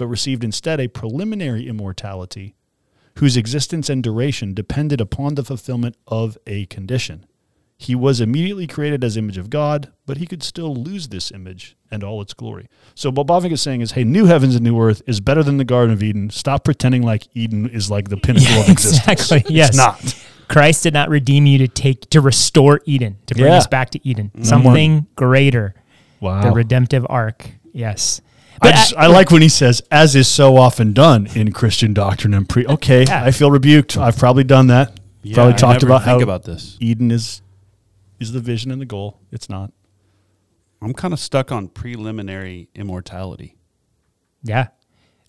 but 0.00 0.06
received 0.08 0.42
instead 0.42 0.80
a 0.80 0.88
preliminary 0.88 1.68
immortality 1.68 2.54
whose 3.18 3.36
existence 3.36 3.90
and 3.90 4.02
duration 4.02 4.54
depended 4.54 5.00
upon 5.00 5.34
the 5.34 5.44
fulfillment 5.44 5.94
of 6.08 6.38
a 6.46 6.64
condition. 6.66 7.26
He 7.76 7.94
was 7.94 8.20
immediately 8.20 8.66
created 8.66 9.04
as 9.04 9.16
image 9.16 9.36
of 9.38 9.50
God, 9.50 9.92
but 10.06 10.16
he 10.16 10.26
could 10.26 10.42
still 10.42 10.74
lose 10.74 11.08
this 11.08 11.30
image 11.30 11.76
and 11.90 12.02
all 12.02 12.20
its 12.22 12.32
glory. 12.34 12.66
So 12.94 13.10
what 13.10 13.26
Bavinck 13.26 13.52
is 13.52 13.60
saying 13.62 13.80
is, 13.82 13.92
hey, 13.92 14.04
new 14.04 14.24
heavens 14.26 14.54
and 14.54 14.64
new 14.64 14.78
earth 14.80 15.02
is 15.06 15.20
better 15.20 15.42
than 15.42 15.56
the 15.58 15.64
Garden 15.64 15.92
of 15.92 16.02
Eden. 16.02 16.30
Stop 16.30 16.64
pretending 16.64 17.02
like 17.02 17.26
Eden 17.34 17.68
is 17.68 17.90
like 17.90 18.08
the 18.08 18.16
pinnacle 18.22 18.50
Yeah, 18.54 18.60
of 18.62 18.68
existence. 18.70 19.08
exactly. 19.32 19.54
Yes. 19.54 19.68
It's 19.68 19.76
not. 19.76 20.26
Christ 20.48 20.82
did 20.82 20.94
not 20.94 21.08
redeem 21.10 21.46
you 21.46 21.58
to 21.58 21.68
take 21.68 22.08
to 22.10 22.20
restore 22.20 22.80
Eden, 22.86 23.18
to 23.26 23.34
bring 23.34 23.46
Yeah. 23.52 23.58
us 23.58 23.66
back 23.66 23.90
to 23.90 24.08
Eden. 24.08 24.30
Something 24.44 25.06
greater. 25.16 25.74
Wow. 26.20 26.42
The 26.42 26.50
redemptive 26.50 27.06
arc. 27.08 27.50
Yes. 27.72 28.20
I, 28.62 28.70
just, 28.72 28.94
I 28.96 29.06
like 29.06 29.30
when 29.30 29.42
he 29.42 29.48
says, 29.48 29.82
as 29.90 30.14
is 30.14 30.28
so 30.28 30.56
often 30.56 30.92
done 30.92 31.26
in 31.34 31.52
Christian 31.52 31.94
doctrine 31.94 32.34
and 32.34 32.48
pre. 32.48 32.66
Okay, 32.66 33.04
Yeah. 33.04 33.24
I 33.24 33.30
feel 33.30 33.50
rebuked. 33.50 33.96
I've 33.96 34.18
probably 34.18 34.44
done 34.44 34.66
that. 34.68 34.98
Yeah, 35.22 35.34
probably 35.34 35.54
I 35.54 35.56
talked 35.56 35.82
about 35.82 35.98
think 36.04 36.18
how 36.18 36.20
about 36.20 36.44
this. 36.44 36.76
Eden 36.80 37.10
is 37.10 37.42
is 38.18 38.32
the 38.32 38.40
vision 38.40 38.70
and 38.70 38.80
the 38.80 38.86
goal. 38.86 39.18
It's 39.32 39.48
not. 39.48 39.72
I'm 40.82 40.94
kind 40.94 41.12
of 41.12 41.20
stuck 41.20 41.52
on 41.52 41.68
preliminary 41.68 42.68
immortality. 42.74 43.56
Yeah. 44.42 44.68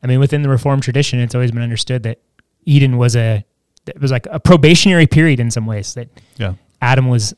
I 0.04 0.08
mean, 0.08 0.20
within 0.20 0.42
the 0.42 0.50
Reformed 0.50 0.84
tradition, 0.84 1.20
it's 1.20 1.36
always 1.36 1.52
been 1.52 1.62
understood 1.62 2.04
that 2.04 2.20
Eden 2.66 2.98
was 2.98 3.16
a 3.16 3.46
it 3.88 4.00
was 4.00 4.12
like 4.12 4.28
a 4.30 4.40
probationary 4.40 5.08
period 5.08 5.40
in 5.40 5.52
some 5.52 5.66
ways. 5.66 5.94
That 5.96 6.10
Yeah. 6.38 6.54
Adam 6.82 7.08
was, 7.10 7.34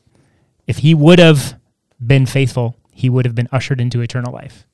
if 0.66 0.78
he 0.78 0.94
would 0.94 1.18
have 1.18 1.58
been 2.04 2.26
faithful, 2.26 2.76
he 2.92 3.08
would 3.10 3.24
have 3.26 3.34
been 3.34 3.48
ushered 3.52 3.80
into 3.80 4.00
eternal 4.00 4.32
life. 4.32 4.66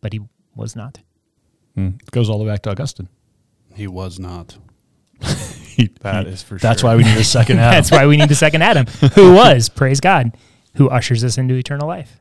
But 0.00 0.12
he 0.12 0.20
was 0.54 0.74
not. 0.76 1.00
It 1.76 2.10
goes 2.10 2.28
all 2.28 2.38
the 2.38 2.44
way 2.44 2.50
back 2.52 2.62
to 2.62 2.70
Augustine. 2.70 3.08
He 3.74 3.86
was 3.86 4.18
not. 4.18 4.58
He- 5.70 5.88
That 6.00 6.26
he- 6.26 6.32
is 6.32 6.42
for 6.42 6.58
That's 6.58 6.80
sure. 6.80 6.90
why 6.90 6.96
we 6.96 7.04
need 7.04 7.16
a 7.16 7.24
second 7.24 7.58
Adam. 7.60 7.72
That's 7.72 7.90
why 7.90 8.06
we 8.06 8.16
need 8.18 8.28
the 8.28 8.34
second 8.34 8.62
Adam, 8.62 8.86
who 9.14 9.32
was, 9.34 9.68
praise 9.70 10.00
God, 10.00 10.36
who 10.76 10.90
ushers 10.90 11.24
us 11.24 11.38
into 11.38 11.54
eternal 11.54 11.86
life. 11.88 12.20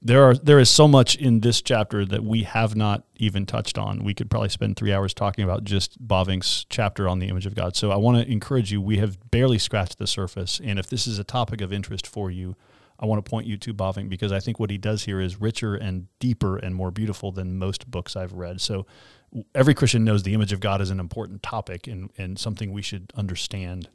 there 0.00 0.22
are 0.24 0.34
there 0.34 0.58
is 0.58 0.70
so 0.70 0.86
much 0.88 1.16
in 1.16 1.40
this 1.40 1.60
chapter 1.60 2.04
that 2.06 2.22
we 2.24 2.44
have 2.44 2.74
not 2.76 3.04
even 3.16 3.44
touched 3.44 3.76
on. 3.76 4.02
We 4.04 4.14
could 4.14 4.30
probably 4.30 4.48
spend 4.50 4.76
three 4.76 4.92
hours 4.94 5.12
talking 5.12 5.44
about 5.44 5.64
just 5.64 6.06
Bavinck's 6.06 6.64
chapter 6.70 7.06
on 7.08 7.18
the 7.18 7.28
image 7.28 7.44
of 7.44 7.54
God. 7.54 7.76
So 7.76 7.90
I 7.90 7.96
want 7.96 8.16
to 8.24 8.32
encourage 8.32 8.70
you. 8.72 8.80
We 8.80 8.96
have 8.98 9.18
barely 9.30 9.58
scratched 9.58 9.98
the 9.98 10.06
surface, 10.06 10.60
and 10.64 10.78
if 10.78 10.86
this 10.86 11.06
is 11.06 11.18
a 11.18 11.24
topic 11.24 11.60
of 11.60 11.72
interest 11.72 12.06
for 12.06 12.30
you, 12.30 12.56
I 12.98 13.06
want 13.06 13.24
to 13.24 13.28
point 13.28 13.46
you 13.46 13.56
to 13.58 13.74
Bavinck 13.74 14.08
because 14.08 14.32
I 14.32 14.40
think 14.40 14.58
what 14.58 14.70
he 14.70 14.78
does 14.78 15.04
here 15.04 15.20
is 15.20 15.40
richer 15.40 15.74
and 15.74 16.06
deeper 16.18 16.56
and 16.56 16.74
more 16.74 16.90
beautiful 16.90 17.32
than 17.32 17.58
most 17.58 17.90
books 17.90 18.16
I've 18.16 18.32
read. 18.32 18.60
So 18.60 18.86
every 19.54 19.74
Christian 19.74 20.04
knows 20.04 20.22
the 20.22 20.34
image 20.34 20.52
of 20.52 20.60
God 20.60 20.80
is 20.80 20.90
an 20.90 21.00
important 21.00 21.42
topic 21.42 21.86
and, 21.86 22.10
and 22.16 22.38
something 22.38 22.72
we 22.72 22.82
should 22.82 23.12
understand. 23.14 23.88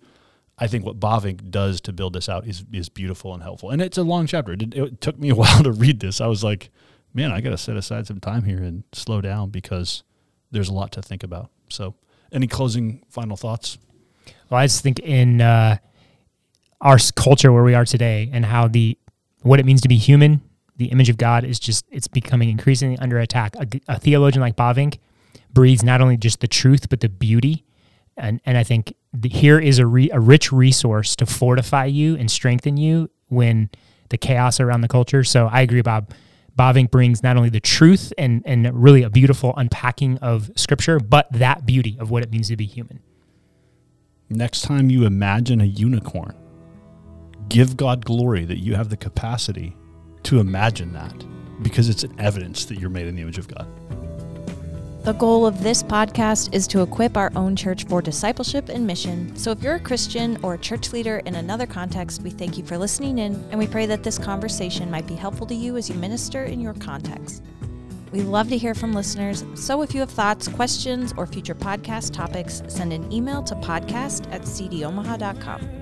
I 0.58 0.68
think 0.68 0.86
what 0.86 1.00
Bavinck 1.00 1.50
does 1.50 1.82
to 1.82 1.94
build 1.94 2.14
this 2.14 2.30
out 2.30 2.46
is 2.46 2.64
is 2.72 2.90
beautiful 2.90 3.34
and 3.34 3.42
helpful. 3.42 3.72
And 3.72 3.82
it's 3.82 3.98
a 3.98 4.04
long 4.04 4.28
chapter. 4.28 4.54
It, 4.54 4.74
it 4.76 5.02
took 5.02 5.18
me 5.18 5.30
a 5.30 5.36
while 5.42 5.64
to 5.64 5.72
read 5.72 6.00
this. 6.00 6.22
I 6.22 6.28
was 6.28 6.44
like, 6.44 6.70
man, 7.14 7.32
I 7.32 7.42
got 7.42 7.52
to 7.52 7.58
set 7.58 7.78
aside 7.78 8.08
some 8.08 8.20
time 8.20 8.44
here 8.44 8.62
and 8.62 8.84
slow 8.94 9.22
down 9.22 9.50
because 9.50 10.04
there's 10.52 10.70
a 10.70 10.74
lot 10.74 10.92
to 10.94 11.02
think 11.02 11.24
about. 11.24 11.50
So, 11.70 11.96
any 12.32 12.48
closing 12.48 13.04
final 13.10 13.38
thoughts? 13.38 13.78
Well, 14.50 14.60
I 14.60 14.66
just 14.66 14.84
think 14.84 15.00
in 15.00 15.42
uh, 15.42 15.78
our 16.82 16.98
culture 17.16 17.52
where 17.52 17.64
we 17.64 17.76
are 17.76 17.86
today 17.86 18.30
and 18.34 18.46
how 18.46 18.68
the 18.68 18.98
what 19.44 19.60
it 19.60 19.66
means 19.66 19.82
to 19.82 19.88
be 19.88 19.98
human, 19.98 20.42
the 20.78 20.88
image 20.88 21.10
of 21.10 21.18
God 21.18 21.44
is 21.44 21.60
just 21.60 21.86
it's 21.92 22.08
becoming 22.08 22.50
increasingly 22.50 22.98
under 22.98 23.20
attack. 23.20 23.56
A 23.88 24.00
theologian 24.00 24.42
like 24.42 24.56
Bavinck 24.56 24.98
breathes 25.54 25.84
not 25.84 26.02
only 26.02 26.18
just 26.18 26.40
the 26.40 26.48
truth 26.48 26.90
but 26.90 27.00
the 27.00 27.10
beauty, 27.10 27.66
and 28.18 28.42
and 28.46 28.58
I 28.58 28.64
think 28.64 28.96
the, 29.14 29.30
here 29.30 29.60
is 29.60 29.80
a 29.80 29.86
re, 29.86 30.10
a 30.12 30.20
rich 30.20 30.52
resource 30.52 31.16
to 31.18 31.26
fortify 31.26 31.86
you 31.86 32.16
and 32.16 32.30
strengthen 32.30 32.78
you 32.78 33.10
when 33.28 33.70
the 34.10 34.18
chaos 34.18 34.60
around 34.60 34.82
the 34.82 34.88
culture. 34.88 35.24
So 35.24 35.48
I 35.48 35.62
agree, 35.62 35.82
Bob. 35.82 36.12
Bavinck 36.58 36.92
brings 36.92 37.24
not 37.24 37.38
only 37.38 37.50
the 37.50 37.60
truth 37.60 38.12
and 38.18 38.42
and 38.46 38.70
really 38.74 39.04
a 39.04 39.10
beautiful 39.10 39.54
unpacking 39.56 40.18
of 40.18 40.52
Scripture, 40.56 41.00
but 41.00 41.32
that 41.32 41.66
beauty 41.66 41.98
of 42.00 42.10
what 42.12 42.24
it 42.24 42.32
means 42.32 42.50
to 42.50 42.58
be 42.58 42.66
human. 42.66 43.00
Next 44.30 44.62
time 44.62 44.90
you 44.90 45.06
imagine 45.06 45.60
a 45.60 45.66
unicorn, 45.66 46.36
give 47.52 47.76
God 47.76 48.06
glory 48.06 48.46
that 48.46 48.60
you 48.60 48.76
have 48.76 48.90
the 48.90 48.96
capacity 48.96 49.76
to 50.24 50.40
imagine 50.40 50.94
that 50.94 51.14
because 51.62 51.90
it's 51.90 52.04
an 52.04 52.16
evidence 52.18 52.64
that 52.64 52.80
you're 52.80 52.90
made 52.90 53.08
in 53.08 53.16
the 53.16 53.22
image 53.22 53.38
of 53.38 53.54
God. 53.54 53.68
The 55.04 55.12
goal 55.14 55.46
of 55.46 55.62
this 55.62 55.84
podcast 55.84 56.54
is 56.54 56.66
to 56.68 56.82
equip 56.82 57.18
our 57.18 57.30
own 57.36 57.58
church 57.58 57.84
for 57.88 58.02
discipleship 58.02 58.70
and 58.70 58.88
mission. 58.88 59.36
So 59.36 59.52
if 59.52 59.62
you're 59.62 59.76
a 59.76 59.80
Christian 59.82 60.38
or 60.44 60.54
a 60.54 60.58
church 60.58 60.94
leader 60.94 61.18
in 61.26 61.36
another 61.36 61.66
context, 61.66 62.22
we 62.22 62.30
thank 62.30 62.58
you 62.58 62.64
for 62.64 62.78
listening 62.78 63.18
in 63.18 63.34
and 63.50 63.60
we 63.60 63.68
pray 63.68 63.86
that 63.86 64.04
this 64.04 64.18
conversation 64.18 64.90
might 64.90 65.08
be 65.08 65.16
helpful 65.16 65.46
to 65.48 65.56
you 65.56 65.76
as 65.76 65.90
you 65.90 65.96
minister 65.96 66.46
in 66.46 66.62
your 66.62 66.76
context. 66.76 67.44
We 68.14 68.22
love 68.22 68.48
to 68.48 68.58
hear 68.58 68.76
from 68.76 68.94
listeners, 68.94 69.44
so 69.56 69.82
if 69.82 69.94
you 69.94 70.00
have 70.00 70.12
thoughts, 70.12 70.48
questions, 70.48 71.14
or 71.18 71.28
future 71.28 71.56
podcast 71.56 72.14
topics, 72.14 72.64
send 72.70 72.94
an 72.94 73.12
email 73.12 73.44
to 73.44 73.56
podcast 73.56 74.32
at 74.32 74.44
cdomaha.com. 74.44 75.81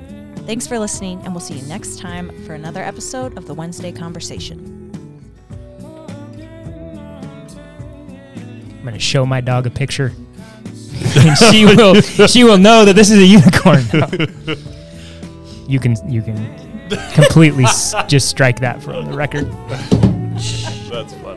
Thanks 0.49 0.65
for 0.65 0.79
listening, 0.79 1.21
and 1.25 1.31
we'll 1.31 1.41
see 1.41 1.53
you 1.53 1.61
next 1.67 1.99
time 1.99 2.31
for 2.43 2.55
another 2.55 2.81
episode 2.81 3.37
of 3.37 3.45
the 3.45 3.53
Wednesday 3.53 3.91
Conversation. 3.91 4.89
I'm 8.71 8.81
going 8.81 8.95
to 8.95 8.99
show 8.99 9.27
my 9.27 9.41
dog 9.41 9.67
a 9.67 9.69
picture. 9.69 10.11
and 11.17 11.37
she 11.37 11.65
will 11.65 12.01
she 12.01 12.43
will 12.43 12.57
know 12.57 12.83
that 12.83 12.95
this 12.95 13.11
is 13.11 13.19
a 13.19 13.25
unicorn. 13.27 13.83
you 15.67 15.79
can 15.79 15.95
you 16.11 16.23
can 16.23 16.89
completely 17.13 17.65
s- 17.65 17.93
just 18.07 18.27
strike 18.27 18.59
that 18.61 18.81
from 18.81 19.05
the 19.05 19.15
record. 19.15 19.45
That's 20.89 21.13
funny. 21.13 21.28